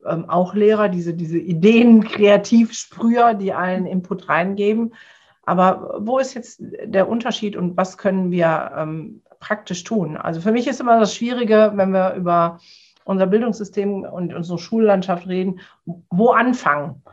ähm, 0.05 0.29
auch 0.29 0.53
Lehrer, 0.53 0.89
diese, 0.89 1.13
diese 1.13 1.39
Ideen, 1.39 2.03
Kreativsprüher, 2.07 3.33
die 3.33 3.53
allen 3.53 3.85
Input 3.85 4.29
reingeben. 4.29 4.93
Aber 5.43 5.95
wo 5.99 6.19
ist 6.19 6.35
jetzt 6.35 6.61
der 6.61 7.09
Unterschied 7.09 7.55
und 7.55 7.75
was 7.75 7.97
können 7.97 8.29
wir 8.29 8.71
ähm, 8.77 9.23
praktisch 9.39 9.83
tun? 9.83 10.15
Also 10.15 10.41
für 10.41 10.51
mich 10.51 10.67
ist 10.67 10.79
immer 10.79 10.99
das 10.99 11.15
Schwierige, 11.15 11.71
wenn 11.73 11.91
wir 11.91 12.13
über 12.13 12.59
unser 13.09 13.27
Bildungssystem 13.27 14.03
und 14.03 14.33
unsere 14.33 14.59
Schullandschaft 14.59 15.27
reden, 15.27 15.59
wo 15.85 16.29
anfangen? 16.29 17.03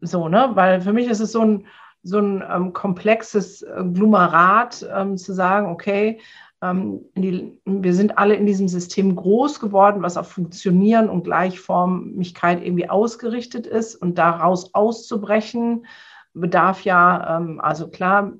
So, 0.00 0.28
ne? 0.28 0.50
Weil 0.54 0.80
für 0.80 0.92
mich 0.92 1.08
ist 1.08 1.20
es 1.20 1.32
so 1.32 1.42
ein, 1.42 1.66
so 2.02 2.18
ein 2.18 2.44
ähm, 2.50 2.72
komplexes 2.72 3.62
äh, 3.62 3.84
Glumerat 3.92 4.86
ähm, 4.92 5.16
zu 5.16 5.32
sagen, 5.32 5.70
okay, 5.70 6.20
ähm, 6.60 7.00
die, 7.14 7.56
wir 7.64 7.94
sind 7.94 8.18
alle 8.18 8.34
in 8.34 8.46
diesem 8.46 8.66
System 8.66 9.14
groß 9.14 9.60
geworden, 9.60 10.02
was 10.02 10.16
auf 10.16 10.28
Funktionieren 10.28 11.08
und 11.08 11.24
Gleichformigkeit 11.24 12.60
irgendwie 12.62 12.90
ausgerichtet 12.90 13.66
ist 13.66 13.94
und 13.94 14.18
daraus 14.18 14.74
auszubrechen 14.74 15.86
bedarf 16.34 16.82
ja, 16.82 17.38
ähm, 17.38 17.60
also 17.60 17.88
klar, 17.88 18.32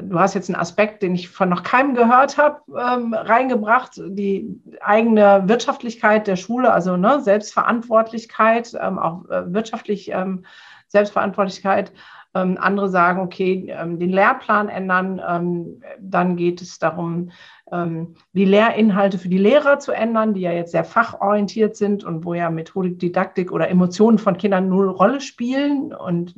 du 0.00 0.18
hast 0.18 0.34
jetzt 0.34 0.48
einen 0.48 0.60
Aspekt, 0.60 1.02
den 1.02 1.14
ich 1.14 1.28
von 1.28 1.48
noch 1.48 1.62
keinem 1.62 1.94
gehört 1.94 2.38
habe, 2.38 2.60
ähm, 2.70 3.14
reingebracht, 3.14 4.00
die 4.04 4.60
eigene 4.80 5.44
Wirtschaftlichkeit 5.46 6.26
der 6.26 6.36
Schule, 6.36 6.72
also 6.72 6.96
ne, 6.96 7.20
Selbstverantwortlichkeit, 7.20 8.76
ähm, 8.80 8.98
auch 8.98 9.28
äh, 9.28 9.52
wirtschaftlich 9.52 10.10
ähm, 10.12 10.44
Selbstverantwortlichkeit. 10.88 11.92
Ähm, 12.34 12.58
andere 12.60 12.90
sagen, 12.90 13.20
okay, 13.20 13.66
ähm, 13.70 13.98
den 13.98 14.10
Lehrplan 14.10 14.68
ändern. 14.68 15.20
Ähm, 15.26 15.82
dann 15.98 16.36
geht 16.36 16.60
es 16.62 16.78
darum, 16.78 17.30
die 17.68 18.44
Lehrinhalte 18.44 19.18
für 19.18 19.28
die 19.28 19.38
Lehrer 19.38 19.80
zu 19.80 19.90
ändern, 19.90 20.34
die 20.34 20.42
ja 20.42 20.52
jetzt 20.52 20.70
sehr 20.70 20.84
fachorientiert 20.84 21.74
sind 21.74 22.04
und 22.04 22.24
wo 22.24 22.32
ja 22.32 22.48
Methodik, 22.48 23.00
Didaktik 23.00 23.50
oder 23.50 23.68
Emotionen 23.68 24.18
von 24.18 24.38
Kindern 24.38 24.68
null 24.68 24.88
Rolle 24.88 25.20
spielen 25.20 25.92
und 25.92 26.36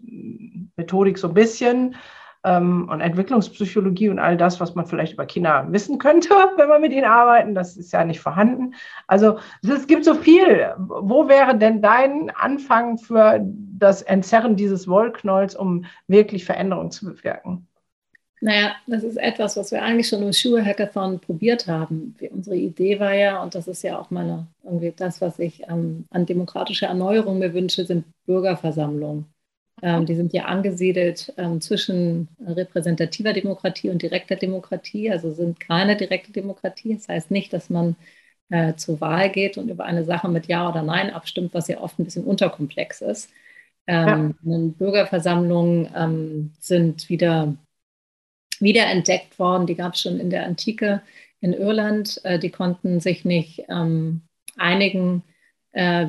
Methodik 0.78 1.18
so 1.18 1.28
ein 1.28 1.34
bisschen 1.34 1.96
ähm, 2.44 2.88
und 2.88 3.00
Entwicklungspsychologie 3.00 4.08
und 4.08 4.18
all 4.18 4.36
das, 4.36 4.60
was 4.60 4.74
man 4.74 4.86
vielleicht 4.86 5.14
über 5.14 5.26
Kinder 5.26 5.66
wissen 5.70 5.98
könnte, 5.98 6.30
wenn 6.56 6.68
man 6.68 6.80
mit 6.80 6.92
ihnen 6.92 7.04
arbeiten, 7.04 7.54
das 7.54 7.76
ist 7.76 7.92
ja 7.92 8.04
nicht 8.04 8.20
vorhanden. 8.20 8.74
Also 9.06 9.38
es 9.62 9.86
gibt 9.86 10.04
so 10.04 10.14
viel. 10.14 10.72
Wo 10.78 11.28
wäre 11.28 11.56
denn 11.56 11.82
dein 11.82 12.30
Anfang 12.30 12.98
für 12.98 13.40
das 13.42 14.02
Entzerren 14.02 14.56
dieses 14.56 14.88
Wollknolls, 14.88 15.54
um 15.54 15.84
wirklich 16.06 16.44
Veränderungen 16.44 16.90
zu 16.90 17.06
bewirken? 17.06 17.66
Naja, 18.40 18.76
das 18.86 19.02
ist 19.02 19.16
etwas, 19.16 19.56
was 19.56 19.72
wir 19.72 19.82
eigentlich 19.82 20.08
schon 20.08 20.22
im 20.22 20.32
Schulhackathon 20.32 21.18
probiert 21.18 21.66
haben. 21.66 22.14
Unsere 22.30 22.56
Idee 22.56 23.00
war 23.00 23.12
ja, 23.12 23.42
und 23.42 23.54
das 23.54 23.66
ist 23.66 23.82
ja 23.82 23.98
auch 23.98 24.10
meine, 24.10 24.46
irgendwie 24.62 24.92
das, 24.96 25.20
was 25.20 25.40
ich 25.40 25.62
ähm, 25.68 26.06
an 26.10 26.24
demokratischer 26.24 26.86
Erneuerung 26.86 27.40
mir 27.40 27.52
wünsche, 27.52 27.84
sind 27.84 28.04
Bürgerversammlungen. 28.26 29.26
Ähm, 29.82 30.06
die 30.06 30.14
sind 30.14 30.32
ja 30.32 30.46
angesiedelt 30.46 31.32
ähm, 31.36 31.60
zwischen 31.60 32.28
repräsentativer 32.44 33.32
Demokratie 33.32 33.90
und 33.90 34.02
direkter 34.02 34.36
Demokratie, 34.36 35.10
also 35.10 35.32
sind 35.32 35.60
keine 35.60 35.96
direkte 35.96 36.32
Demokratie. 36.32 36.94
Das 36.94 37.08
heißt 37.08 37.30
nicht, 37.30 37.52
dass 37.52 37.70
man 37.70 37.96
äh, 38.50 38.74
zur 38.74 39.00
Wahl 39.00 39.30
geht 39.30 39.58
und 39.58 39.68
über 39.68 39.84
eine 39.84 40.04
Sache 40.04 40.28
mit 40.28 40.46
Ja 40.46 40.68
oder 40.68 40.82
Nein 40.82 41.10
abstimmt, 41.10 41.54
was 41.54 41.68
ja 41.68 41.80
oft 41.80 41.98
ein 41.98 42.04
bisschen 42.04 42.24
unterkomplex 42.24 43.02
ist. 43.02 43.30
Ähm, 43.86 44.34
ja. 44.42 44.58
Bürgerversammlungen 44.78 45.88
ähm, 45.96 46.52
sind 46.58 47.08
wieder, 47.08 47.54
wieder 48.60 48.86
entdeckt 48.86 49.38
worden. 49.38 49.66
Die 49.66 49.76
gab 49.76 49.94
es 49.94 50.02
schon 50.02 50.20
in 50.20 50.30
der 50.30 50.44
Antike 50.44 51.02
in 51.40 51.52
Irland. 51.52 52.20
Äh, 52.24 52.38
die 52.38 52.50
konnten 52.50 53.00
sich 53.00 53.24
nicht 53.24 53.64
ähm, 53.68 54.22
einigen 54.56 55.22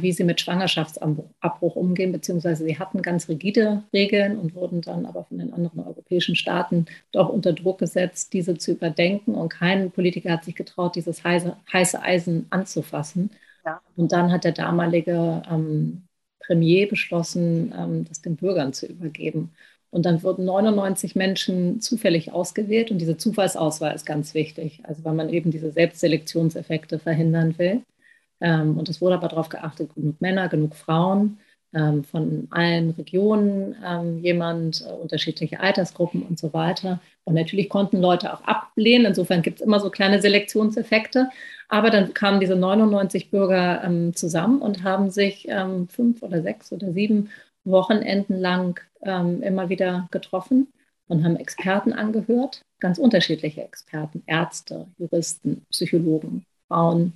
wie 0.01 0.11
sie 0.11 0.23
mit 0.23 0.41
Schwangerschaftsabbruch 0.41 1.75
umgehen, 1.75 2.11
beziehungsweise 2.11 2.65
sie 2.65 2.79
hatten 2.79 3.01
ganz 3.01 3.29
rigide 3.29 3.83
Regeln 3.93 4.39
und 4.39 4.55
wurden 4.55 4.81
dann 4.81 5.05
aber 5.05 5.25
von 5.25 5.37
den 5.37 5.53
anderen 5.53 5.81
europäischen 5.81 6.35
Staaten 6.35 6.85
doch 7.11 7.29
unter 7.29 7.53
Druck 7.53 7.79
gesetzt, 7.79 8.33
diese 8.33 8.57
zu 8.57 8.71
überdenken. 8.71 9.35
Und 9.35 9.49
kein 9.49 9.91
Politiker 9.91 10.31
hat 10.31 10.45
sich 10.45 10.55
getraut, 10.55 10.95
dieses 10.95 11.23
heiße, 11.23 11.55
heiße 11.71 12.01
Eisen 12.01 12.47
anzufassen. 12.49 13.29
Ja. 13.65 13.81
Und 13.95 14.11
dann 14.11 14.31
hat 14.31 14.43
der 14.43 14.53
damalige 14.53 15.43
ähm, 15.49 16.03
Premier 16.39 16.87
beschlossen, 16.87 17.73
ähm, 17.77 18.05
das 18.05 18.21
den 18.21 18.37
Bürgern 18.37 18.73
zu 18.73 18.87
übergeben. 18.87 19.51
Und 19.91 20.05
dann 20.05 20.23
wurden 20.23 20.45
99 20.45 21.15
Menschen 21.15 21.81
zufällig 21.81 22.31
ausgewählt 22.31 22.91
und 22.91 22.99
diese 22.99 23.17
Zufallsauswahl 23.17 23.95
ist 23.95 24.05
ganz 24.05 24.33
wichtig, 24.33 24.81
also 24.83 25.03
weil 25.03 25.15
man 25.15 25.29
eben 25.29 25.51
diese 25.51 25.71
Selbstselektionseffekte 25.71 26.99
verhindern 26.99 27.57
will. 27.57 27.83
Ähm, 28.41 28.77
und 28.77 28.89
es 28.89 29.01
wurde 29.01 29.15
aber 29.15 29.27
darauf 29.27 29.49
geachtet, 29.49 29.93
genug 29.95 30.21
Männer, 30.21 30.49
genug 30.49 30.75
Frauen, 30.75 31.39
ähm, 31.71 32.03
von 32.03 32.47
allen 32.49 32.91
Regionen 32.91 33.75
ähm, 33.85 34.17
jemand, 34.19 34.83
äh, 34.87 34.91
unterschiedliche 34.91 35.59
Altersgruppen 35.59 36.23
und 36.23 36.39
so 36.39 36.51
weiter. 36.51 36.99
Und 37.25 37.35
natürlich 37.35 37.69
konnten 37.69 38.01
Leute 38.01 38.33
auch 38.33 38.41
ablehnen. 38.41 39.05
Insofern 39.05 39.43
gibt 39.43 39.59
es 39.59 39.65
immer 39.65 39.79
so 39.79 39.91
kleine 39.91 40.19
Selektionseffekte. 40.19 41.29
Aber 41.67 41.91
dann 41.91 42.15
kamen 42.15 42.39
diese 42.39 42.55
99 42.55 43.29
Bürger 43.29 44.11
zusammen 44.15 44.59
und 44.59 44.81
haben 44.83 45.11
sich 45.11 45.47
fünf 45.87 46.23
oder 46.23 46.41
sechs 46.41 46.71
oder 46.71 46.91
sieben 46.93 47.29
Wochenenden 47.63 48.39
lang 48.39 48.79
immer 49.05 49.69
wieder 49.69 50.07
getroffen 50.09 50.69
und 51.07 51.23
haben 51.23 51.35
Experten 51.35 51.93
angehört, 51.93 52.63
ganz 52.79 52.97
unterschiedliche 52.97 53.61
Experten, 53.61 54.23
Ärzte, 54.25 54.87
Juristen, 54.97 55.63
Psychologen, 55.69 56.43
Frauen, 56.67 57.13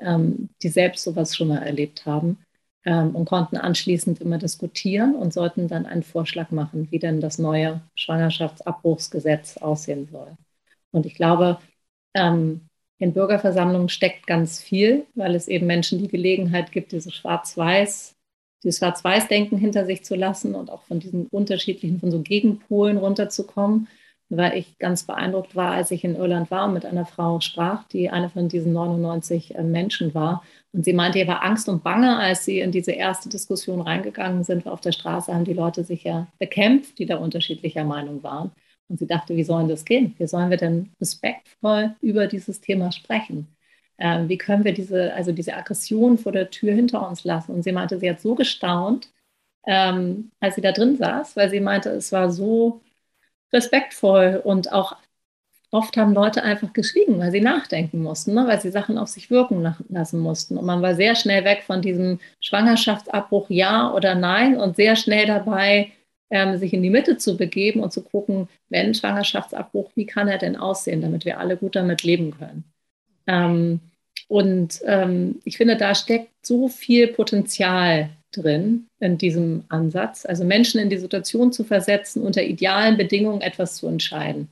ähm, 0.00 0.48
die 0.62 0.68
selbst 0.68 1.04
sowas 1.04 1.36
schon 1.36 1.48
mal 1.48 1.62
erlebt 1.62 2.06
haben 2.06 2.38
ähm, 2.84 3.14
und 3.14 3.26
konnten 3.26 3.56
anschließend 3.56 4.20
immer 4.20 4.38
diskutieren 4.38 5.14
und 5.14 5.32
sollten 5.32 5.68
dann 5.68 5.86
einen 5.86 6.02
Vorschlag 6.02 6.50
machen, 6.50 6.88
wie 6.90 6.98
denn 6.98 7.20
das 7.20 7.38
neue 7.38 7.80
Schwangerschaftsabbruchsgesetz 7.94 9.58
aussehen 9.58 10.08
soll. 10.10 10.36
Und 10.90 11.06
ich 11.06 11.14
glaube, 11.14 11.58
ähm, 12.14 12.62
in 12.98 13.12
Bürgerversammlungen 13.12 13.88
steckt 13.88 14.26
ganz 14.26 14.60
viel, 14.60 15.06
weil 15.14 15.34
es 15.34 15.48
eben 15.48 15.66
Menschen 15.66 15.98
die 15.98 16.08
Gelegenheit 16.08 16.70
gibt, 16.72 16.92
diese 16.92 17.10
Schwarz-Weiß, 17.10 18.14
dieses 18.62 18.78
Schwarz-Weiß-Denken 18.78 19.56
hinter 19.56 19.86
sich 19.86 20.04
zu 20.04 20.14
lassen 20.14 20.54
und 20.54 20.70
auch 20.70 20.82
von 20.82 21.00
diesen 21.00 21.26
unterschiedlichen, 21.28 21.98
von 22.00 22.10
so 22.10 22.20
Gegenpolen 22.20 22.98
runterzukommen 22.98 23.88
weil 24.30 24.56
ich 24.56 24.78
ganz 24.78 25.02
beeindruckt 25.02 25.56
war, 25.56 25.72
als 25.72 25.90
ich 25.90 26.04
in 26.04 26.14
Irland 26.14 26.50
war 26.50 26.66
und 26.66 26.74
mit 26.74 26.86
einer 26.86 27.04
Frau 27.04 27.40
sprach, 27.40 27.84
die 27.88 28.10
eine 28.10 28.30
von 28.30 28.48
diesen 28.48 28.72
99 28.72 29.56
äh, 29.56 29.62
Menschen 29.62 30.14
war. 30.14 30.42
Und 30.72 30.84
sie 30.84 30.92
meinte, 30.92 31.18
ihr 31.18 31.26
war 31.26 31.42
Angst 31.42 31.68
und 31.68 31.82
Bange, 31.82 32.16
als 32.16 32.44
sie 32.44 32.60
in 32.60 32.70
diese 32.70 32.92
erste 32.92 33.28
Diskussion 33.28 33.80
reingegangen 33.80 34.44
sind. 34.44 34.68
Auf 34.68 34.80
der 34.80 34.92
Straße 34.92 35.34
haben 35.34 35.44
die 35.44 35.52
Leute 35.52 35.82
sich 35.82 36.04
ja 36.04 36.28
bekämpft, 36.38 36.98
die 36.98 37.06
da 37.06 37.16
unterschiedlicher 37.16 37.84
Meinung 37.84 38.22
waren. 38.22 38.52
Und 38.88 38.98
sie 39.00 39.06
dachte, 39.06 39.36
wie 39.36 39.44
sollen 39.44 39.68
das 39.68 39.84
gehen? 39.84 40.14
Wie 40.18 40.26
sollen 40.26 40.50
wir 40.50 40.56
denn 40.56 40.90
respektvoll 41.00 41.96
über 42.00 42.28
dieses 42.28 42.60
Thema 42.60 42.92
sprechen? 42.92 43.48
Ähm, 43.98 44.28
wie 44.28 44.38
können 44.38 44.64
wir 44.64 44.72
diese, 44.72 45.12
also 45.14 45.32
diese 45.32 45.54
Aggression 45.56 46.18
vor 46.18 46.32
der 46.32 46.50
Tür 46.50 46.72
hinter 46.72 47.06
uns 47.08 47.24
lassen? 47.24 47.52
Und 47.52 47.62
sie 47.64 47.72
meinte, 47.72 47.98
sie 47.98 48.08
hat 48.08 48.20
so 48.20 48.34
gestaunt, 48.36 49.10
ähm, 49.66 50.30
als 50.40 50.54
sie 50.54 50.60
da 50.60 50.72
drin 50.72 50.96
saß, 50.96 51.36
weil 51.36 51.50
sie 51.50 51.60
meinte, 51.60 51.90
es 51.90 52.12
war 52.12 52.30
so 52.30 52.80
respektvoll 53.52 54.40
und 54.42 54.72
auch 54.72 54.96
oft 55.70 55.96
haben 55.96 56.14
Leute 56.14 56.42
einfach 56.42 56.72
geschwiegen, 56.72 57.18
weil 57.18 57.30
sie 57.30 57.40
nachdenken 57.40 58.02
mussten, 58.02 58.34
ne? 58.34 58.46
weil 58.46 58.60
sie 58.60 58.70
Sachen 58.70 58.98
auf 58.98 59.08
sich 59.08 59.30
wirken 59.30 59.74
lassen 59.88 60.18
mussten. 60.18 60.56
Und 60.58 60.66
man 60.66 60.82
war 60.82 60.94
sehr 60.94 61.14
schnell 61.14 61.44
weg 61.44 61.62
von 61.64 61.80
diesem 61.80 62.18
Schwangerschaftsabbruch 62.40 63.50
ja 63.50 63.92
oder 63.92 64.14
nein 64.14 64.56
und 64.56 64.76
sehr 64.76 64.96
schnell 64.96 65.26
dabei, 65.26 65.92
ähm, 66.30 66.56
sich 66.58 66.72
in 66.72 66.82
die 66.82 66.90
Mitte 66.90 67.18
zu 67.18 67.36
begeben 67.36 67.80
und 67.80 67.92
zu 67.92 68.02
gucken, 68.02 68.48
wenn 68.68 68.94
Schwangerschaftsabbruch, 68.94 69.90
wie 69.94 70.06
kann 70.06 70.28
er 70.28 70.38
denn 70.38 70.56
aussehen, 70.56 71.02
damit 71.02 71.24
wir 71.24 71.38
alle 71.38 71.56
gut 71.56 71.76
damit 71.76 72.02
leben 72.02 72.36
können. 72.36 72.64
Ähm, 73.26 73.80
und 74.28 74.80
ähm, 74.84 75.40
ich 75.44 75.56
finde, 75.56 75.76
da 75.76 75.94
steckt 75.94 76.46
so 76.46 76.68
viel 76.68 77.08
Potenzial 77.08 78.10
drin 78.30 78.88
in 78.98 79.18
diesem 79.18 79.64
Ansatz. 79.68 80.26
Also 80.26 80.44
Menschen 80.44 80.80
in 80.80 80.90
die 80.90 80.98
Situation 80.98 81.52
zu 81.52 81.64
versetzen, 81.64 82.22
unter 82.22 82.42
idealen 82.42 82.96
Bedingungen 82.96 83.40
etwas 83.40 83.76
zu 83.76 83.86
entscheiden. 83.86 84.48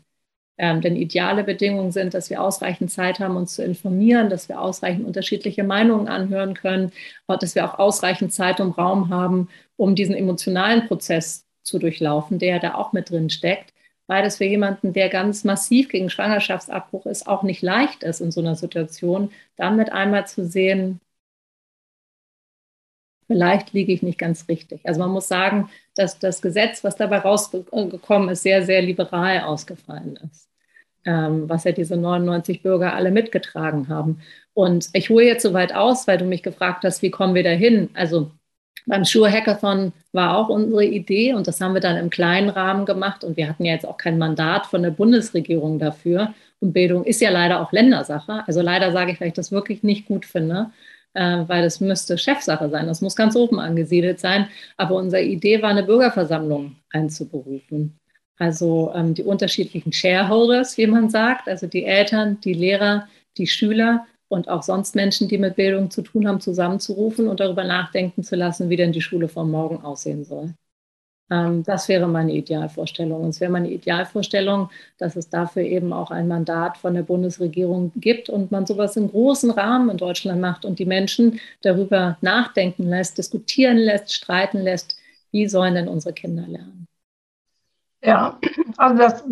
Ähm, 0.61 0.81
denn 0.81 0.97
ideale 0.97 1.45
Bedingungen 1.45 1.93
sind, 1.93 2.15
dass 2.15 2.31
wir 2.31 2.43
ausreichend 2.43 2.91
Zeit 2.91 3.21
haben, 3.21 3.37
uns 3.37 3.55
zu 3.55 3.63
informieren, 3.63 4.29
dass 4.29 4.49
wir 4.49 4.61
ausreichend 4.61 5.07
unterschiedliche 5.07 5.63
Meinungen 5.63 6.09
anhören 6.09 6.55
können, 6.55 6.91
dass 7.29 7.55
wir 7.55 7.65
auch 7.65 7.79
ausreichend 7.79 8.33
Zeit 8.33 8.61
und 8.61 8.73
Raum 8.73 9.11
haben, 9.11 9.49
um 9.77 9.95
diesen 9.95 10.17
emotionalen 10.17 10.89
Prozess 10.89 11.47
zu 11.63 11.79
durchlaufen, 11.79 12.39
der 12.41 12.59
da 12.59 12.75
auch 12.75 12.93
mit 12.93 13.11
drin 13.11 13.31
steckt 13.31 13.73
weil 14.09 14.25
es 14.25 14.39
für 14.39 14.45
jemanden, 14.45 14.93
der 14.93 15.11
ganz 15.11 15.45
massiv 15.45 15.91
gegen 15.91 16.11
Schwangerschaftsabbruch 16.11 17.07
ist, 17.07 17.29
auch 17.29 17.45
nicht 17.45 17.63
leicht 17.63 18.03
ist 18.03 18.21
in 18.21 18.33
so 18.33 18.41
einer 18.41 18.57
Situation, 18.57 19.31
dann 19.57 19.77
mit 19.77 19.93
einmal 19.93 20.27
zu 20.27 20.45
sehen, 20.45 21.01
vielleicht 23.29 23.73
liege 23.73 23.93
ich 23.93 24.03
nicht 24.03 24.19
ganz 24.19 24.49
richtig. 24.49 24.81
Also 24.85 25.01
man 25.01 25.11
muss 25.11 25.29
sagen, 25.29 25.71
dass 25.95 26.19
das 26.19 26.43
Gesetz, 26.43 26.83
was 26.83 26.97
dabei 26.97 27.19
rausgekommen 27.19 28.31
ist, 28.31 28.43
sehr, 28.43 28.65
sehr 28.65 28.83
liberal 28.83 29.43
ausgefallen 29.43 30.19
ist. 30.25 30.49
Ähm, 31.05 31.49
was 31.49 31.63
ja 31.65 31.73
diese 31.73 31.97
99 31.97 32.63
Bürger 32.63 32.95
alle 32.95 33.13
mitgetragen 33.13 33.89
haben. 33.89 34.21
Und 34.53 34.89
ich 34.93 35.11
hole 35.11 35.25
jetzt 35.25 35.45
so 35.45 35.53
weit 35.53 35.73
aus, 35.73 36.09
weil 36.09 36.19
du 36.19 36.25
mich 36.25 36.43
gefragt 36.43 36.85
hast, 36.85 37.03
wie 37.03 37.13
kommen 37.13 37.37
wir 37.37 37.45
da 37.45 37.51
hin? 37.51 37.91
Also 37.95 38.33
beim 38.87 39.05
Sure 39.05 39.31
Hackathon 39.31 39.93
war 40.13 40.37
auch 40.37 40.49
unsere 40.49 40.85
Idee 40.85 41.35
und 41.35 41.47
das 41.47 41.61
haben 41.61 41.75
wir 41.75 41.81
dann 41.81 41.97
im 41.97 42.11
kleinen 42.11 42.49
Rahmen 42.49 42.87
gemacht 42.87 43.23
und 43.23 43.37
wir 43.37 43.49
hatten 43.49 43.65
ja 43.65 43.75
jetzt 43.75 43.87
auch 43.87 43.99
kein 43.99 44.19
Mandat 44.19 44.67
von 44.67 44.83
der 44.83 44.91
Bundesregierung 44.91 45.79
dafür. 45.79 46.35
Und 46.61 46.73
Bildung 46.73 47.05
ist 47.05 47.21
ja 47.21 47.31
leider 47.31 47.61
auch 47.61 47.71
Ländersache. 47.71 48.43
Also 48.47 48.63
leider 48.63 48.91
sage 48.91 49.13
ich, 49.13 49.21
weil 49.21 49.29
ich 49.29 49.35
das 49.35 49.53
wirklich 49.53 49.83
nicht 49.83 50.07
gut 50.07 50.27
finde, 50.27 50.73
weil 51.15 51.63
das 51.63 51.81
müsste 51.81 52.19
Chefsache 52.19 52.69
sein. 52.71 52.87
Das 52.87 53.01
muss 53.01 53.17
ganz 53.17 53.35
oben 53.37 53.59
angesiedelt 53.59 54.21
sein. 54.21 54.49
Aber 54.77 54.95
unsere 54.97 55.23
Idee 55.23 55.63
war, 55.63 55.71
eine 55.71 55.83
Bürgerversammlung 55.83 56.77
einzuberufen. 56.91 57.99
Also 58.39 58.93
ähm, 58.95 59.15
die 59.15 59.25
unterschiedlichen 59.25 59.93
Shareholders, 59.93 60.79
wie 60.79 60.87
man 60.87 61.11
sagt, 61.11 61.49
also 61.49 61.67
die 61.67 61.85
Eltern, 61.85 62.41
die 62.41 62.55
Lehrer, 62.55 63.09
die 63.37 63.47
Schüler 63.49 64.07
und 64.29 64.49
auch 64.49 64.63
sonst 64.63 64.95
Menschen, 64.95 65.29
die 65.29 65.39
mit 65.39 65.57
Bildung 65.57 65.91
zu 65.91 66.03
tun 66.03 66.29
haben, 66.29 66.41
zusammenzurufen 66.41 67.29
und 67.29 67.41
darüber 67.41 67.65
nachdenken 67.65 68.23
zu 68.23 68.37
lassen, 68.37 68.71
wie 68.71 68.77
denn 68.77 68.93
die 68.93 69.01
Schule 69.03 69.29
von 69.29 69.51
morgen 69.51 69.83
aussehen 69.83 70.25
soll. 70.25 70.55
Ähm, 71.31 71.63
das 71.63 71.89
wäre 71.89 72.09
meine 72.09 72.33
Idealvorstellung. 72.33 73.23
Und 73.23 73.31
es 73.31 73.41
wäre 73.41 73.53
meine 73.53 73.71
Idealvorstellung, 73.71 74.71
dass 74.99 75.17
es 75.17 75.29
dafür 75.29 75.63
eben 75.63 75.93
auch 75.93 76.11
ein 76.11 76.29
Mandat 76.29 76.79
von 76.79 76.95
der 76.95 77.03
Bundesregierung 77.03 77.93
gibt 77.97 78.29
und 78.29 78.51
man 78.51 78.67
sowas 78.67 78.97
im 78.97 79.11
großen 79.11 79.51
Rahmen 79.51 79.91
in 79.91 79.97
Deutschland 79.97 80.41
macht 80.41 80.65
und 80.65 80.79
die 80.79 80.87
Menschen 80.87 81.41
darüber 81.63 82.17
nachdenken 82.21 82.89
lässt, 82.89 83.19
diskutieren 83.19 83.77
lässt, 83.77 84.13
streiten 84.13 84.59
lässt, 84.59 84.97
wie 85.31 85.49
sollen 85.49 85.75
denn 85.75 85.89
unsere 85.89 86.15
Kinder 86.15 86.47
lernen. 86.47 86.87
Ja, 88.03 88.39
also 88.77 88.97
dass 88.97 89.25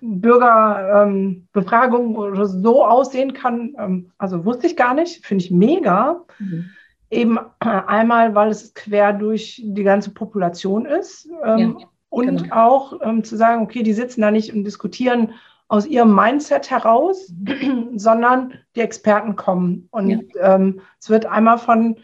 Bürgerbefragung 0.00 2.36
ähm, 2.36 2.44
so 2.44 2.84
aussehen 2.84 3.32
kann, 3.32 3.74
ähm, 3.78 4.12
also 4.18 4.44
wusste 4.44 4.66
ich 4.66 4.76
gar 4.76 4.92
nicht, 4.92 5.24
finde 5.24 5.44
ich 5.44 5.50
mega. 5.50 6.22
Mhm. 6.38 6.68
Eben 7.10 7.38
einmal, 7.60 8.34
weil 8.34 8.50
es 8.50 8.74
quer 8.74 9.12
durch 9.12 9.62
die 9.64 9.82
ganze 9.82 10.10
Population 10.10 10.84
ist 10.84 11.28
ähm, 11.44 11.78
ja, 11.80 11.86
und 12.10 12.42
genau. 12.42 12.54
auch 12.54 13.00
ähm, 13.02 13.24
zu 13.24 13.36
sagen, 13.36 13.62
okay, 13.62 13.82
die 13.82 13.94
sitzen 13.94 14.20
da 14.20 14.30
nicht 14.30 14.52
und 14.52 14.64
diskutieren 14.64 15.32
aus 15.68 15.86
ihrem 15.86 16.14
Mindset 16.14 16.70
heraus, 16.70 17.32
sondern 17.94 18.54
die 18.74 18.80
Experten 18.80 19.36
kommen. 19.36 19.88
Und 19.90 20.10
ja. 20.34 20.54
ähm, 20.54 20.80
es 20.98 21.10
wird 21.10 21.26
einmal 21.26 21.58
von 21.58 21.96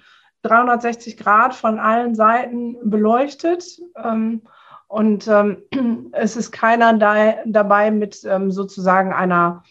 360 0.42 1.16
Grad 1.16 1.54
von 1.54 1.78
allen 1.78 2.14
Seiten 2.14 2.76
beleuchtet. 2.84 3.80
Ähm, 4.02 4.42
und 4.88 5.26
ähm, 5.28 5.62
es 6.12 6.36
ist 6.36 6.52
keiner 6.52 6.92
da, 6.94 7.36
dabei 7.46 7.90
mit 7.90 8.22
ähm, 8.24 8.50
sozusagen 8.50 9.12
einer 9.12 9.64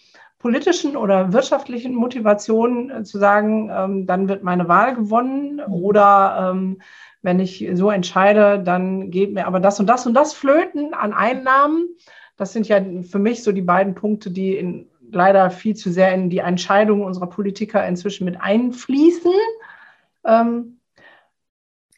politischen 0.43 0.97
oder 0.97 1.31
wirtschaftlichen 1.31 1.95
Motivation 1.95 2.91
äh, 2.91 3.03
zu 3.03 3.17
sagen, 3.17 3.71
ähm, 3.71 4.05
dann 4.05 4.27
wird 4.27 4.43
meine 4.43 4.67
Wahl 4.67 4.93
gewonnen 4.93 5.61
oder 5.61 6.51
ähm, 6.51 6.81
wenn 7.21 7.39
ich 7.39 7.65
so 7.75 7.89
entscheide, 7.89 8.61
dann 8.61 9.09
geht 9.09 9.33
mir 9.33 9.47
aber 9.47 9.61
das 9.61 9.79
und 9.79 9.87
das 9.87 10.05
und 10.05 10.13
das 10.13 10.33
flöten 10.33 10.93
an 10.93 11.13
Einnahmen. 11.13 11.87
Das 12.35 12.51
sind 12.51 12.67
ja 12.67 12.81
für 13.03 13.19
mich 13.19 13.41
so 13.41 13.53
die 13.53 13.61
beiden 13.61 13.95
Punkte, 13.95 14.31
die 14.31 14.57
in, 14.57 14.89
leider 15.09 15.49
viel 15.49 15.77
zu 15.77 15.89
sehr 15.89 16.13
in 16.13 16.29
die 16.29 16.39
Entscheidungen 16.39 17.05
unserer 17.05 17.27
Politiker 17.27 17.87
inzwischen 17.87 18.25
mit 18.25 18.41
einfließen. 18.41 19.31
Ähm, 20.25 20.79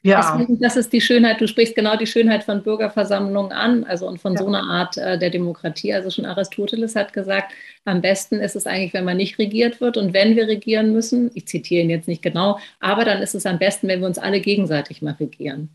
ja. 0.06 0.38
Deswegen, 0.38 0.60
das 0.60 0.76
ist 0.76 0.94
die 0.94 1.02
Schönheit, 1.02 1.42
du 1.42 1.48
sprichst 1.48 1.76
genau 1.76 1.98
die 1.98 2.06
Schönheit 2.06 2.44
von 2.44 2.62
Bürgerversammlungen 2.62 3.52
an, 3.52 3.84
also 3.86 4.08
und 4.08 4.20
von 4.20 4.34
ja. 4.34 4.40
so 4.40 4.48
einer 4.48 4.64
Art 4.64 4.98
äh, 4.98 5.18
der 5.18 5.32
Demokratie. 5.32 5.94
Also 5.94 6.12
schon 6.12 6.26
Aristoteles 6.26 6.96
hat 6.96 7.12
gesagt, 7.12 7.54
am 7.86 8.02
besten 8.02 8.36
ist 8.36 8.56
es 8.56 8.68
eigentlich, 8.68 8.94
wenn 8.94 9.04
man 9.04 9.18
nicht 9.18 9.40
regiert 9.40 9.82
wird 9.82 9.98
und 9.98 10.14
wenn 10.14 10.36
wir 10.36 10.48
regieren 10.48 10.94
müssen, 10.94 11.32
ich 11.34 11.48
zitiere 11.48 11.84
ihn 11.84 11.90
jetzt 11.90 12.08
nicht 12.08 12.22
genau, 12.22 12.60
aber 12.80 13.04
dann 13.04 13.22
ist 13.24 13.34
es 13.34 13.48
am 13.48 13.58
besten, 13.58 13.88
wenn 13.88 14.02
wir 14.02 14.08
uns 14.08 14.20
alle 14.20 14.42
gegenseitig 14.42 15.02
mal 15.02 15.16
regieren. 15.20 15.70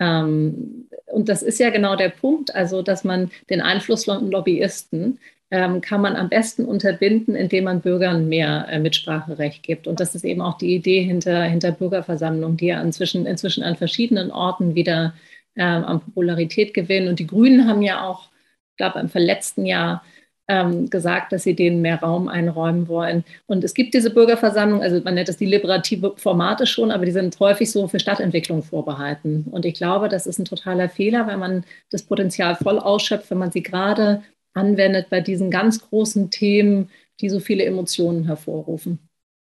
Ähm, 0.00 0.88
und 1.06 1.28
das 1.28 1.42
ist 1.42 1.60
ja 1.60 1.70
genau 1.70 1.94
der 1.94 2.08
Punkt, 2.08 2.52
also 2.54 2.82
dass 2.82 3.04
man 3.04 3.30
den 3.50 3.60
Einfluss 3.60 4.06
von 4.06 4.32
Lobbyisten 4.32 5.20
ähm, 5.50 5.80
kann 5.80 6.00
man 6.00 6.16
am 6.16 6.28
besten 6.28 6.64
unterbinden, 6.64 7.34
indem 7.34 7.64
man 7.64 7.80
Bürgern 7.80 8.28
mehr 8.28 8.66
äh, 8.70 8.78
Mitspracherecht 8.78 9.62
gibt. 9.62 9.86
Und 9.86 9.98
das 10.00 10.14
ist 10.14 10.24
eben 10.24 10.40
auch 10.40 10.58
die 10.58 10.74
Idee 10.74 11.02
hinter, 11.02 11.42
hinter 11.42 11.72
Bürgerversammlungen, 11.72 12.56
die 12.56 12.66
ja 12.66 12.80
inzwischen, 12.80 13.26
inzwischen 13.26 13.64
an 13.64 13.76
verschiedenen 13.76 14.30
Orten 14.30 14.74
wieder 14.74 15.14
ähm, 15.56 15.84
an 15.84 16.00
Popularität 16.00 16.72
gewinnen. 16.72 17.08
Und 17.08 17.18
die 17.18 17.26
Grünen 17.26 17.66
haben 17.68 17.82
ja 17.82 18.06
auch, 18.06 18.28
ich 18.70 18.76
glaube, 18.76 19.00
im 19.00 19.08
verletzten 19.08 19.66
Jahr 19.66 20.04
ähm, 20.50 20.88
gesagt, 20.90 21.32
dass 21.32 21.44
sie 21.44 21.54
denen 21.54 21.80
mehr 21.80 22.00
Raum 22.00 22.28
einräumen 22.28 22.88
wollen. 22.88 23.24
Und 23.46 23.64
es 23.64 23.74
gibt 23.74 23.94
diese 23.94 24.10
Bürgerversammlungen, 24.10 24.82
also 24.82 25.00
man 25.02 25.14
nennt 25.14 25.28
das 25.28 25.36
die 25.36 25.46
liberative 25.46 26.14
Formate 26.16 26.66
schon, 26.66 26.90
aber 26.90 27.04
die 27.06 27.12
sind 27.12 27.38
häufig 27.40 27.70
so 27.70 27.88
für 27.88 28.00
Stadtentwicklung 28.00 28.62
vorbehalten. 28.62 29.46
Und 29.50 29.64
ich 29.64 29.74
glaube, 29.74 30.08
das 30.08 30.26
ist 30.26 30.38
ein 30.38 30.44
totaler 30.44 30.88
Fehler, 30.88 31.26
wenn 31.26 31.38
man 31.38 31.64
das 31.90 32.02
Potenzial 32.02 32.56
voll 32.56 32.78
ausschöpft, 32.78 33.30
wenn 33.30 33.38
man 33.38 33.52
sie 33.52 33.62
gerade 33.62 34.22
anwendet 34.54 35.10
bei 35.10 35.20
diesen 35.20 35.50
ganz 35.50 35.80
großen 35.80 36.30
Themen, 36.30 36.90
die 37.20 37.28
so 37.28 37.40
viele 37.40 37.64
Emotionen 37.64 38.24
hervorrufen. 38.24 38.98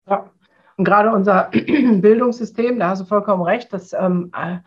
Ja, 0.07 0.31
und 0.77 0.85
gerade 0.85 1.11
unser 1.11 1.49
Bildungssystem, 1.51 2.79
da 2.79 2.89
hast 2.89 3.01
du 3.01 3.05
vollkommen 3.05 3.43
recht, 3.43 3.71
das 3.73 3.93
ähm, 3.93 4.31
äh, 4.35 4.57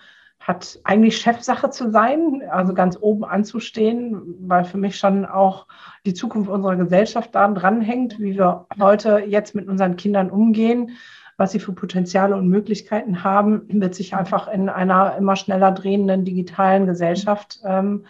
hat 0.41 0.79
eigentlich 0.85 1.17
Chefsache 1.17 1.71
zu 1.71 1.91
sein, 1.91 2.43
also 2.51 2.75
ganz 2.75 2.99
oben 3.01 3.25
anzustehen, 3.25 4.21
weil 4.41 4.65
für 4.65 4.77
mich 4.77 4.97
schon 4.97 5.25
auch 5.25 5.67
die 6.05 6.13
Zukunft 6.13 6.51
unserer 6.51 6.77
Gesellschaft 6.77 7.35
daran 7.35 7.55
dranhängt, 7.55 8.21
wie 8.21 8.35
wir 8.35 8.67
heute 8.79 9.25
jetzt 9.27 9.55
mit 9.55 9.69
unseren 9.69 9.97
Kindern 9.97 10.31
umgehen, 10.31 10.91
was 11.37 11.53
sie 11.53 11.59
für 11.59 11.73
Potenziale 11.73 12.37
und 12.37 12.49
Möglichkeiten 12.49 13.25
haben, 13.25 13.63
wird 13.69 13.95
sich 13.95 14.15
einfach 14.15 14.47
in 14.49 14.69
einer 14.69 15.17
immer 15.17 15.35
schneller 15.35 15.73
drehenden 15.73 16.25
digitalen 16.25 16.87
Gesellschaft 16.87 17.61
ähm, 17.65 18.05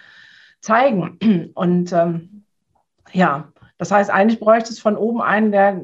zeigen. 0.64 1.52
Und 1.54 1.92
ähm, 1.92 2.44
ja, 3.12 3.52
das 3.78 3.90
heißt, 3.90 4.10
eigentlich 4.10 4.40
bräuchte 4.40 4.70
es 4.70 4.78
von 4.78 4.96
oben 4.96 5.20
einen, 5.20 5.52
der 5.52 5.80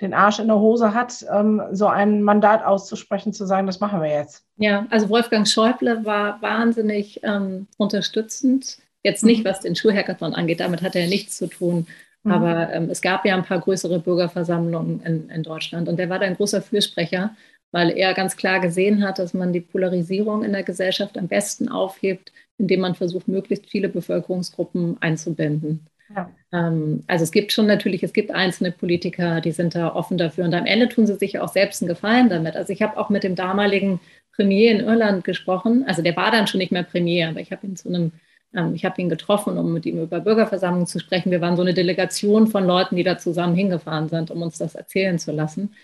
den 0.00 0.12
Arsch 0.12 0.40
in 0.40 0.48
der 0.48 0.58
Hose 0.58 0.92
hat, 0.92 1.24
ähm, 1.32 1.62
so 1.70 1.86
ein 1.86 2.22
Mandat 2.22 2.64
auszusprechen, 2.64 3.32
zu 3.32 3.46
sagen, 3.46 3.66
das 3.66 3.78
machen 3.78 4.02
wir 4.02 4.10
jetzt. 4.10 4.44
Ja, 4.56 4.86
also 4.90 5.08
Wolfgang 5.08 5.46
Schäuble 5.46 6.04
war 6.04 6.42
wahnsinnig 6.42 7.20
ähm, 7.22 7.68
unterstützend. 7.76 8.78
Jetzt 9.04 9.24
nicht, 9.24 9.44
mhm. 9.44 9.48
was 9.48 9.60
den 9.60 9.76
Schulhackathon 9.76 10.34
angeht, 10.34 10.60
damit 10.60 10.82
hat 10.82 10.96
er 10.96 11.06
nichts 11.06 11.36
zu 11.36 11.46
tun. 11.46 11.86
Mhm. 12.24 12.32
Aber 12.32 12.72
ähm, 12.72 12.90
es 12.90 13.02
gab 13.02 13.24
ja 13.24 13.36
ein 13.36 13.44
paar 13.44 13.60
größere 13.60 14.00
Bürgerversammlungen 14.00 15.00
in, 15.02 15.30
in 15.30 15.42
Deutschland 15.44 15.88
und 15.88 15.96
der 15.96 16.08
war 16.08 16.18
da 16.18 16.26
ein 16.26 16.36
großer 16.36 16.60
Fürsprecher, 16.62 17.36
weil 17.70 17.90
er 17.90 18.14
ganz 18.14 18.36
klar 18.36 18.60
gesehen 18.60 19.06
hat, 19.06 19.18
dass 19.18 19.32
man 19.32 19.52
die 19.52 19.60
Polarisierung 19.60 20.42
in 20.42 20.52
der 20.52 20.64
Gesellschaft 20.64 21.16
am 21.18 21.28
besten 21.28 21.68
aufhebt, 21.68 22.32
indem 22.58 22.80
man 22.80 22.94
versucht, 22.94 23.28
möglichst 23.28 23.66
viele 23.66 23.88
Bevölkerungsgruppen 23.88 24.96
einzubinden. 25.00 25.86
Ja. 26.14 26.30
Ähm, 26.52 27.02
also 27.06 27.24
es 27.24 27.32
gibt 27.32 27.52
schon 27.52 27.66
natürlich, 27.66 28.02
es 28.02 28.12
gibt 28.12 28.30
einzelne 28.30 28.72
Politiker, 28.72 29.40
die 29.40 29.52
sind 29.52 29.74
da 29.74 29.94
offen 29.94 30.18
dafür 30.18 30.44
und 30.44 30.54
am 30.54 30.66
Ende 30.66 30.88
tun 30.88 31.06
sie 31.06 31.14
sich 31.14 31.38
auch 31.38 31.48
selbst 31.48 31.82
einen 31.82 31.88
Gefallen 31.88 32.28
damit. 32.28 32.56
Also 32.56 32.72
ich 32.72 32.82
habe 32.82 32.96
auch 32.98 33.10
mit 33.10 33.24
dem 33.24 33.34
damaligen 33.34 34.00
Premier 34.32 34.72
in 34.72 34.80
Irland 34.80 35.24
gesprochen, 35.24 35.84
also 35.86 36.02
der 36.02 36.16
war 36.16 36.30
dann 36.30 36.46
schon 36.46 36.58
nicht 36.58 36.72
mehr 36.72 36.82
Premier, 36.82 37.28
aber 37.28 37.40
ich 37.40 37.52
habe 37.52 37.66
ihn 37.66 37.76
zu 37.76 37.88
einem 37.88 38.12
ähm, 38.54 38.74
ich 38.74 38.84
habe 38.84 39.00
ihn 39.00 39.08
getroffen, 39.08 39.58
um 39.58 39.72
mit 39.72 39.86
ihm 39.86 40.00
über 40.02 40.20
Bürgerversammlungen 40.20 40.86
zu 40.86 41.00
sprechen. 41.00 41.30
Wir 41.30 41.40
waren 41.40 41.56
so 41.56 41.62
eine 41.62 41.74
Delegation 41.74 42.46
von 42.46 42.64
Leuten, 42.64 42.96
die 42.96 43.02
da 43.02 43.18
zusammen 43.18 43.54
hingefahren 43.54 44.08
sind, 44.08 44.30
um 44.30 44.42
uns 44.42 44.58
das 44.58 44.74
erzählen 44.74 45.18
zu 45.18 45.32
lassen, 45.32 45.74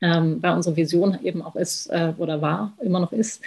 ähm, 0.00 0.42
weil 0.42 0.54
unsere 0.54 0.76
Vision 0.76 1.18
eben 1.22 1.42
auch 1.42 1.56
ist 1.56 1.88
äh, 1.88 2.14
oder 2.16 2.40
war, 2.40 2.76
immer 2.82 3.00
noch 3.00 3.12
ist, 3.12 3.42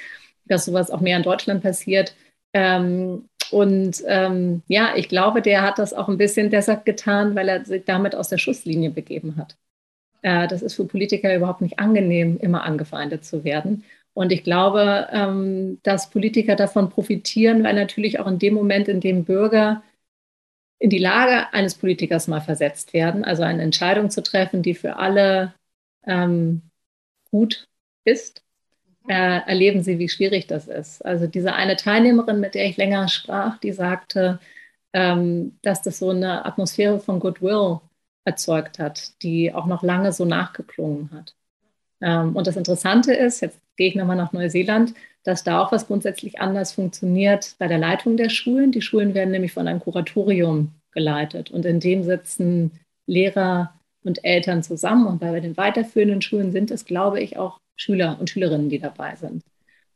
dass 0.46 0.66
sowas 0.66 0.92
auch 0.92 1.02
mehr 1.02 1.18
in 1.18 1.24
Deutschland 1.24 1.64
passiert. 1.64 2.16
Ähm, 2.54 3.30
und 3.51 4.04
ähm, 4.08 4.64
ja, 4.68 4.95
ich 4.95 5.10
glaube, 5.10 5.41
der 5.41 5.62
hat 5.62 5.80
das 5.80 5.93
auch 5.93 6.10
ein 6.10 6.18
bisschen 6.18 6.49
deshalb 6.49 6.86
getan, 6.86 7.36
weil 7.36 7.49
er 7.49 7.66
sich 7.66 7.84
damit 7.86 8.16
aus 8.16 8.30
der 8.30 8.38
Schusslinie 8.38 8.89
begeben 8.89 9.38
hat. 9.38 9.58
Äh, 10.24 10.47
das 10.47 10.62
ist 10.64 10.76
für 10.76 10.86
Politiker 10.86 11.36
überhaupt 11.36 11.62
nicht 11.62 11.80
angenehm, 11.80 12.38
immer 12.39 12.64
angefeindet 12.64 13.26
zu 13.26 13.43
werden. 13.43 13.84
Und 14.14 14.32
ich 14.32 14.43
glaube, 14.43 15.08
ähm, 15.12 15.80
dass 15.84 16.10
Politiker 16.10 16.56
davon 16.56 16.89
profitieren, 16.89 17.64
weil 17.64 17.76
natürlich 17.76 18.20
auch 18.20 18.28
in 18.28 18.39
dem 18.39 18.54
Moment, 18.56 18.88
in 18.88 19.01
dem 19.01 19.26
Bürger 19.26 19.84
in 20.80 20.89
die 20.89 20.99
Lage 20.99 21.54
eines 21.54 21.76
Politikers 21.76 22.28
mal 22.28 22.41
versetzt 22.41 22.93
werden, 22.93 23.24
also 23.24 23.43
eine 23.43 23.64
Entscheidung 23.64 24.10
zu 24.10 24.22
treffen, 24.22 24.62
die 24.64 24.76
für 24.76 24.97
alle 24.97 25.54
ähm, 26.06 26.64
gut 27.32 27.68
ist, 28.06 28.43
äh, 29.08 29.41
erleben 29.47 29.84
sie, 29.84 29.99
wie 29.99 30.10
schwierig 30.10 30.47
das 30.47 30.68
ist. 30.68 31.06
Also 31.06 31.28
diese 31.28 31.54
eine 31.54 31.76
Teilnehmerin, 31.76 32.39
mit 32.39 32.56
der 32.56 32.66
ich 32.66 32.78
länger 32.78 33.08
sprach, 33.10 33.58
die 33.60 33.72
sagte, 33.74 34.39
ähm, 34.93 35.58
dass 35.62 35.82
das 35.82 35.99
so 35.99 36.10
eine 36.10 36.45
Atmosphäre 36.45 36.99
von 36.99 37.20
Goodwill 37.20 37.80
erzeugt 38.26 38.80
hat, 38.80 39.22
die 39.22 39.54
auch 39.54 39.66
noch 39.66 39.84
lange 39.84 40.14
so 40.14 40.26
nachgeklungen 40.26 41.12
hat. 41.12 41.36
Ähm, 42.01 42.36
und 42.36 42.47
das 42.47 42.56
Interessante 42.56 43.14
ist, 43.14 43.41
jetzt 43.41 43.60
gehe 43.76 43.89
ich 43.89 43.95
nochmal 43.95 44.16
nach 44.16 44.34
Neuseeland, 44.34 44.93
dass 45.24 45.43
da 45.43 45.62
auch 45.62 45.72
was 45.72 45.88
grundsätzlich 45.88 46.39
anders 46.39 46.74
funktioniert 46.74 47.56
bei 47.60 47.68
der 47.68 47.78
Leitung 47.78 48.18
der 48.18 48.30
Schulen. 48.30 48.72
Die 48.72 48.82
Schulen 48.82 49.14
werden 49.14 49.32
nämlich 49.32 49.54
von 49.54 49.68
einem 49.68 49.80
Kuratorium 49.80 50.72
geleitet 50.91 51.49
und 51.51 51.66
in 51.66 51.80
dem 51.80 52.04
sitzen 52.04 52.72
Lehrer 53.08 53.74
und 54.04 54.24
Eltern 54.24 54.64
zusammen. 54.64 55.08
Und 55.08 55.20
bei 55.20 55.39
den 55.39 55.58
weiterführenden 55.58 56.22
Schulen 56.22 56.51
sind 56.51 56.72
es, 56.72 56.86
glaube 56.86 57.22
ich, 57.22 57.38
auch 57.38 57.60
Schüler 57.76 58.18
und 58.20 58.30
Schülerinnen, 58.30 58.70
die 58.70 58.80
dabei 58.80 59.16
sind. 59.16 59.44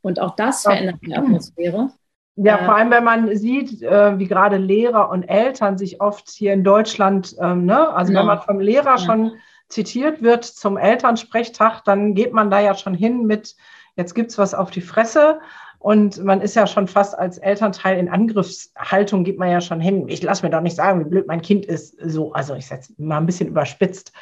Und 0.00 0.20
auch 0.20 0.36
das 0.36 0.62
verändert 0.62 0.96
die 1.02 1.14
Atmosphäre. 1.14 1.90
Ja, 2.36 2.58
vor 2.58 2.76
allem, 2.76 2.90
wenn 2.90 3.02
man 3.02 3.36
sieht, 3.36 3.82
äh, 3.82 4.16
wie 4.18 4.28
gerade 4.28 4.58
Lehrer 4.58 5.10
und 5.10 5.24
Eltern 5.24 5.76
sich 5.76 6.00
oft 6.00 6.30
hier 6.30 6.52
in 6.52 6.62
Deutschland, 6.62 7.34
ähm, 7.40 7.66
ne? 7.66 7.88
also 7.90 8.10
genau. 8.10 8.20
wenn 8.20 8.26
man 8.28 8.42
vom 8.42 8.60
Lehrer 8.60 8.90
ja. 8.90 8.98
schon 8.98 9.32
zitiert 9.68 10.22
wird 10.22 10.44
zum 10.44 10.76
Elternsprechtag, 10.76 11.82
dann 11.84 12.14
geht 12.14 12.32
man 12.32 12.48
da 12.48 12.60
ja 12.60 12.74
schon 12.74 12.94
hin 12.94 13.26
mit, 13.26 13.56
jetzt 13.96 14.14
gibt 14.14 14.30
es 14.30 14.38
was 14.38 14.54
auf 14.54 14.70
die 14.70 14.80
Fresse. 14.80 15.40
Und 15.80 16.22
man 16.24 16.40
ist 16.40 16.56
ja 16.56 16.66
schon 16.66 16.88
fast 16.88 17.18
als 17.18 17.38
Elternteil 17.38 17.98
in 17.98 18.08
Angriffshaltung, 18.08 19.24
geht 19.24 19.38
man 19.38 19.50
ja 19.50 19.60
schon 19.60 19.80
hin. 19.80 20.08
Ich 20.08 20.22
lasse 20.22 20.44
mir 20.44 20.50
doch 20.50 20.60
nicht 20.60 20.76
sagen, 20.76 21.00
wie 21.00 21.08
blöd 21.08 21.26
mein 21.26 21.42
Kind 21.42 21.66
ist. 21.66 21.96
So, 22.04 22.32
also 22.32 22.54
ich 22.54 22.66
setze 22.66 22.92
mal 22.98 23.18
ein 23.18 23.26
bisschen 23.26 23.48
überspitzt. 23.48 24.12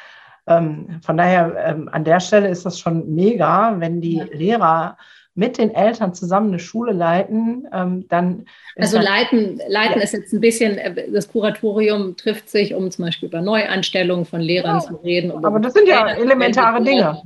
Ähm, 0.47 0.99
von 1.01 1.17
daher, 1.17 1.55
ähm, 1.65 1.89
an 1.91 2.03
der 2.03 2.19
Stelle 2.19 2.47
ist 2.49 2.65
das 2.65 2.79
schon 2.79 3.13
mega, 3.13 3.75
wenn 3.79 4.01
die 4.01 4.17
ja. 4.17 4.25
Lehrer 4.31 4.97
mit 5.37 5.59
den 5.59 5.73
Eltern 5.73 6.15
zusammen 6.15 6.47
eine 6.49 6.59
Schule 6.59 6.93
leiten, 6.93 7.67
ähm, 7.71 8.05
dann. 8.09 8.45
Also 8.75 8.97
leiten, 8.97 9.61
leiten 9.67 9.97
ja. 9.97 10.03
ist 10.03 10.13
jetzt 10.13 10.33
ein 10.33 10.41
bisschen, 10.41 10.79
äh, 10.79 11.11
das 11.11 11.31
Kuratorium 11.31 12.15
trifft 12.15 12.49
sich, 12.49 12.73
um 12.73 12.89
zum 12.89 13.05
Beispiel 13.05 13.29
über 13.29 13.41
Neuanstellungen 13.41 14.25
von 14.25 14.41
Lehrern 14.41 14.77
ja, 14.77 14.81
zu 14.81 14.95
reden. 14.95 15.31
Aber 15.45 15.59
das 15.59 15.73
sind 15.73 15.87
ja 15.87 16.09
elementare 16.09 16.83
Dinge. 16.83 17.21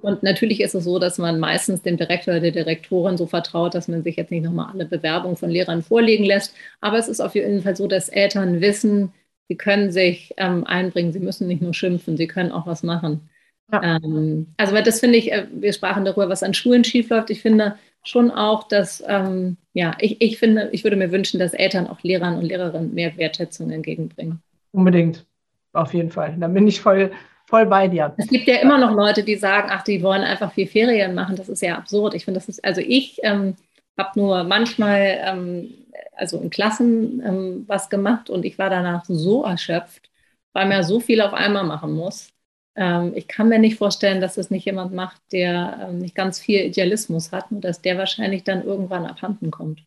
Und 0.00 0.22
natürlich 0.22 0.60
ist 0.60 0.74
es 0.74 0.84
so, 0.84 0.98
dass 0.98 1.18
man 1.18 1.40
meistens 1.40 1.82
dem 1.82 1.96
Direktor 1.96 2.34
oder 2.34 2.40
der 2.40 2.52
Direktorin 2.52 3.16
so 3.16 3.26
vertraut, 3.26 3.74
dass 3.74 3.88
man 3.88 4.02
sich 4.02 4.16
jetzt 4.16 4.30
nicht 4.30 4.44
nochmal 4.44 4.70
alle 4.72 4.86
Bewerbungen 4.86 5.36
von 5.36 5.50
Lehrern 5.50 5.82
vorlegen 5.82 6.24
lässt. 6.24 6.54
Aber 6.80 6.98
es 6.98 7.08
ist 7.08 7.20
auf 7.20 7.34
jeden 7.34 7.62
Fall 7.62 7.76
so, 7.76 7.86
dass 7.86 8.08
Eltern 8.08 8.60
wissen, 8.60 9.12
sie 9.48 9.56
können 9.56 9.90
sich 9.90 10.34
ähm, 10.36 10.64
einbringen, 10.66 11.12
sie 11.12 11.20
müssen 11.20 11.48
nicht 11.48 11.62
nur 11.62 11.74
schimpfen, 11.74 12.16
sie 12.16 12.26
können 12.26 12.52
auch 12.52 12.66
was 12.66 12.82
machen. 12.82 13.28
Ja. 13.72 13.82
Ähm, 13.82 14.48
also, 14.56 14.74
weil 14.74 14.82
das 14.82 15.00
finde 15.00 15.18
ich, 15.18 15.32
äh, 15.32 15.46
wir 15.52 15.72
sprachen 15.72 16.04
darüber, 16.04 16.28
was 16.28 16.42
an 16.42 16.54
Schulen 16.54 16.84
schiefläuft. 16.84 17.30
Ich 17.30 17.42
finde 17.42 17.76
schon 18.04 18.30
auch, 18.30 18.68
dass, 18.68 19.02
ähm, 19.06 19.56
ja, 19.72 19.96
ich, 20.00 20.20
ich 20.20 20.38
finde, 20.38 20.68
ich 20.72 20.84
würde 20.84 20.96
mir 20.96 21.10
wünschen, 21.10 21.40
dass 21.40 21.54
Eltern 21.54 21.88
auch 21.88 22.02
Lehrern 22.02 22.38
und 22.38 22.44
Lehrerinnen 22.44 22.94
mehr 22.94 23.16
Wertschätzung 23.16 23.70
entgegenbringen. 23.70 24.40
Unbedingt, 24.72 25.24
auf 25.72 25.92
jeden 25.94 26.10
Fall. 26.10 26.36
Da 26.38 26.46
bin 26.46 26.68
ich 26.68 26.80
voll, 26.80 27.10
voll 27.46 27.66
bei 27.66 27.88
dir. 27.88 28.14
Es 28.16 28.28
gibt 28.28 28.46
ja 28.46 28.56
immer 28.56 28.78
noch 28.78 28.94
Leute, 28.94 29.24
die 29.24 29.34
sagen, 29.34 29.68
ach, 29.70 29.82
die 29.82 30.02
wollen 30.02 30.22
einfach 30.22 30.52
viel 30.52 30.68
Ferien 30.68 31.14
machen. 31.14 31.34
Das 31.34 31.48
ist 31.48 31.62
ja 31.62 31.76
absurd. 31.76 32.14
Ich 32.14 32.24
finde, 32.24 32.38
das 32.38 32.48
ist, 32.48 32.64
also 32.64 32.80
ich 32.80 33.18
ähm, 33.24 33.56
habe 33.98 34.18
nur 34.18 34.44
manchmal, 34.44 35.18
ähm, 35.22 35.74
also 36.16 36.38
in 36.40 36.50
Klassen 36.50 37.22
ähm, 37.24 37.64
was 37.66 37.90
gemacht 37.90 38.30
und 38.30 38.44
ich 38.44 38.58
war 38.58 38.70
danach 38.70 39.04
so 39.06 39.44
erschöpft, 39.44 40.10
weil 40.52 40.66
man 40.66 40.78
ja 40.78 40.82
so 40.82 41.00
viel 41.00 41.20
auf 41.20 41.34
einmal 41.34 41.64
machen 41.64 41.92
muss 41.92 42.32
ähm, 42.76 43.12
ich 43.14 43.26
kann 43.26 43.48
mir 43.48 43.58
nicht 43.58 43.78
vorstellen, 43.78 44.20
dass 44.20 44.36
es 44.36 44.50
nicht 44.50 44.66
jemand 44.66 44.92
macht, 44.92 45.20
der 45.32 45.88
ähm, 45.88 45.98
nicht 45.98 46.14
ganz 46.14 46.38
viel 46.38 46.60
Idealismus 46.60 47.32
hat 47.32 47.50
und 47.50 47.62
dass 47.62 47.80
der 47.80 47.96
wahrscheinlich 47.96 48.44
dann 48.44 48.62
irgendwann 48.62 49.06
abhanden 49.06 49.50
kommt. 49.50 49.82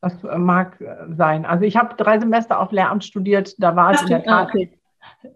Das 0.00 0.22
äh, 0.22 0.38
mag 0.38 0.80
äh, 0.80 1.12
sein. 1.16 1.44
Also 1.44 1.64
ich 1.64 1.76
habe 1.76 1.96
drei 1.96 2.20
Semester 2.20 2.60
auf 2.60 2.70
Lehramt 2.70 3.04
studiert, 3.04 3.56
da 3.58 3.74
war 3.74 3.92
es 3.92 4.02
in 4.02 4.08
der 4.08 4.22
Tat 4.22 4.48
okay. 4.48 4.77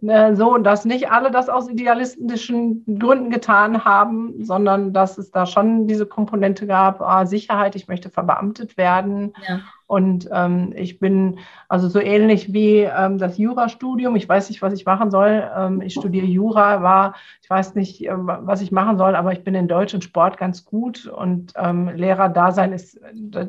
Ne, 0.00 0.36
so, 0.36 0.58
dass 0.58 0.84
nicht 0.84 1.10
alle 1.10 1.30
das 1.30 1.48
aus 1.48 1.68
idealistischen 1.68 2.98
Gründen 2.98 3.30
getan 3.30 3.84
haben, 3.84 4.44
sondern 4.44 4.92
dass 4.92 5.18
es 5.18 5.30
da 5.30 5.44
schon 5.46 5.86
diese 5.86 6.06
Komponente 6.06 6.66
gab, 6.66 7.00
ah, 7.00 7.26
Sicherheit, 7.26 7.74
ich 7.74 7.88
möchte 7.88 8.10
verbeamtet 8.10 8.76
werden. 8.76 9.32
Ja. 9.48 9.60
Und 9.86 10.28
ähm, 10.32 10.72
ich 10.76 10.98
bin 11.00 11.38
also 11.68 11.88
so 11.88 12.00
ähnlich 12.00 12.52
wie 12.52 12.78
ähm, 12.78 13.18
das 13.18 13.38
Jurastudium. 13.38 14.16
Ich 14.16 14.28
weiß 14.28 14.48
nicht, 14.48 14.62
was 14.62 14.72
ich 14.72 14.86
machen 14.86 15.10
soll. 15.10 15.50
Ähm, 15.56 15.82
ich 15.82 15.94
studiere 15.94 16.26
Jura, 16.26 16.82
war, 16.82 17.14
ich 17.42 17.50
weiß 17.50 17.74
nicht, 17.74 18.06
äh, 18.06 18.12
was 18.14 18.62
ich 18.62 18.72
machen 18.72 18.98
soll, 18.98 19.14
aber 19.14 19.32
ich 19.32 19.44
bin 19.44 19.54
in 19.54 19.68
Deutsch 19.68 19.94
und 19.94 20.04
Sport 20.04 20.38
ganz 20.38 20.64
gut 20.64 21.06
und 21.06 21.52
ähm, 21.56 21.88
Lehrer-Dasein 21.88 22.72
ist 22.72 22.96
äh, 22.96 23.46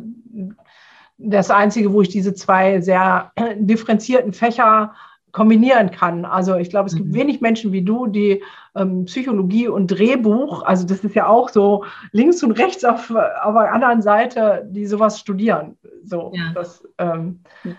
das 1.18 1.51
Einzige, 1.51 1.93
wo 1.93 2.01
ich 2.01 2.09
diese 2.09 2.34
zwei 2.34 2.82
sehr 2.82 3.32
differenzierten 3.55 4.34
Fächer 4.34 4.93
kombinieren 5.34 5.91
kann. 5.91 6.23
Also 6.23 6.55
ich 6.55 6.69
glaube, 6.69 6.88
es 6.88 6.95
gibt 6.95 7.09
mhm. 7.09 7.15
wenig 7.15 7.41
Menschen 7.41 7.73
wie 7.73 7.81
du, 7.81 8.07
die 8.07 8.41
ähm, 8.75 9.05
Psychologie 9.05 9.67
und 9.67 9.88
Drehbuch, 9.88 10.63
also 10.63 10.86
das 10.88 11.03
ist 11.03 11.15
ja 11.15 11.27
auch 11.27 11.49
so 11.49 11.84
links 12.11 12.41
und 12.43 12.51
rechts 12.51 12.86
auf, 12.86 13.09
auf 13.09 13.53
der 13.53 13.73
anderen 13.73 14.01
Seite, 14.01 14.65
die 14.69 14.86
sowas 14.86 15.19
studieren. 15.19 15.77
So, 16.03 16.31
ja. 16.34 16.51
das, 16.53 16.88
ähm, 16.99 17.41
ja. 17.65 17.73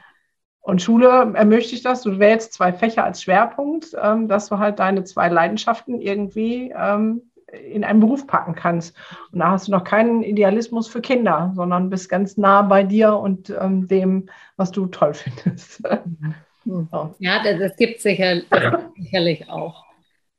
Und 0.60 0.80
Schule 0.80 1.32
ermöglicht 1.34 1.84
das, 1.84 2.00
du 2.00 2.18
wählst 2.18 2.54
zwei 2.54 2.72
Fächer 2.72 3.04
als 3.04 3.22
Schwerpunkt, 3.22 3.94
ähm, 4.02 4.28
dass 4.28 4.48
du 4.48 4.58
halt 4.58 4.78
deine 4.78 5.04
zwei 5.04 5.28
Leidenschaften 5.28 6.00
irgendwie 6.00 6.72
ähm, 6.74 7.20
in 7.52 7.84
einen 7.84 8.00
Beruf 8.00 8.26
packen 8.26 8.54
kannst. 8.54 8.96
Und 9.30 9.40
da 9.40 9.50
hast 9.50 9.68
du 9.68 9.72
noch 9.72 9.84
keinen 9.84 10.22
Idealismus 10.22 10.88
für 10.88 11.02
Kinder, 11.02 11.52
sondern 11.54 11.90
bist 11.90 12.08
ganz 12.08 12.38
nah 12.38 12.62
bei 12.62 12.82
dir 12.82 13.14
und 13.14 13.50
ähm, 13.50 13.88
dem, 13.88 14.30
was 14.56 14.70
du 14.72 14.86
toll 14.86 15.12
findest. 15.14 15.82
Mhm. 15.82 16.34
Hm. 16.64 16.88
Ja, 17.18 17.42
das, 17.42 17.58
das 17.58 17.76
gibt 17.76 18.00
sicher, 18.00 18.42
das 18.50 18.82
sicherlich 18.96 19.48
auch. 19.48 19.84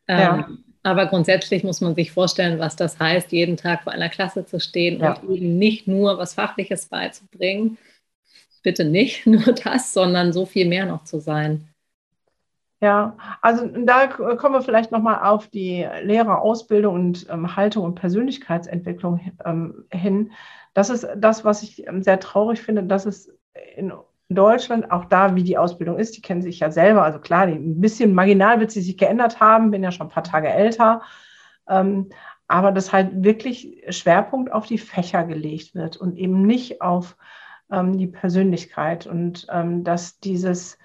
Ähm, 0.07 0.17
ja. 0.17 0.47
Aber 0.83 1.07
grundsätzlich 1.07 1.63
muss 1.63 1.81
man 1.81 1.95
sich 1.95 2.11
vorstellen, 2.11 2.59
was 2.59 2.75
das 2.75 2.99
heißt, 2.99 3.31
jeden 3.31 3.57
Tag 3.57 3.83
vor 3.83 3.93
einer 3.93 4.09
Klasse 4.09 4.45
zu 4.45 4.59
stehen 4.59 4.99
ja. 4.99 5.13
und 5.13 5.29
eben 5.31 5.57
nicht 5.57 5.87
nur 5.87 6.17
was 6.19 6.35
Fachliches 6.35 6.85
beizubringen. 6.85 7.77
Bitte 8.61 8.85
nicht 8.85 9.25
nur 9.27 9.53
das, 9.53 9.93
sondern 9.93 10.31
so 10.31 10.45
viel 10.45 10.67
mehr 10.67 10.85
noch 10.85 11.03
zu 11.03 11.19
sein. 11.19 11.67
Ja, 12.81 13.17
also 13.41 13.65
da 13.65 14.05
kommen 14.07 14.53
wir 14.53 14.61
vielleicht 14.61 14.91
nochmal 14.91 15.23
auf 15.23 15.47
die 15.47 15.87
Lehrerausbildung 16.03 16.93
und 16.93 17.27
ähm, 17.31 17.55
Haltung 17.55 17.83
und 17.83 17.95
Persönlichkeitsentwicklung 17.95 19.31
ähm, 19.43 19.85
hin. 19.91 20.33
Das 20.75 20.91
ist 20.91 21.07
das, 21.15 21.43
was 21.43 21.63
ich 21.63 21.87
ähm, 21.87 22.03
sehr 22.03 22.19
traurig 22.19 22.61
finde, 22.61 22.83
dass 22.83 23.07
es 23.07 23.33
in 23.75 23.91
Deutschland, 24.29 24.91
auch 24.91 25.05
da, 25.05 25.35
wie 25.35 25.43
die 25.43 25.57
Ausbildung 25.57 25.97
ist, 25.97 26.17
die 26.17 26.21
kennen 26.21 26.41
sich 26.41 26.59
ja 26.59 26.71
selber. 26.71 27.03
Also 27.03 27.19
klar, 27.19 27.43
ein 27.43 27.79
bisschen 27.79 28.13
marginal 28.13 28.59
wird 28.59 28.71
sie 28.71 28.81
sich 28.81 28.97
geändert 28.97 29.39
haben, 29.39 29.71
bin 29.71 29.83
ja 29.83 29.91
schon 29.91 30.07
ein 30.07 30.13
paar 30.13 30.23
Tage 30.23 30.49
älter. 30.49 31.01
Ähm, 31.67 32.09
aber 32.47 32.71
dass 32.71 32.93
halt 32.93 33.23
wirklich 33.23 33.83
Schwerpunkt 33.89 34.51
auf 34.51 34.65
die 34.67 34.77
Fächer 34.77 35.23
gelegt 35.23 35.75
wird 35.75 35.97
und 35.97 36.17
eben 36.17 36.43
nicht 36.43 36.81
auf 36.81 37.17
ähm, 37.71 37.97
die 37.97 38.07
Persönlichkeit 38.07 39.07
und 39.07 39.47
ähm, 39.51 39.83
dass 39.83 40.19
dieses 40.19 40.77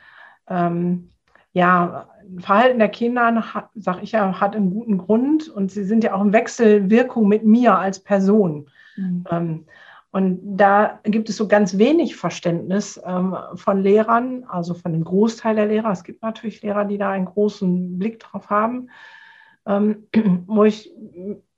ähm, 0.48 1.10
ja, 1.52 2.08
Verhalten 2.38 2.78
der 2.78 2.88
Kinder, 2.88 3.44
sage 3.74 4.00
ich 4.02 4.12
ja, 4.12 4.40
hat 4.40 4.54
einen 4.54 4.70
guten 4.70 4.98
Grund 4.98 5.48
und 5.48 5.70
sie 5.70 5.84
sind 5.84 6.04
ja 6.04 6.14
auch 6.14 6.22
in 6.22 6.32
Wechselwirkung 6.32 7.26
mit 7.26 7.44
mir 7.44 7.76
als 7.76 8.00
Person. 8.00 8.70
Mhm. 8.96 9.64
Und 10.12 10.40
da 10.56 10.98
gibt 11.04 11.28
es 11.28 11.36
so 11.36 11.46
ganz 11.46 11.78
wenig 11.78 12.16
Verständnis 12.16 13.00
ähm, 13.04 13.36
von 13.54 13.80
Lehrern, 13.80 14.44
also 14.48 14.74
von 14.74 14.92
dem 14.92 15.04
Großteil 15.04 15.54
der 15.54 15.66
Lehrer. 15.66 15.92
Es 15.92 16.02
gibt 16.02 16.22
natürlich 16.22 16.62
Lehrer, 16.62 16.84
die 16.84 16.98
da 16.98 17.10
einen 17.10 17.26
großen 17.26 17.98
Blick 17.98 18.18
drauf 18.18 18.50
haben, 18.50 18.90
ähm, 19.66 20.08
wo 20.46 20.64
ich 20.64 20.92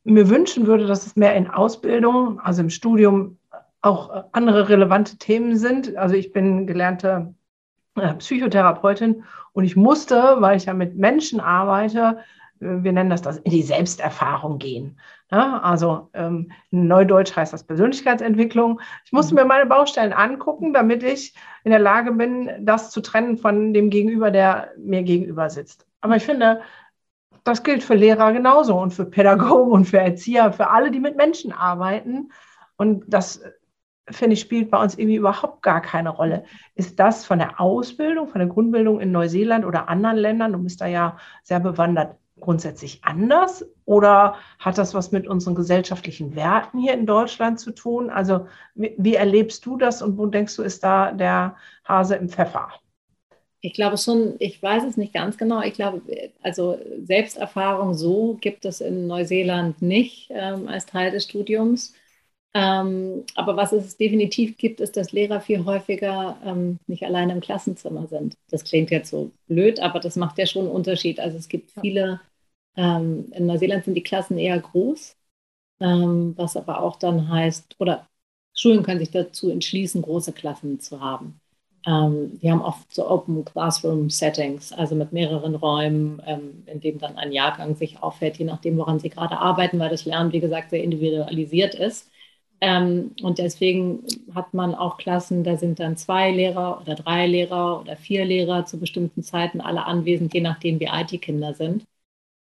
mir 0.05 0.29
wünschen 0.29 0.67
würde, 0.67 0.87
dass 0.87 1.07
es 1.07 1.17
mehr 1.17 1.35
in 1.35 1.49
Ausbildung, 1.49 2.41
also 2.41 2.61
im 2.61 2.71
Studium, 2.71 3.39
auch 3.81 4.27
andere 4.33 4.69
relevante 4.69 5.17
Themen 5.17 5.57
sind. 5.57 5.97
Also 5.97 6.15
ich 6.15 6.33
bin 6.33 6.67
gelernte 6.67 7.35
äh, 7.97 8.15
Psychotherapeutin 8.15 9.25
und 9.53 9.65
ich 9.65 9.77
musste, 9.77 10.37
weil 10.39 10.57
ich 10.57 10.67
ja 10.67 10.75
mit 10.75 10.97
Menschen 10.97 11.41
arbeite, 11.41 12.19
wir 12.63 12.93
nennen 12.93 13.11
das 13.11 13.23
das 13.23 13.39
in 13.39 13.51
die 13.51 13.63
Selbsterfahrung 13.63 14.59
gehen. 14.59 14.99
Ja, 15.33 15.61
also 15.61 16.11
ähm, 16.13 16.53
in 16.71 16.87
Neudeutsch 16.89 17.35
heißt 17.35 17.55
das 17.55 17.65
Persönlichkeitsentwicklung. 17.65 18.83
Ich 19.07 19.13
musste 19.13 19.35
mhm. 19.35 19.41
mir 19.41 19.47
meine 19.47 19.67
Baustellen 19.67 20.13
angucken, 20.13 20.75
damit 20.75 21.03
ich 21.03 21.35
in 21.65 21.71
der 21.71 21.81
Lage 21.81 22.13
bin, 22.13 22.51
das 22.61 22.91
zu 22.91 23.01
trennen 23.01 23.39
von 23.39 23.73
dem 23.73 23.89
Gegenüber, 23.89 24.31
der 24.31 24.73
mir 24.77 25.03
gegenüber 25.03 25.49
sitzt. 25.49 25.87
Aber 26.03 26.17
ich 26.17 26.25
finde, 26.25 26.61
das 27.45 27.63
gilt 27.63 27.83
für 27.83 27.95
Lehrer 27.95 28.33
genauso 28.33 28.79
und 28.79 28.93
für 28.93 29.07
Pädagogen 29.07 29.73
und 29.73 29.87
für 29.87 30.01
Erzieher, 30.01 30.53
für 30.53 30.69
alle, 30.69 30.91
die 30.91 31.01
mit 31.01 31.17
Menschen 31.17 31.53
arbeiten. 31.53 32.31
Und 32.77 33.05
das, 33.09 33.43
finde 34.11 34.35
ich, 34.35 34.41
spielt 34.41 34.71
bei 34.71 34.83
uns 34.83 34.99
irgendwie 34.99 35.17
überhaupt 35.17 35.63
gar 35.63 35.81
keine 35.81 36.11
Rolle. 36.11 36.45
Ist 36.75 37.01
das 37.01 37.25
von 37.25 37.39
der 37.39 37.59
Ausbildung, 37.59 38.29
von 38.29 38.41
der 38.41 38.49
Grundbildung 38.49 39.01
in 39.01 39.13
Neuseeland 39.13 39.65
oder 39.65 39.89
anderen 39.89 40.19
Ländern, 40.19 40.53
du 40.53 40.59
bist 40.59 40.83
da 40.83 40.87
ja 40.87 41.17
sehr 41.43 41.61
bewandert, 41.61 42.17
grundsätzlich 42.43 43.01
anders? 43.03 43.65
Oder 43.87 44.37
hat 44.59 44.77
das 44.77 44.93
was 44.93 45.13
mit 45.13 45.27
unseren 45.27 45.55
gesellschaftlichen 45.55 46.37
Werten 46.37 46.79
hier 46.79 46.93
in 46.93 47.07
Deutschland 47.07 47.59
zu 47.59 47.71
tun? 47.73 48.11
Also 48.11 48.47
wie, 48.75 48.95
wie 48.99 49.15
erlebst 49.15 49.65
du 49.65 49.79
das 49.79 50.03
und 50.03 50.19
wo 50.19 50.27
denkst 50.27 50.57
du, 50.57 50.63
ist 50.63 50.85
da 50.85 51.13
der 51.13 51.57
Hase 51.85 52.17
im 52.17 52.29
Pfeffer? 52.29 52.69
Ich 53.65 53.75
glaube 53.75 53.97
schon, 53.97 54.35
ich 54.41 54.61
weiß 54.61 54.83
es 54.85 54.97
nicht 54.97 55.15
ganz 55.15 55.39
genau. 55.39 55.63
Ich 55.63 55.75
glaube, 55.75 56.03
also 56.43 56.79
Selbsterfahrung 57.05 57.95
so 57.95 58.37
gibt 58.41 58.65
es 58.65 58.81
in 58.81 59.07
Neuseeland 59.07 59.81
nicht 59.81 60.29
ähm, 60.31 60.69
als 60.69 60.85
Teil 60.85 61.13
des 61.13 61.25
Studiums. 61.25 61.95
Ähm, 62.55 63.25
aber 63.35 63.57
was 63.57 63.73
es 63.73 63.97
definitiv 63.97 64.59
gibt, 64.59 64.81
ist, 64.81 64.97
dass 64.97 65.13
Lehrer 65.13 65.41
viel 65.41 65.65
häufiger 65.65 66.39
ähm, 66.45 66.79
nicht 66.87 67.05
alleine 67.05 67.33
im 67.33 67.41
Klassenzimmer 67.41 68.07
sind. 68.09 68.37
Das 68.51 68.65
klingt 68.65 68.91
jetzt 68.91 69.11
so 69.11 69.31
blöd, 69.47 69.81
aber 69.81 70.01
das 70.01 70.17
macht 70.17 70.39
ja 70.39 70.47
schon 70.47 70.67
einen 70.67 70.75
Unterschied. 70.75 71.19
Also 71.19 71.39
es 71.39 71.49
gibt 71.49 71.71
viele, 71.81 72.21
ähm, 72.77 73.31
in 73.33 73.47
Neuseeland 73.47 73.85
sind 73.85 73.95
die 73.95 74.03
Klassen 74.03 74.39
eher 74.39 74.59
groß, 74.61 75.17
ähm, 75.81 76.35
was 76.37 76.57
aber 76.57 76.83
auch 76.83 76.97
dann 76.97 77.29
heißt, 77.31 77.77
oder 77.81 78.09
Schulen 78.55 78.83
können 78.83 79.01
sich 79.01 79.11
dazu 79.11 79.51
entschließen, 79.51 80.03
große 80.03 80.33
Klassen 80.33 80.81
zu 80.81 81.01
haben. 81.01 81.41
Ähm, 81.87 82.39
die 82.41 82.51
haben 82.51 82.63
oft 82.63 82.95
so 82.95 83.09
Open 83.11 83.45
Classroom 83.45 84.09
Settings, 84.11 84.73
also 84.73 84.95
mit 84.95 85.13
mehreren 85.13 85.55
Räumen, 85.57 86.23
ähm, 86.27 86.63
in 86.67 86.81
denen 86.81 86.99
dann 86.99 87.17
ein 87.19 87.33
Jahrgang 87.33 87.75
sich 87.77 88.03
auffällt, 88.03 88.37
je 88.39 88.45
nachdem, 88.45 88.77
woran 88.79 89.01
sie 89.01 89.09
gerade 89.11 89.39
arbeiten, 89.39 89.79
weil 89.81 89.91
das 89.91 90.05
Lernen, 90.05 90.33
wie 90.33 90.41
gesagt, 90.41 90.71
sehr 90.71 90.85
individualisiert 90.85 91.75
ist. 91.75 92.09
Ähm, 92.61 93.15
und 93.23 93.39
deswegen 93.39 94.05
hat 94.35 94.55
man 94.55 94.75
auch 94.77 94.97
Klassen, 94.97 95.43
da 95.43 95.57
sind 95.57 95.81
dann 95.81 95.97
zwei 95.97 96.31
Lehrer 96.31 96.81
oder 96.81 96.95
drei 96.95 97.27
Lehrer 97.27 97.81
oder 97.81 97.97
vier 97.97 98.25
Lehrer 98.25 98.65
zu 98.67 98.79
bestimmten 98.79 99.23
Zeiten 99.25 99.61
alle 99.61 99.85
anwesend, 99.85 100.33
je 100.35 100.41
nachdem, 100.41 100.79
wie 100.79 100.89
alt 100.89 101.11
die 101.11 101.19
Kinder 101.19 101.55
sind. 101.55 101.85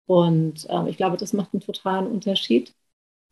Und 0.06 0.66
ähm, 0.68 0.86
ich 0.86 0.96
glaube, 0.96 1.16
das 1.16 1.32
macht 1.32 1.54
einen 1.54 1.62
totalen 1.62 2.06
Unterschied, 2.06 2.74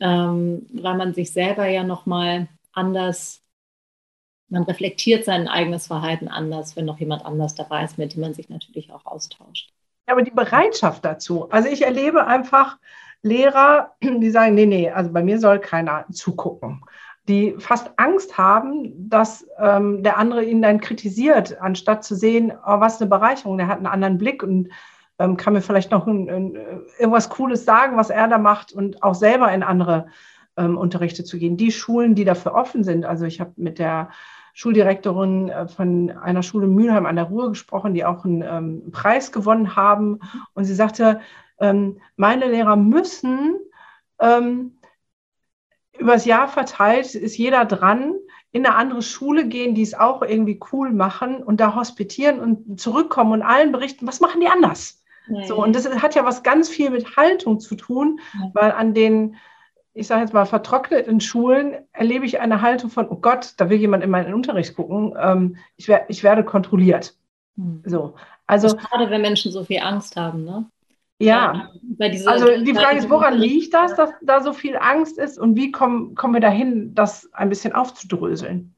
ähm, 0.01 0.67
weil 0.73 0.97
man 0.97 1.15
sich 1.15 1.33
selber 1.33 1.67
ja 1.67 1.83
nochmal 1.83 2.49
anders 2.73 3.43
man 4.49 4.63
reflektiert 4.65 5.25
sein 5.25 5.49
eigenes 5.49 5.87
Verhalten 5.87 6.29
anders, 6.29 6.77
wenn 6.77 6.85
noch 6.85 6.99
jemand 6.99 7.25
anders 7.25 7.55
dabei 7.55 7.85
ist, 7.85 7.99
mit 7.99 8.15
dem 8.15 8.23
man 8.23 8.35
sich 8.35 8.49
natürlich 8.49 8.93
auch 8.93 9.05
austauscht. 9.07 9.73
Ja, 10.07 10.15
aber 10.15 10.23
die 10.23 10.31
Bereitschaft 10.31 11.05
dazu. 11.05 11.51
Also 11.51 11.69
ich 11.69 11.83
erlebe 11.83 12.27
einfach 12.27 12.79
Lehrer, 13.23 13.95
die 14.03 14.31
sagen, 14.31 14.55
nee, 14.55 14.67
nee, 14.67 14.91
also 14.91 15.13
bei 15.13 15.23
mir 15.23 15.39
soll 15.39 15.59
keiner 15.59 16.07
zugucken. 16.11 16.83
Die 17.29 17.57
fast 17.59 17.91
Angst 17.99 18.39
haben, 18.39 19.11
dass 19.11 19.47
ähm, 19.59 20.03
der 20.03 20.17
andere 20.17 20.45
ihn 20.45 20.63
dann 20.63 20.81
kritisiert, 20.81 21.61
anstatt 21.61 22.03
zu 22.03 22.15
sehen, 22.15 22.53
oh, 22.53 22.81
was 22.81 23.01
eine 23.01 23.11
Bereicherung, 23.11 23.59
der 23.59 23.67
hat 23.67 23.77
einen 23.77 23.87
anderen 23.87 24.17
Blick 24.17 24.43
und 24.43 24.71
ähm, 25.19 25.37
kann 25.37 25.53
mir 25.53 25.63
vielleicht 25.63 25.91
noch 25.91 26.07
ein, 26.07 26.29
ein, 26.29 26.55
irgendwas 26.99 27.29
Cooles 27.31 27.65
sagen, 27.65 27.97
was 27.97 28.11
er 28.11 28.29
da 28.29 28.39
macht 28.39 28.73
und 28.73 29.03
auch 29.03 29.15
selber 29.15 29.53
in 29.53 29.63
andere 29.63 30.07
ähm, 30.57 30.77
Unterrichte 30.77 31.25
zu 31.25 31.39
gehen. 31.39 31.57
Die 31.57 31.73
Schulen, 31.73 32.15
die 32.15 32.25
dafür 32.25 32.55
offen 32.55 32.85
sind, 32.85 33.05
also 33.05 33.25
ich 33.25 33.41
habe 33.41 33.53
mit 33.57 33.79
der 33.79 34.11
Schuldirektorin 34.55 35.49
äh, 35.49 35.69
von 35.69 36.11
einer 36.11 36.43
Schule 36.43 36.67
in 36.67 36.75
Mülheim 36.75 37.07
an 37.07 37.17
der 37.17 37.27
Ruhr 37.27 37.51
gesprochen, 37.51 37.95
die 37.95 38.05
auch 38.05 38.25
einen 38.25 38.43
ähm, 38.43 38.91
Preis 38.91 39.31
gewonnen 39.31 39.77
haben. 39.77 40.19
Und 40.55 40.65
sie 40.65 40.75
sagte, 40.75 41.21
ähm, 41.61 42.01
meine 42.17 42.49
Lehrer 42.49 42.75
müssen 42.75 43.57
ähm, 44.21 44.79
übers 45.97 46.25
Jahr 46.25 46.49
verteilt, 46.49 47.15
ist 47.15 47.37
jeder 47.37 47.65
dran, 47.65 48.15
in 48.51 48.67
eine 48.67 48.75
andere 48.75 49.03
Schule 49.03 49.47
gehen, 49.47 49.75
die 49.75 49.83
es 49.83 49.95
auch 49.95 50.23
irgendwie 50.23 50.59
cool 50.73 50.93
machen 50.93 51.43
und 51.43 51.61
da 51.61 51.75
hospitieren 51.75 52.41
und 52.41 52.81
zurückkommen 52.81 53.33
und 53.33 53.43
allen 53.43 53.73
berichten, 53.73 54.07
was 54.07 54.21
machen 54.21 54.41
die 54.41 54.49
anders? 54.49 54.98
So, 55.47 55.63
und 55.63 55.75
das 55.75 55.89
hat 56.03 56.15
ja 56.15 56.25
was 56.25 56.43
ganz 56.43 56.69
viel 56.69 56.91
mit 56.91 57.17
Haltung 57.17 57.61
zu 57.61 57.75
tun, 57.75 58.21
weil 58.55 58.73
an 58.73 58.95
den 58.95 59.37
ich 59.99 60.07
sage 60.07 60.21
jetzt 60.21 60.33
mal, 60.33 60.47
vertrockneten 60.47 61.21
Schulen 61.21 61.75
erlebe 61.93 62.25
ich 62.25 62.39
eine 62.39 62.63
Haltung 62.63 62.89
von, 62.89 63.09
oh 63.09 63.17
Gott, 63.17 63.55
da 63.57 63.69
will 63.69 63.79
jemand 63.79 64.05
in 64.05 64.11
meinen 64.11 64.33
Unterricht 64.33 64.77
gucken, 64.77 65.15
ähm, 65.21 65.57
ich, 65.77 65.89
wer, 65.89 66.09
ich 66.09 66.23
werde 66.23 66.45
kontrolliert. 66.45 67.17
Hm. 67.57 67.83
So, 67.85 68.15
also, 68.47 68.77
Gerade 68.77 69.11
wenn 69.11 69.23
Menschen 69.23 69.51
so 69.51 69.65
viel 69.65 69.81
Angst 69.81 70.15
haben, 70.15 70.45
ne? 70.45 70.71
Ja, 71.21 71.73
also 72.27 72.63
die 72.63 72.75
Frage 72.75 72.99
ist, 72.99 73.11
woran 73.11 73.37
liegt 73.37 73.75
das, 73.75 73.97
dass 73.97 74.11
da 74.23 74.41
so 74.41 74.53
viel 74.53 74.77
Angst 74.77 75.19
ist 75.19 75.37
und 75.37 75.57
wie 75.57 75.73
kommen, 75.73 76.15
kommen 76.15 76.35
wir 76.35 76.41
dahin, 76.41 76.95
das 76.95 77.29
ein 77.33 77.49
bisschen 77.49 77.73
aufzudröseln? 77.73 78.77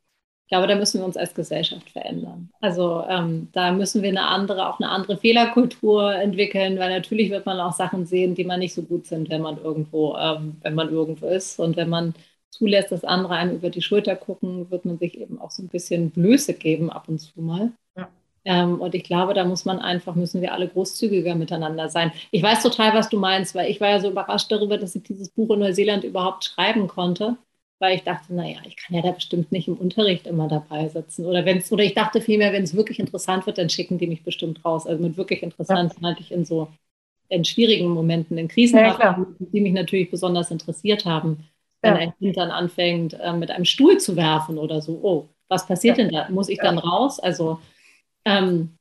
Ich 0.50 0.56
glaube, 0.56 0.66
da 0.66 0.74
müssen 0.74 0.98
wir 0.98 1.04
uns 1.04 1.16
als 1.16 1.32
Gesellschaft 1.32 1.90
verändern. 1.90 2.50
Also 2.60 3.04
ähm, 3.08 3.46
da 3.52 3.70
müssen 3.70 4.02
wir 4.02 4.08
eine 4.08 4.26
andere, 4.26 4.68
auch 4.68 4.80
eine 4.80 4.88
andere 4.88 5.16
Fehlerkultur 5.16 6.12
entwickeln, 6.12 6.76
weil 6.76 6.90
natürlich 6.90 7.30
wird 7.30 7.46
man 7.46 7.60
auch 7.60 7.72
Sachen 7.72 8.04
sehen, 8.04 8.34
die 8.34 8.42
man 8.42 8.58
nicht 8.58 8.74
so 8.74 8.82
gut 8.82 9.06
sind, 9.06 9.30
wenn 9.30 9.42
man 9.42 9.62
irgendwo, 9.62 10.16
ähm, 10.16 10.56
wenn 10.62 10.74
man 10.74 10.90
irgendwo 10.90 11.26
ist. 11.26 11.60
Und 11.60 11.76
wenn 11.76 11.88
man 11.88 12.14
zulässt, 12.50 12.90
dass 12.90 13.04
andere 13.04 13.34
einem 13.34 13.54
über 13.54 13.70
die 13.70 13.80
Schulter 13.80 14.16
gucken, 14.16 14.68
wird 14.72 14.84
man 14.84 14.98
sich 14.98 15.20
eben 15.20 15.40
auch 15.40 15.52
so 15.52 15.62
ein 15.62 15.68
bisschen 15.68 16.10
Blöße 16.10 16.54
geben 16.54 16.90
ab 16.90 17.04
und 17.06 17.20
zu 17.20 17.40
mal. 17.40 17.70
Ja. 17.96 18.08
Ähm, 18.44 18.80
und 18.80 18.96
ich 18.96 19.04
glaube, 19.04 19.34
da 19.34 19.44
muss 19.44 19.64
man 19.64 19.78
einfach, 19.78 20.16
müssen 20.16 20.42
wir 20.42 20.52
alle 20.52 20.66
großzügiger 20.66 21.36
miteinander 21.36 21.88
sein. 21.88 22.10
Ich 22.32 22.42
weiß 22.42 22.64
total, 22.64 22.92
was 22.94 23.08
du 23.08 23.20
meinst, 23.20 23.54
weil 23.54 23.70
ich 23.70 23.80
war 23.80 23.90
ja 23.90 24.00
so 24.00 24.10
überrascht 24.10 24.50
darüber, 24.50 24.78
dass 24.78 24.96
ich 24.96 25.04
dieses 25.04 25.28
Buch 25.28 25.50
in 25.50 25.60
Neuseeland 25.60 26.02
überhaupt 26.02 26.42
schreiben 26.42 26.88
konnte 26.88 27.36
weil 27.80 27.96
ich 27.96 28.04
dachte, 28.04 28.34
naja, 28.34 28.58
ich 28.68 28.76
kann 28.76 28.94
ja 28.94 29.02
da 29.02 29.10
bestimmt 29.10 29.50
nicht 29.50 29.66
im 29.66 29.76
Unterricht 29.76 30.26
immer 30.26 30.48
dabei 30.48 30.88
sitzen. 30.88 31.24
Oder 31.24 31.46
wenn's, 31.46 31.72
oder 31.72 31.82
ich 31.82 31.94
dachte 31.94 32.20
vielmehr, 32.20 32.52
wenn 32.52 32.62
es 32.62 32.76
wirklich 32.76 33.00
interessant 33.00 33.46
wird, 33.46 33.58
dann 33.58 33.70
schicken 33.70 33.98
die 33.98 34.06
mich 34.06 34.22
bestimmt 34.22 34.64
raus. 34.64 34.86
Also 34.86 35.02
mit 35.02 35.16
wirklich 35.16 35.42
interessant 35.42 35.94
ja. 35.94 35.98
meinte 36.00 36.20
ich 36.20 36.30
in 36.30 36.44
so 36.44 36.68
in 37.30 37.44
schwierigen 37.44 37.88
Momenten, 37.88 38.36
in 38.36 38.48
Krisen, 38.48 38.78
ja, 38.78 39.24
die 39.38 39.60
mich 39.60 39.72
natürlich 39.72 40.10
besonders 40.10 40.50
interessiert 40.50 41.06
haben. 41.06 41.48
Wenn 41.80 41.94
ja. 41.94 42.00
ein 42.00 42.12
Kind 42.18 42.36
dann 42.36 42.50
anfängt, 42.50 43.14
äh, 43.14 43.32
mit 43.32 43.50
einem 43.50 43.64
Stuhl 43.64 43.98
zu 43.98 44.14
werfen 44.14 44.58
oder 44.58 44.82
so, 44.82 45.00
oh, 45.02 45.28
was 45.48 45.66
passiert 45.66 45.96
denn 45.96 46.10
da? 46.10 46.28
Muss 46.28 46.50
ich 46.50 46.58
dann 46.58 46.76
raus? 46.76 47.18
Also 47.18 47.60
ähm, 48.26 48.76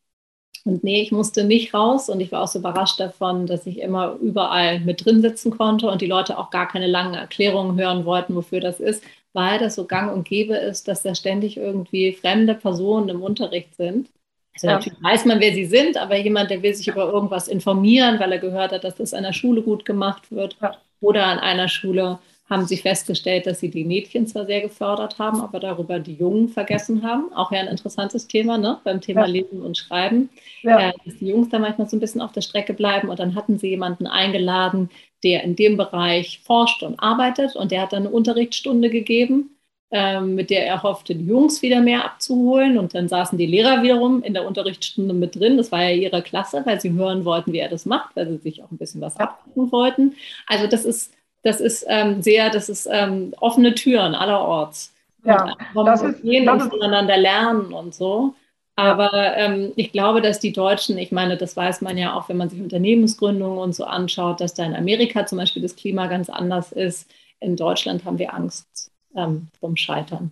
und 0.65 0.83
nee, 0.83 1.01
ich 1.01 1.11
musste 1.11 1.43
nicht 1.43 1.73
raus 1.73 2.09
und 2.09 2.19
ich 2.19 2.31
war 2.31 2.43
auch 2.43 2.47
so 2.47 2.59
überrascht 2.59 2.99
davon, 2.99 3.47
dass 3.47 3.65
ich 3.65 3.79
immer 3.79 4.17
überall 4.21 4.79
mit 4.81 5.05
drin 5.05 5.21
sitzen 5.21 5.51
konnte 5.51 5.87
und 5.87 6.01
die 6.01 6.07
Leute 6.07 6.37
auch 6.37 6.49
gar 6.49 6.67
keine 6.67 6.87
langen 6.87 7.13
Erklärungen 7.13 7.79
hören 7.79 8.05
wollten, 8.05 8.35
wofür 8.35 8.59
das 8.59 8.79
ist, 8.79 9.03
weil 9.33 9.59
das 9.59 9.75
so 9.75 9.85
gang 9.85 10.13
und 10.13 10.27
gäbe 10.27 10.55
ist, 10.55 10.87
dass 10.87 11.03
da 11.03 11.15
ständig 11.15 11.57
irgendwie 11.57 12.13
fremde 12.13 12.55
Personen 12.55 13.09
im 13.09 13.21
Unterricht 13.21 13.75
sind. 13.75 14.09
Also 14.53 14.67
ja. 14.67 14.73
natürlich 14.73 15.03
weiß 15.03 15.25
man, 15.25 15.39
wer 15.39 15.53
sie 15.53 15.65
sind, 15.65 15.97
aber 15.97 16.17
jemand, 16.17 16.49
der 16.49 16.61
will 16.61 16.73
sich 16.73 16.87
über 16.87 17.09
irgendwas 17.11 17.47
informieren, 17.47 18.19
weil 18.19 18.31
er 18.31 18.39
gehört 18.39 18.71
hat, 18.71 18.83
dass 18.83 18.95
das 18.95 19.13
an 19.13 19.23
der 19.23 19.33
Schule 19.33 19.61
gut 19.61 19.85
gemacht 19.85 20.31
wird 20.31 20.57
oder 20.99 21.25
an 21.27 21.39
einer 21.39 21.69
Schule 21.69 22.19
haben 22.49 22.65
sie 22.65 22.77
festgestellt, 22.77 23.45
dass 23.45 23.59
sie 23.59 23.69
die 23.69 23.85
Mädchen 23.85 24.25
zwar 24.25 24.45
sehr 24.45 24.61
gefördert 24.61 25.19
haben, 25.19 25.39
aber 25.41 25.59
darüber 25.59 25.99
die 25.99 26.15
Jungen 26.15 26.49
vergessen 26.49 27.03
haben. 27.03 27.31
Auch 27.33 27.51
ja 27.51 27.59
ein 27.59 27.67
interessantes 27.67 28.27
Thema 28.27 28.57
ne? 28.57 28.79
beim 28.83 29.01
Thema 29.01 29.21
ja. 29.21 29.27
Lesen 29.27 29.61
und 29.61 29.77
Schreiben, 29.77 30.29
ja. 30.63 30.89
äh, 30.89 30.93
dass 31.05 31.17
die 31.17 31.27
Jungs 31.27 31.49
da 31.49 31.59
manchmal 31.59 31.87
so 31.87 31.95
ein 31.95 31.99
bisschen 31.99 32.21
auf 32.21 32.31
der 32.31 32.41
Strecke 32.41 32.73
bleiben. 32.73 33.09
Und 33.09 33.19
dann 33.19 33.35
hatten 33.35 33.59
sie 33.59 33.69
jemanden 33.69 34.07
eingeladen, 34.07 34.89
der 35.23 35.43
in 35.43 35.55
dem 35.55 35.77
Bereich 35.77 36.41
forscht 36.43 36.81
und 36.81 36.99
arbeitet. 36.99 37.55
Und 37.55 37.71
der 37.71 37.83
hat 37.83 37.93
dann 37.93 38.07
eine 38.07 38.15
Unterrichtsstunde 38.15 38.89
gegeben, 38.89 39.51
äh, 39.91 40.19
mit 40.19 40.49
der 40.49 40.65
er 40.65 40.81
hoffte, 40.81 41.13
die 41.13 41.27
Jungs 41.27 41.61
wieder 41.61 41.81
mehr 41.81 42.03
abzuholen. 42.03 42.79
Und 42.79 42.95
dann 42.95 43.07
saßen 43.07 43.37
die 43.37 43.45
Lehrer 43.45 43.83
wiederum 43.83 44.23
in 44.23 44.33
der 44.33 44.47
Unterrichtsstunde 44.47 45.13
mit 45.13 45.35
drin. 45.35 45.57
Das 45.57 45.71
war 45.71 45.83
ja 45.83 45.91
ihre 45.91 46.23
Klasse, 46.23 46.63
weil 46.65 46.81
sie 46.81 46.93
hören 46.93 47.25
wollten, 47.25 47.53
wie 47.53 47.59
er 47.59 47.69
das 47.69 47.85
macht, 47.85 48.15
weil 48.15 48.27
sie 48.27 48.37
sich 48.37 48.63
auch 48.63 48.71
ein 48.71 48.79
bisschen 48.79 49.01
was 49.01 49.19
ja. 49.19 49.25
abgucken 49.25 49.71
wollten. 49.71 50.15
Also 50.47 50.65
das 50.65 50.83
ist 50.83 51.13
das 51.43 51.61
ist 51.61 51.85
ähm, 51.87 52.21
sehr, 52.21 52.49
das 52.49 52.69
ist 52.69 52.87
ähm, 52.91 53.33
offene 53.39 53.75
Türen 53.75 54.15
allerorts. 54.15 54.93
Ja, 55.23 55.55
und 55.73 55.85
das 55.85 56.01
ist, 56.01 56.21
gehen 56.21 56.45
das 56.45 56.63
und 56.63 56.69
voneinander 56.69 57.17
lernen 57.17 57.73
und 57.73 57.93
so. 57.93 58.33
Aber 58.75 59.35
ähm, 59.35 59.73
ich 59.75 59.91
glaube, 59.91 60.21
dass 60.21 60.39
die 60.39 60.53
Deutschen, 60.53 60.97
ich 60.97 61.11
meine, 61.11 61.35
das 61.35 61.57
weiß 61.57 61.81
man 61.81 61.97
ja 61.97 62.13
auch, 62.13 62.29
wenn 62.29 62.37
man 62.37 62.49
sich 62.49 62.61
Unternehmensgründungen 62.61 63.59
und 63.59 63.75
so 63.75 63.83
anschaut, 63.83 64.39
dass 64.39 64.53
da 64.53 64.63
in 64.63 64.73
Amerika 64.73 65.25
zum 65.25 65.37
Beispiel 65.37 65.61
das 65.61 65.75
Klima 65.75 66.07
ganz 66.07 66.29
anders 66.29 66.71
ist. 66.71 67.11
In 67.41 67.57
Deutschland 67.57 68.05
haben 68.05 68.19
wir 68.19 68.33
Angst 68.33 68.89
ähm, 69.15 69.47
vom 69.59 69.75
Scheitern. 69.75 70.31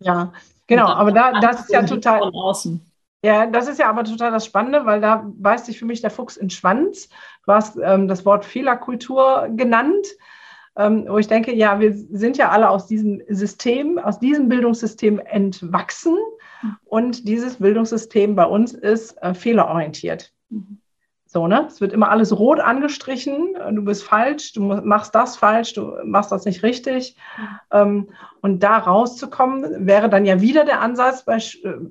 Ja, 0.00 0.32
genau. 0.66 0.86
Aber 0.86 1.12
da, 1.12 1.38
das 1.40 1.60
ist 1.60 1.72
ja 1.72 1.84
total. 1.84 2.18
Von 2.18 2.34
außen. 2.34 2.80
Ja, 3.24 3.46
das 3.46 3.68
ist 3.68 3.78
ja 3.78 3.88
aber 3.88 4.04
total 4.04 4.32
das 4.32 4.44
Spannende, 4.44 4.84
weil 4.84 5.00
da 5.00 5.24
beißt 5.24 5.66
sich 5.66 5.78
für 5.78 5.86
mich 5.86 6.02
der 6.02 6.10
Fuchs 6.10 6.36
in 6.36 6.46
den 6.46 6.50
Schwanz. 6.50 7.08
Du 7.46 7.52
hast 7.52 7.78
ähm, 7.82 8.08
das 8.08 8.26
Wort 8.26 8.44
Fehlerkultur 8.44 9.48
genannt 9.56 10.06
wo 10.76 11.18
ich 11.18 11.28
denke, 11.28 11.54
ja, 11.54 11.78
wir 11.78 11.92
sind 11.94 12.36
ja 12.36 12.50
alle 12.50 12.68
aus 12.68 12.86
diesem 12.86 13.22
System, 13.28 13.98
aus 13.98 14.18
diesem 14.18 14.48
Bildungssystem 14.48 15.20
entwachsen 15.20 16.16
und 16.84 17.28
dieses 17.28 17.56
Bildungssystem 17.56 18.34
bei 18.34 18.46
uns 18.46 18.72
ist 18.72 19.12
äh, 19.22 19.34
fehlerorientiert. 19.34 20.32
Mhm. 20.48 20.78
So, 21.34 21.48
ne? 21.48 21.64
Es 21.66 21.80
wird 21.80 21.92
immer 21.92 22.12
alles 22.12 22.38
rot 22.38 22.60
angestrichen. 22.60 23.56
Du 23.72 23.84
bist 23.84 24.04
falsch, 24.04 24.52
du 24.52 24.62
machst 24.62 25.16
das 25.16 25.36
falsch, 25.36 25.72
du 25.72 25.92
machst 26.04 26.30
das 26.30 26.44
nicht 26.44 26.62
richtig. 26.62 27.16
Ähm, 27.72 28.10
und 28.40 28.62
da 28.62 28.78
rauszukommen, 28.78 29.84
wäre 29.84 30.08
dann 30.08 30.26
ja 30.26 30.40
wieder 30.40 30.64
der 30.64 30.80
Ansatz 30.80 31.24
äh, 31.26 31.40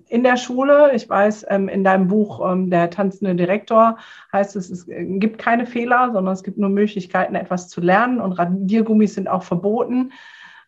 in 0.08 0.24
der 0.24 0.38
Schule. 0.38 0.94
Ich 0.96 1.10
weiß, 1.10 1.46
ähm, 1.50 1.68
in 1.68 1.84
deinem 1.84 2.08
Buch 2.08 2.40
ähm, 2.50 2.70
Der 2.70 2.90
tanzende 2.90 3.36
Direktor 3.36 3.98
heißt 4.32 4.56
es, 4.56 4.70
es 4.70 4.86
gibt 4.88 5.40
keine 5.40 5.66
Fehler, 5.66 6.12
sondern 6.14 6.34
es 6.34 6.44
gibt 6.44 6.58
nur 6.58 6.70
Möglichkeiten, 6.70 7.36
etwas 7.36 7.68
zu 7.68 7.82
lernen. 7.82 8.22
Und 8.22 8.32
Radiergummis 8.32 9.16
sind 9.16 9.28
auch 9.28 9.44
verboten. 9.44 10.14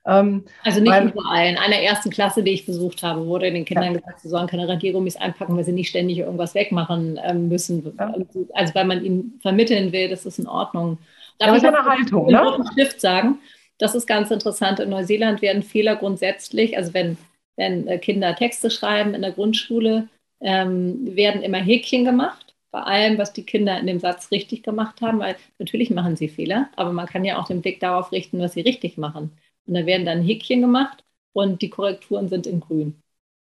Ähm, 0.07 0.45
also 0.63 0.79
nicht 0.79 0.91
weil, 0.91 1.07
überall. 1.07 1.49
In 1.49 1.57
einer 1.57 1.77
ersten 1.77 2.09
Klasse, 2.09 2.43
die 2.43 2.51
ich 2.51 2.65
besucht 2.65 3.01
habe, 3.03 3.25
wurde 3.25 3.51
den 3.51 3.65
Kindern 3.65 3.93
ja. 3.93 3.99
gesagt, 3.99 4.21
sie 4.21 4.29
sollen 4.29 4.47
keine 4.47 4.67
Radiergummis 4.67 5.15
einpacken, 5.15 5.57
weil 5.57 5.63
sie 5.63 5.71
nicht 5.71 5.89
ständig 5.89 6.19
irgendwas 6.19 6.53
wegmachen 6.53 7.19
ähm, 7.23 7.47
müssen. 7.47 7.95
Ja. 7.97 8.13
Also 8.53 8.75
weil 8.75 8.85
man 8.85 9.03
ihnen 9.03 9.39
vermitteln 9.41 9.91
will, 9.91 10.09
das 10.09 10.25
ist 10.25 10.39
in 10.39 10.47
Ordnung. 10.47 10.99
Darf 11.39 11.49
das 11.49 11.57
ist 11.57 11.65
eine 11.65 11.85
Haltung, 11.85 12.27
ne? 12.27 12.65
Stift 12.73 13.01
sagen. 13.01 13.39
Das 13.77 13.95
ist 13.95 14.07
ganz 14.07 14.31
interessant. 14.31 14.79
In 14.79 14.89
Neuseeland 14.89 15.41
werden 15.41 15.63
Fehler 15.63 15.95
grundsätzlich, 15.95 16.77
also 16.77 16.93
wenn, 16.93 17.17
wenn 17.57 17.87
äh, 17.87 17.97
Kinder 17.97 18.35
Texte 18.35 18.69
schreiben 18.69 19.13
in 19.13 19.21
der 19.21 19.31
Grundschule, 19.31 20.07
ähm, 20.41 21.15
werden 21.15 21.41
immer 21.41 21.57
Häkchen 21.57 22.05
gemacht 22.05 22.53
bei 22.71 22.81
allem, 22.81 23.17
was 23.17 23.31
die 23.31 23.43
Kinder 23.43 23.79
in 23.79 23.87
dem 23.87 23.99
Satz 23.99 24.31
richtig 24.31 24.61
gemacht 24.61 25.01
haben, 25.01 25.19
weil 25.19 25.37
natürlich 25.59 25.89
machen 25.91 26.17
sie 26.17 26.27
Fehler, 26.27 26.69
aber 26.75 26.91
man 26.91 27.05
kann 27.05 27.23
ja 27.23 27.39
auch 27.39 27.47
den 27.47 27.61
Blick 27.61 27.79
darauf 27.79 28.11
richten, 28.11 28.39
was 28.39 28.53
sie 28.53 28.61
richtig 28.61 28.97
machen. 28.97 29.31
Und 29.67 29.73
da 29.73 29.85
werden 29.85 30.05
dann 30.05 30.21
Häkchen 30.21 30.61
gemacht 30.61 31.03
und 31.33 31.61
die 31.61 31.69
Korrekturen 31.69 32.27
sind 32.27 32.47
in 32.47 32.59
grün. 32.59 33.01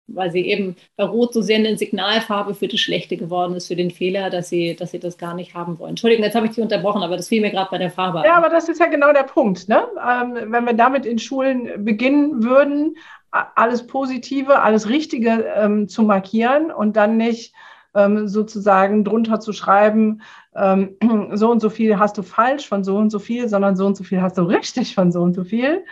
Weil 0.09 0.31
sie 0.31 0.47
eben 0.47 0.77
bei 0.95 1.05
Rot 1.05 1.35
so 1.35 1.43
sehr 1.43 1.59
eine 1.59 1.77
Signalfarbe 1.77 2.55
für 2.55 2.69
das 2.69 2.79
Schlechte 2.79 3.17
geworden 3.17 3.57
ist, 3.57 3.67
für 3.67 3.75
den 3.75 3.91
Fehler, 3.91 4.31
dass 4.31 4.49
sie, 4.49 4.77
dass 4.77 4.93
sie 4.93 5.01
das 5.01 5.19
gar 5.19 5.35
nicht 5.35 5.55
haben 5.55 5.81
wollen. 5.81 5.91
Entschuldigung, 5.91 6.25
jetzt 6.25 6.37
habe 6.37 6.47
ich 6.47 6.53
Sie 6.53 6.61
unterbrochen, 6.61 7.03
aber 7.03 7.17
das 7.17 7.29
fiel 7.29 7.41
mir 7.41 7.51
gerade 7.51 7.71
bei 7.73 7.79
der 7.79 7.91
Farbe. 7.91 8.23
Ja, 8.25 8.37
aber 8.37 8.49
das 8.49 8.69
ist 8.69 8.79
ja 8.79 8.87
genau 8.87 9.13
der 9.13 9.25
Punkt. 9.25 9.69
Ne? 9.69 9.83
Ähm, 10.09 10.53
wenn 10.53 10.65
wir 10.65 10.75
damit 10.75 11.07
in 11.07 11.19
Schulen 11.19 11.85
beginnen 11.85 12.45
würden, 12.45 12.97
alles 13.31 13.87
Positive, 13.87 14.61
alles 14.61 14.89
Richtige 14.89 15.53
ähm, 15.57 15.89
zu 15.89 16.03
markieren 16.03 16.71
und 16.71 16.97
dann 16.97 17.17
nicht 17.17 17.53
ähm, 17.97 18.29
sozusagen 18.29 19.05
drunter 19.05 19.41
zu 19.41 19.53
schreiben, 19.53 20.23
ähm, 20.55 20.97
so 21.33 21.51
und 21.51 21.61
so 21.61 21.71
viel 21.71 21.99
hast 21.99 22.19
du 22.19 22.23
falsch 22.23 22.69
von 22.69 22.85
so 22.85 22.97
und 22.97 23.11
so 23.11 23.19
viel, 23.19 23.49
sondern 23.49 23.77
so 23.77 23.87
und 23.87 23.97
so 23.97 24.05
viel 24.05 24.21
hast 24.23 24.39
du 24.39 24.43
richtig 24.45 24.95
von 24.95 25.11
so 25.11 25.23
und 25.23 25.35
so 25.35 25.45
viel, 25.45 25.85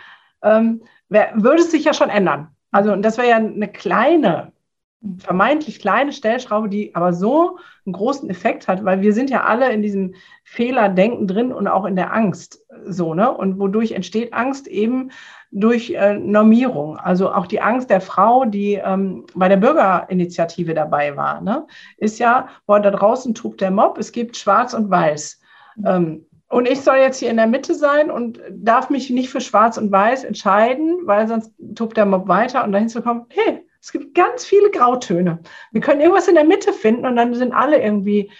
ähm, 0.43 0.83
wär, 1.09 1.31
würde 1.35 1.61
es 1.61 1.71
sich 1.71 1.83
ja 1.83 1.93
schon 1.93 2.09
ändern. 2.09 2.49
Also 2.71 2.95
das 2.95 3.17
wäre 3.17 3.29
ja 3.29 3.37
eine 3.37 3.71
kleine, 3.71 4.51
vermeintlich 5.19 5.79
kleine 5.79 6.11
Stellschraube, 6.11 6.69
die 6.69 6.95
aber 6.95 7.13
so 7.13 7.57
einen 7.85 7.93
großen 7.93 8.29
Effekt 8.29 8.67
hat, 8.67 8.83
weil 8.83 9.01
wir 9.01 9.13
sind 9.13 9.29
ja 9.29 9.43
alle 9.43 9.71
in 9.71 9.81
diesem 9.81 10.15
Fehlerdenken 10.43 11.27
drin 11.27 11.51
und 11.51 11.67
auch 11.67 11.85
in 11.85 11.95
der 11.95 12.13
Angst 12.13 12.65
so, 12.85 13.13
ne? 13.13 13.31
Und 13.31 13.59
wodurch 13.59 13.91
entsteht 13.91 14.33
Angst 14.33 14.67
eben 14.67 15.11
durch 15.51 15.91
äh, 15.91 16.15
Normierung. 16.15 16.97
Also 16.97 17.31
auch 17.31 17.47
die 17.47 17.61
Angst 17.61 17.89
der 17.89 18.01
Frau, 18.01 18.45
die 18.45 18.73
ähm, 18.73 19.25
bei 19.35 19.47
der 19.47 19.57
Bürgerinitiative 19.57 20.73
dabei 20.73 21.15
war, 21.15 21.41
ne? 21.41 21.65
ist 21.97 22.19
ja, 22.19 22.49
boah, 22.65 22.79
da 22.79 22.91
draußen 22.91 23.33
tobt 23.35 23.61
der 23.61 23.71
Mob, 23.71 23.97
es 23.97 24.11
gibt 24.11 24.37
Schwarz 24.37 24.73
und 24.73 24.89
Weiß. 24.89 25.39
Ähm, 25.85 26.25
und 26.49 26.67
ich 26.67 26.81
soll 26.81 26.97
jetzt 26.97 27.19
hier 27.19 27.31
in 27.31 27.37
der 27.37 27.47
Mitte 27.47 27.73
sein 27.73 28.11
und 28.11 28.39
darf 28.51 28.89
mich 28.89 29.09
nicht 29.09 29.29
für 29.29 29.41
Schwarz 29.41 29.77
und 29.77 29.91
Weiß 29.91 30.23
entscheiden, 30.23 30.99
weil 31.03 31.27
sonst 31.27 31.51
tobt 31.75 31.97
der 31.97 32.05
Mob 32.05 32.27
weiter 32.27 32.63
und 32.63 32.71
dahin 32.71 32.89
zu 32.89 33.01
kommen, 33.01 33.25
hey, 33.29 33.64
es 33.85 33.91
gibt 33.91 34.15
ganz 34.15 34.43
viele 34.43 34.71
Grautöne. 34.71 35.37
Wir 35.71 35.79
können 35.79 36.01
irgendwas 36.01 36.27
in 36.27 36.33
der 36.33 36.43
Mitte 36.43 36.73
finden 36.73 37.05
und 37.05 37.15
dann 37.17 37.35
sind 37.35 37.53
alle 37.53 37.79
irgendwie 37.79 38.31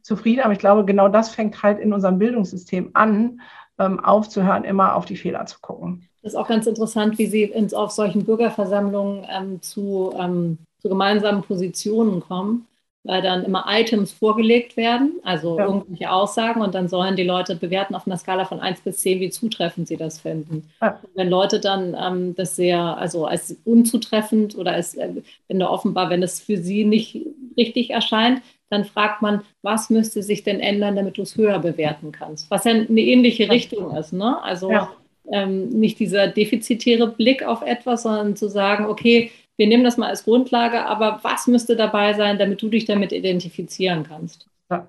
zufrieden. 0.00 0.40
Aber 0.40 0.54
ich 0.54 0.58
glaube, 0.58 0.86
genau 0.86 1.08
das 1.08 1.28
fängt 1.28 1.62
halt 1.62 1.78
in 1.78 1.92
unserem 1.92 2.18
Bildungssystem 2.18 2.88
an, 2.94 3.42
ähm, 3.78 4.00
aufzuhören, 4.00 4.64
immer 4.64 4.96
auf 4.96 5.04
die 5.04 5.18
Fehler 5.18 5.44
zu 5.44 5.58
gucken. 5.60 6.08
Das 6.22 6.32
ist 6.32 6.38
auch 6.38 6.48
ganz 6.48 6.66
interessant, 6.66 7.18
wie 7.18 7.26
Sie 7.26 7.42
ins, 7.42 7.74
auf 7.74 7.90
solchen 7.90 8.24
Bürgerversammlungen 8.24 9.26
ähm, 9.30 9.60
zu, 9.60 10.14
ähm, 10.18 10.56
zu 10.78 10.88
gemeinsamen 10.88 11.42
Positionen 11.42 12.20
kommen, 12.20 12.66
weil 13.04 13.20
dann 13.20 13.44
immer 13.44 13.66
Items 13.68 14.12
vorgelegt 14.12 14.76
werden, 14.76 15.20
also 15.22 15.58
ja. 15.58 15.66
irgendwelche 15.66 16.10
Aussagen, 16.10 16.62
und 16.62 16.74
dann 16.74 16.88
sollen 16.88 17.16
die 17.16 17.22
Leute 17.22 17.54
bewerten 17.54 17.94
auf 17.94 18.06
einer 18.06 18.16
Skala 18.16 18.46
von 18.46 18.60
1 18.60 18.80
bis 18.80 18.98
10, 18.98 19.20
wie 19.20 19.30
zutreffend 19.30 19.86
sie 19.88 19.98
das 19.98 20.20
finden. 20.20 20.70
Ja. 20.80 20.98
Wenn 21.14 21.28
Leute 21.28 21.60
dann 21.60 21.94
ähm, 22.00 22.34
das 22.34 22.56
sehr, 22.56 22.80
also 22.80 23.26
als 23.26 23.56
unzutreffend 23.64 24.56
oder 24.56 24.72
als, 24.72 24.94
äh, 24.94 25.10
wenn 25.48 25.58
da 25.58 25.68
offenbar, 25.68 26.08
wenn 26.10 26.22
es 26.22 26.40
für 26.40 26.56
sie 26.56 26.84
nicht 26.84 27.18
richtig 27.56 27.90
erscheint, 27.90 28.40
dann 28.70 28.84
fragt 28.84 29.20
man, 29.20 29.42
was 29.62 29.90
müsste 29.90 30.22
sich 30.22 30.42
denn 30.42 30.58
ändern, 30.58 30.96
damit 30.96 31.18
du 31.18 31.22
es 31.22 31.36
höher 31.36 31.58
bewerten 31.58 32.10
kannst? 32.10 32.50
Was 32.50 32.64
ja 32.64 32.72
eine 32.72 33.00
ähnliche 33.00 33.50
Richtung 33.50 33.94
ist. 33.94 34.12
Ne? 34.12 34.42
Also 34.42 34.72
ja 34.72 34.90
ähm, 35.32 35.68
nicht 35.68 35.98
dieser 35.98 36.28
defizitäre 36.28 37.08
Blick 37.08 37.42
auf 37.42 37.62
etwas, 37.62 38.02
sondern 38.02 38.36
zu 38.36 38.48
sagen, 38.48 38.86
okay, 38.86 39.30
wir 39.56 39.66
nehmen 39.66 39.84
das 39.84 39.96
mal 39.96 40.08
als 40.08 40.24
Grundlage, 40.24 40.84
aber 40.86 41.20
was 41.22 41.46
müsste 41.46 41.76
dabei 41.76 42.14
sein, 42.14 42.38
damit 42.38 42.60
du 42.62 42.68
dich 42.68 42.84
damit 42.84 43.12
identifizieren 43.12 44.04
kannst? 44.04 44.48
Ja, 44.70 44.86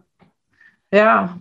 ja 0.92 1.40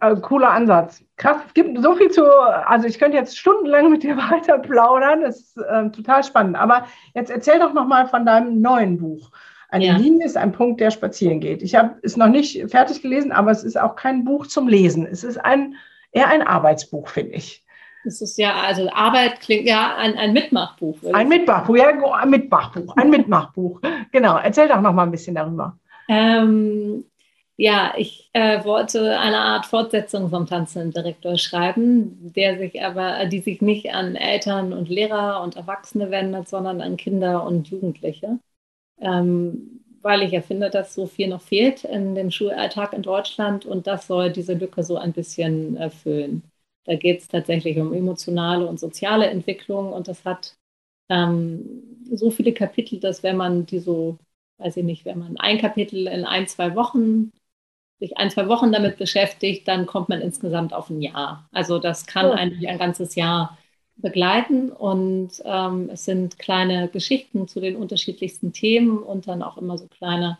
also 0.00 0.20
cooler 0.22 0.50
Ansatz. 0.50 1.04
Krass, 1.16 1.36
es 1.46 1.54
gibt 1.54 1.80
so 1.80 1.94
viel 1.94 2.10
zu, 2.10 2.24
also 2.24 2.86
ich 2.86 2.98
könnte 2.98 3.16
jetzt 3.16 3.38
stundenlang 3.38 3.90
mit 3.90 4.02
dir 4.02 4.16
weiter 4.30 4.58
plaudern, 4.58 5.22
das 5.22 5.40
ist 5.40 5.56
äh, 5.58 5.90
total 5.90 6.24
spannend. 6.24 6.56
Aber 6.56 6.86
jetzt 7.14 7.30
erzähl 7.30 7.58
doch 7.58 7.74
nochmal 7.74 8.08
von 8.08 8.24
deinem 8.24 8.60
neuen 8.60 8.98
Buch. 8.98 9.30
Eine 9.68 9.86
ja. 9.86 9.96
Linie 9.96 10.26
ist 10.26 10.36
ein 10.36 10.52
Punkt, 10.52 10.80
der 10.80 10.90
spazieren 10.90 11.38
geht. 11.38 11.62
Ich 11.62 11.76
habe 11.76 11.94
es 12.02 12.16
noch 12.16 12.28
nicht 12.28 12.68
fertig 12.70 13.02
gelesen, 13.02 13.30
aber 13.30 13.52
es 13.52 13.62
ist 13.62 13.78
auch 13.78 13.94
kein 13.94 14.24
Buch 14.24 14.46
zum 14.48 14.66
Lesen. 14.66 15.06
Es 15.06 15.22
ist 15.22 15.36
ein, 15.36 15.76
eher 16.10 16.26
ein 16.28 16.42
Arbeitsbuch, 16.42 17.08
finde 17.08 17.34
ich. 17.34 17.64
Das 18.04 18.20
ist 18.22 18.38
ja, 18.38 18.54
also 18.54 18.88
Arbeit 18.90 19.40
klingt 19.40 19.66
ja 19.66 19.96
ein, 19.96 20.16
ein 20.16 20.32
Mitmachbuch. 20.32 20.96
Ein 21.12 21.28
Mitmachbuch, 21.28 21.76
ja, 21.76 21.88
ein 21.88 22.30
Mitmachbuch, 22.30 22.96
ein 22.96 23.10
Mitmachbuch. 23.10 23.80
genau, 24.12 24.38
erzähl 24.38 24.68
doch 24.68 24.80
noch 24.80 24.92
mal 24.92 25.02
ein 25.02 25.10
bisschen 25.10 25.34
darüber. 25.34 25.76
Ähm, 26.08 27.04
ja, 27.56 27.92
ich 27.98 28.30
äh, 28.32 28.64
wollte 28.64 29.18
eine 29.18 29.38
Art 29.38 29.66
Fortsetzung 29.66 30.30
vom 30.30 30.46
Tanzenden 30.46 30.92
Direktor 30.92 31.36
schreiben, 31.36 32.32
der 32.34 32.56
sich 32.56 32.82
aber, 32.82 33.26
die 33.26 33.40
sich 33.40 33.60
nicht 33.60 33.92
an 33.92 34.16
Eltern 34.16 34.72
und 34.72 34.88
Lehrer 34.88 35.42
und 35.42 35.56
Erwachsene 35.56 36.10
wendet, 36.10 36.48
sondern 36.48 36.80
an 36.80 36.96
Kinder 36.96 37.44
und 37.44 37.68
Jugendliche. 37.68 38.38
Ähm, 38.98 39.82
weil 40.02 40.22
ich 40.22 40.32
ja 40.32 40.40
finde, 40.40 40.70
dass 40.70 40.94
so 40.94 41.06
viel 41.06 41.28
noch 41.28 41.42
fehlt 41.42 41.84
in 41.84 42.14
dem 42.14 42.30
Schulalltag 42.30 42.94
in 42.94 43.02
Deutschland 43.02 43.66
und 43.66 43.86
das 43.86 44.06
soll 44.06 44.32
diese 44.32 44.54
Lücke 44.54 44.82
so 44.82 44.96
ein 44.96 45.12
bisschen 45.12 45.76
erfüllen. 45.76 46.49
Da 46.90 46.96
geht 46.96 47.20
es 47.20 47.28
tatsächlich 47.28 47.78
um 47.78 47.92
emotionale 47.92 48.66
und 48.66 48.80
soziale 48.80 49.30
Entwicklung 49.30 49.92
und 49.92 50.08
das 50.08 50.24
hat 50.24 50.56
ähm, 51.08 52.00
so 52.12 52.32
viele 52.32 52.52
Kapitel, 52.52 52.98
dass 52.98 53.22
wenn 53.22 53.36
man 53.36 53.64
die 53.64 53.78
so, 53.78 54.18
weiß 54.58 54.76
ich 54.78 54.82
nicht, 54.82 55.04
wenn 55.04 55.20
man 55.20 55.36
ein 55.36 55.58
Kapitel 55.58 56.08
in 56.08 56.24
ein, 56.24 56.48
zwei 56.48 56.74
Wochen, 56.74 57.30
sich 58.00 58.18
ein, 58.18 58.28
zwei 58.32 58.48
Wochen 58.48 58.72
damit 58.72 58.96
beschäftigt, 58.96 59.68
dann 59.68 59.86
kommt 59.86 60.08
man 60.08 60.20
insgesamt 60.20 60.74
auf 60.74 60.90
ein 60.90 61.00
Jahr. 61.00 61.48
Also 61.52 61.78
das 61.78 62.06
kann 62.06 62.26
oh. 62.26 62.32
eigentlich 62.32 62.68
ein 62.68 62.78
ganzes 62.78 63.14
Jahr 63.14 63.56
begleiten 63.94 64.72
und 64.72 65.30
ähm, 65.44 65.90
es 65.92 66.04
sind 66.04 66.40
kleine 66.40 66.88
Geschichten 66.88 67.46
zu 67.46 67.60
den 67.60 67.76
unterschiedlichsten 67.76 68.52
Themen 68.52 68.98
und 68.98 69.28
dann 69.28 69.44
auch 69.44 69.58
immer 69.58 69.78
so 69.78 69.86
kleine, 69.86 70.38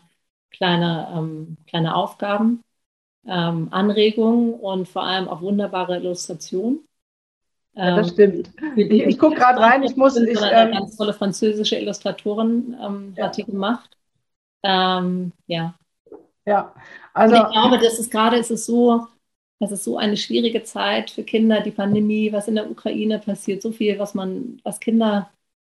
kleine, 0.49 1.13
ähm, 1.15 1.55
kleine 1.65 1.95
Aufgaben 1.95 2.61
ähm, 3.27 3.67
Anregungen 3.71 4.53
und 4.53 4.87
vor 4.87 5.03
allem 5.03 5.27
auch 5.27 5.41
wunderbare 5.41 5.97
Illustrationen. 5.97 6.87
Ja, 7.73 7.95
das 7.95 8.09
stimmt. 8.09 8.51
Ich, 8.75 8.89
ich 8.91 9.19
gucke 9.19 9.35
gerade 9.35 9.59
rein, 9.59 9.83
ich 9.83 9.95
muss. 9.95 10.17
Ich, 10.17 10.39
ähm, 10.41 10.71
ganz 10.71 10.97
tolle 10.97 11.13
französische 11.13 11.77
Illustratorin 11.77 12.75
ähm, 12.81 13.13
ja. 13.15 13.25
hat 13.25 13.37
die 13.37 13.45
gemacht. 13.45 13.97
Ähm, 14.63 15.31
ja. 15.47 15.75
Ja, 16.45 16.73
also. 17.13 17.35
Und 17.35 17.43
ich 17.43 17.51
glaube, 17.51 17.77
das 17.77 17.99
ist 17.99 18.11
gerade, 18.11 18.37
ist 18.37 18.51
es 18.51 18.65
so, 18.65 19.07
das 19.59 19.71
ist 19.71 19.83
so 19.83 19.97
eine 19.97 20.17
schwierige 20.17 20.63
Zeit 20.63 21.11
für 21.11 21.23
Kinder, 21.23 21.61
die 21.61 21.71
Pandemie, 21.71 22.33
was 22.33 22.47
in 22.47 22.55
der 22.55 22.69
Ukraine 22.69 23.19
passiert, 23.19 23.61
so 23.61 23.71
viel, 23.71 23.99
was 23.99 24.15
man, 24.15 24.59
was 24.63 24.79
Kinder 24.79 25.29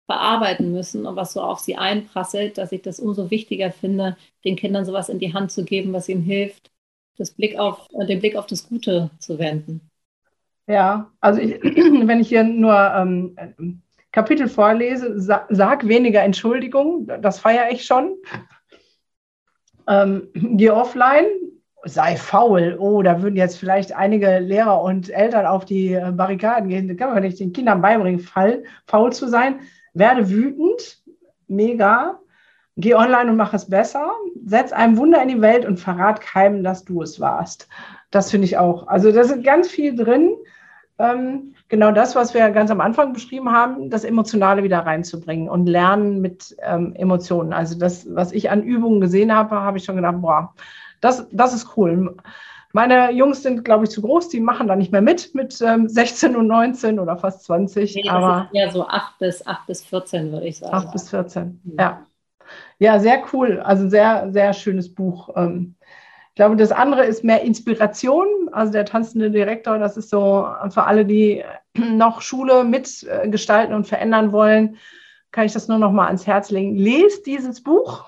verarbeiten 0.06 0.72
müssen 0.72 1.06
und 1.06 1.16
was 1.16 1.34
so 1.34 1.42
auf 1.42 1.60
sie 1.60 1.78
einprasselt, 1.78 2.58
dass 2.58 2.72
ich 2.72 2.82
das 2.82 3.00
umso 3.00 3.32
wichtiger 3.32 3.72
finde, 3.72 4.18
den 4.46 4.56
Kindern 4.56 4.86
sowas 4.86 5.10
in 5.10 5.20
die 5.20 5.34
Hand 5.34 5.52
zu 5.52 5.66
geben, 5.66 5.94
was 5.94 6.10
ihnen 6.10 6.22
hilft, 6.22 6.70
das 7.18 7.32
Blick 7.32 7.58
auf, 7.58 7.88
äh, 8.00 8.06
den 8.06 8.20
Blick 8.20 8.36
auf 8.36 8.46
das 8.46 8.68
Gute 8.68 9.10
zu 9.20 9.40
wenden. 9.40 9.90
Ja, 10.68 11.12
also 11.22 11.40
ich, 11.40 11.62
wenn 11.64 12.20
ich 12.20 12.30
hier 12.30 12.44
nur 12.44 12.76
ähm, 12.76 13.82
Kapitel 14.12 14.48
vorlese, 14.48 15.20
sa 15.20 15.46
sag 15.50 15.88
weniger 15.88 16.24
Entschuldigung, 16.24 17.08
das 17.22 17.40
feiere 17.40 17.72
ich 17.72 17.86
schon. 17.86 18.16
Ähm, 19.88 20.30
geh 20.34 20.70
offline, 20.70 21.26
sei 21.84 22.18
faul. 22.18 22.78
Oh, 22.80 23.02
da 23.02 23.22
würden 23.22 23.36
jetzt 23.36 23.58
vielleicht 23.58 23.94
einige 23.94 24.40
Lehrer 24.40 24.82
und 24.82 25.10
Eltern 25.10 25.46
auf 25.46 25.66
die 25.66 25.94
äh, 25.94 26.12
Barrikaden 26.12 26.70
gehen. 26.70 26.88
Da 26.88 26.96
kann 26.96 27.14
man 27.14 27.24
nicht 27.24 27.40
den 27.40 27.54
Kindern 27.54 27.82
beibringen, 27.82 28.20
faul 28.20 29.14
zu 29.14 29.28
sein. 29.28 29.62
Werde 29.94 30.30
wütend, 30.30 31.02
mega. 31.48 32.20
Geh 32.78 32.94
online 32.94 33.32
und 33.32 33.38
mach 33.38 33.54
es 33.54 33.70
besser. 33.70 34.12
Setz 34.46 34.72
ein 34.72 34.98
Wunder 34.98 35.22
in 35.22 35.30
die 35.30 35.42
Welt 35.42 35.66
und 35.66 35.78
verrat 35.78 36.22
keinem, 36.22 36.64
dass 36.64 36.86
du 36.86 37.02
es 37.02 37.20
warst. 37.20 37.68
Das 38.12 38.30
finde 38.32 38.46
ich 38.46 38.58
auch. 38.58 38.88
Also 38.88 39.12
da 39.12 39.24
sind 39.24 39.44
ganz 39.44 39.68
viel 39.68 39.96
drin. 39.96 40.36
Ähm, 41.00 41.56
genau 41.70 41.92
das, 41.92 42.16
was 42.16 42.34
wir 42.34 42.50
ganz 42.52 42.70
am 42.72 42.80
Anfang 42.80 43.14
beschrieben 43.14 43.52
haben, 43.52 43.90
das 43.90 44.04
Emotionale 44.04 44.64
wieder 44.64 44.80
reinzubringen 44.80 45.50
und 45.50 45.68
lernen 45.68 46.22
mit 46.22 46.56
ähm, 46.62 46.94
Emotionen. 46.96 47.52
Also 47.52 47.78
das, 47.78 48.08
was 48.14 48.32
ich 48.32 48.50
an 48.50 48.64
Übungen 48.64 49.02
gesehen 49.02 49.34
habe, 49.34 49.56
habe 49.56 49.78
ich 49.78 49.84
schon 49.84 49.96
gedacht, 49.96 50.22
boah, 50.22 50.54
das, 51.02 51.28
das 51.32 51.54
ist 51.54 51.78
cool. 51.78 52.16
Meine 52.74 53.12
Jungs 53.12 53.42
sind, 53.42 53.66
glaube 53.66 53.86
ich, 53.86 53.90
zu 53.90 54.02
groß, 54.02 54.30
die 54.30 54.40
machen 54.40 54.68
da 54.68 54.76
nicht 54.76 54.92
mehr 54.92 55.02
mit, 55.02 55.34
mit 55.34 55.60
ähm, 55.62 55.90
16 55.90 56.36
und 56.36 56.48
19 56.48 57.00
oder 57.00 57.18
fast 57.18 57.44
20. 57.46 57.96
Nee, 57.96 58.10
aber 58.10 58.50
ja 58.52 58.70
so 58.70 58.88
8 58.88 59.18
bis, 59.18 59.46
8 59.46 59.66
bis 59.66 59.84
14, 59.86 60.32
würde 60.32 60.48
ich 60.48 60.60
sagen. 60.60 60.76
8 60.76 60.92
bis 60.92 61.10
14, 61.10 61.60
mhm. 61.64 61.76
ja. 61.80 62.06
Ja, 62.80 63.00
sehr 63.00 63.24
cool. 63.34 63.60
Also 63.60 63.90
sehr, 63.90 64.32
sehr 64.32 64.54
schönes 64.54 64.94
Buch. 64.94 65.30
Ähm, 65.36 65.76
ich 66.30 66.36
glaube, 66.36 66.56
das 66.56 66.72
andere 66.72 67.06
ist 67.06 67.24
mehr 67.24 67.42
Inspiration. 67.42 68.28
Also 68.52 68.72
der 68.72 68.86
tanzende 68.86 69.32
Direktor, 69.32 69.80
das 69.80 69.98
ist 69.98 70.10
so 70.10 70.48
für 70.70 70.84
alle, 70.84 71.06
die 71.06 71.44
noch 71.74 72.22
Schule 72.22 72.64
mitgestalten 72.64 73.74
und 73.74 73.88
verändern 73.88 74.32
wollen, 74.32 74.78
kann 75.32 75.46
ich 75.46 75.54
das 75.54 75.68
nur 75.68 75.80
noch 75.80 75.92
mal 75.92 76.06
ans 76.06 76.28
Herz 76.28 76.52
legen. 76.52 76.76
Lest 76.76 77.26
dieses 77.26 77.64
Buch. 77.64 78.06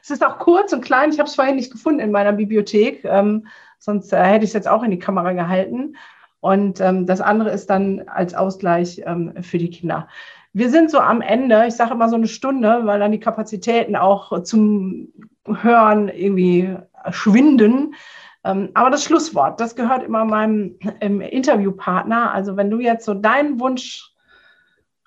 Es 0.00 0.10
ist 0.10 0.24
auch 0.24 0.38
kurz 0.38 0.72
und 0.72 0.84
klein. 0.84 1.10
Ich 1.10 1.18
habe 1.18 1.28
es 1.28 1.34
vorhin 1.34 1.56
nicht 1.56 1.72
gefunden 1.72 2.00
in 2.00 2.10
meiner 2.10 2.32
Bibliothek. 2.32 3.04
Ähm, 3.04 3.46
sonst 3.78 4.12
äh, 4.12 4.22
hätte 4.22 4.44
ich 4.44 4.50
es 4.50 4.54
jetzt 4.54 4.68
auch 4.68 4.82
in 4.82 4.90
die 4.90 4.98
Kamera 4.98 5.32
gehalten. 5.32 5.96
Und 6.40 6.80
ähm, 6.80 7.06
das 7.06 7.20
andere 7.20 7.50
ist 7.50 7.70
dann 7.70 8.08
als 8.08 8.34
Ausgleich 8.34 9.02
ähm, 9.06 9.32
für 9.42 9.58
die 9.58 9.70
Kinder. 9.70 10.08
Wir 10.54 10.68
sind 10.68 10.90
so 10.90 10.98
am 10.98 11.22
Ende, 11.22 11.64
ich 11.66 11.74
sage 11.74 11.94
immer 11.94 12.08
so 12.08 12.16
eine 12.16 12.28
Stunde, 12.28 12.82
weil 12.84 13.00
dann 13.00 13.12
die 13.12 13.20
Kapazitäten 13.20 13.96
auch 13.96 14.42
zum 14.42 15.08
Hören 15.46 16.08
irgendwie 16.08 16.76
schwinden. 17.10 17.94
Ähm, 18.44 18.70
aber 18.74 18.90
das 18.90 19.04
Schlusswort, 19.04 19.60
das 19.60 19.76
gehört 19.76 20.02
immer 20.02 20.24
meinem 20.24 20.76
Interviewpartner. 21.00 22.32
Also 22.32 22.56
wenn 22.56 22.70
du 22.70 22.80
jetzt 22.80 23.04
so 23.04 23.14
deinen 23.14 23.60
Wunsch 23.60 24.10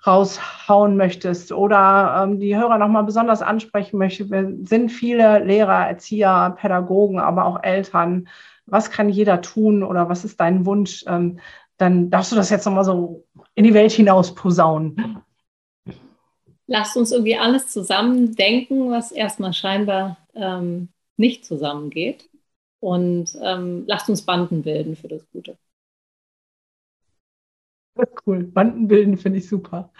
raushauen 0.06 0.96
möchtest 0.96 1.52
oder 1.52 2.22
ähm, 2.22 2.40
die 2.40 2.56
Hörer 2.56 2.78
nochmal 2.78 3.04
besonders 3.04 3.42
ansprechen 3.42 3.98
möchtest, 3.98 4.30
wir 4.30 4.52
sind 4.62 4.90
viele 4.90 5.44
Lehrer, 5.44 5.86
Erzieher, 5.86 6.56
Pädagogen, 6.58 7.18
aber 7.18 7.44
auch 7.44 7.62
Eltern. 7.62 8.28
Was 8.66 8.90
kann 8.90 9.08
jeder 9.08 9.42
tun 9.42 9.82
oder 9.82 10.08
was 10.08 10.24
ist 10.24 10.40
dein 10.40 10.66
Wunsch? 10.66 11.04
Ähm, 11.06 11.38
dann 11.76 12.10
darfst 12.10 12.32
du 12.32 12.36
das 12.36 12.50
jetzt 12.50 12.64
nochmal 12.64 12.84
so 12.84 13.24
in 13.54 13.64
die 13.64 13.74
Welt 13.74 13.92
hinaus 13.92 14.34
posaunen 14.34 15.22
lasst 16.66 16.96
uns 16.96 17.12
irgendwie 17.12 17.36
alles 17.36 17.68
zusammen 17.68 18.34
denken, 18.34 18.90
was 18.90 19.12
erstmal 19.12 19.52
scheinbar 19.52 20.18
ähm, 20.34 20.88
nicht 21.16 21.44
zusammengeht. 21.44 22.28
Und 22.80 23.36
ähm, 23.42 23.84
lasst 23.86 24.08
uns 24.08 24.22
Banden 24.22 24.62
bilden 24.62 24.96
für 24.96 25.08
das 25.08 25.28
Gute. 25.32 25.56
Das 27.94 28.08
ist 28.08 28.26
cool. 28.26 28.44
Banden 28.44 28.88
bilden 28.88 29.16
finde 29.16 29.38
ich 29.38 29.48
super. 29.48 29.90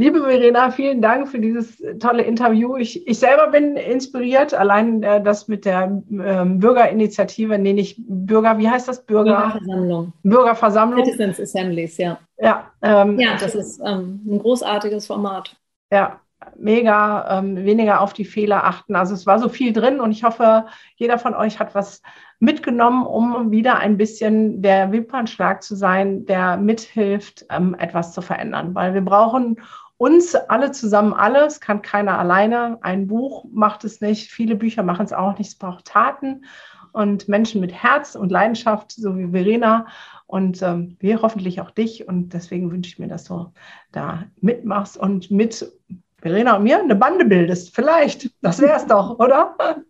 Liebe 0.00 0.22
Verena, 0.22 0.70
vielen 0.70 1.02
Dank 1.02 1.28
für 1.28 1.38
dieses 1.38 1.76
tolle 1.98 2.22
Interview. 2.22 2.74
Ich, 2.78 3.06
ich 3.06 3.18
selber 3.18 3.48
bin 3.48 3.76
inspiriert, 3.76 4.54
allein 4.54 5.02
äh, 5.02 5.22
das 5.22 5.46
mit 5.46 5.66
der 5.66 6.02
ähm, 6.10 6.58
Bürgerinitiative, 6.58 7.58
nee, 7.58 7.74
nicht 7.74 7.98
Bürger, 7.98 8.56
wie 8.56 8.66
heißt 8.66 8.88
das? 8.88 9.04
Bürger, 9.04 9.52
Bürgerversammlung. 9.60 10.12
Bürgerversammlung. 10.22 11.04
Citizens 11.04 11.38
Assemblies, 11.38 11.98
ja. 11.98 12.18
Ja, 12.38 12.70
ähm, 12.80 13.20
ja 13.20 13.36
das 13.38 13.54
ist 13.54 13.78
ähm, 13.84 14.22
ein 14.26 14.38
großartiges 14.38 15.06
Format. 15.06 15.54
Ja, 15.92 16.18
mega, 16.56 17.38
ähm, 17.38 17.56
weniger 17.56 18.00
auf 18.00 18.14
die 18.14 18.24
Fehler 18.24 18.64
achten. 18.64 18.96
Also 18.96 19.12
es 19.12 19.26
war 19.26 19.38
so 19.38 19.50
viel 19.50 19.74
drin 19.74 20.00
und 20.00 20.12
ich 20.12 20.24
hoffe, 20.24 20.64
jeder 20.96 21.18
von 21.18 21.34
euch 21.34 21.60
hat 21.60 21.74
was 21.74 22.00
mitgenommen, 22.38 23.04
um 23.04 23.50
wieder 23.50 23.76
ein 23.76 23.98
bisschen 23.98 24.62
der 24.62 24.92
Wimpernschlag 24.92 25.62
zu 25.62 25.76
sein, 25.76 26.24
der 26.24 26.56
mithilft, 26.56 27.44
ähm, 27.50 27.76
etwas 27.78 28.14
zu 28.14 28.22
verändern. 28.22 28.74
Weil 28.74 28.94
wir 28.94 29.02
brauchen 29.02 29.56
uns 30.00 30.34
alle 30.34 30.72
zusammen 30.72 31.12
alles, 31.12 31.60
kann 31.60 31.82
keiner 31.82 32.18
alleine. 32.18 32.78
Ein 32.80 33.06
Buch 33.06 33.44
macht 33.52 33.84
es 33.84 34.00
nicht, 34.00 34.30
viele 34.30 34.56
Bücher 34.56 34.82
machen 34.82 35.04
es 35.04 35.12
auch 35.12 35.36
nicht. 35.36 35.48
Es 35.48 35.56
braucht 35.56 35.84
Taten 35.84 36.46
und 36.92 37.28
Menschen 37.28 37.60
mit 37.60 37.70
Herz 37.70 38.14
und 38.14 38.32
Leidenschaft, 38.32 38.92
so 38.92 39.18
wie 39.18 39.30
Verena 39.30 39.86
und 40.26 40.62
ähm, 40.62 40.96
wir 41.00 41.20
hoffentlich 41.20 41.60
auch 41.60 41.70
dich. 41.70 42.08
Und 42.08 42.32
deswegen 42.32 42.72
wünsche 42.72 42.88
ich 42.88 42.98
mir, 42.98 43.08
dass 43.08 43.24
du 43.24 43.52
da 43.92 44.24
mitmachst 44.40 44.96
und 44.96 45.30
mit 45.30 45.70
Verena 46.16 46.56
und 46.56 46.62
mir 46.62 46.78
eine 46.78 46.96
Bande 46.96 47.26
bildest. 47.26 47.74
Vielleicht, 47.74 48.30
das 48.40 48.58
wäre 48.58 48.78
es 48.78 48.86
doch, 48.86 49.18
oder? 49.18 49.54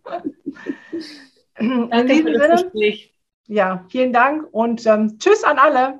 Danke 1.55 2.15
für 2.15 2.33
das 2.33 2.63
Gespräch. 2.63 3.15
Ja, 3.47 3.85
vielen 3.87 4.11
Dank 4.11 4.45
und 4.51 4.85
ähm, 4.85 5.17
tschüss 5.19 5.45
an 5.45 5.57
alle. 5.57 5.99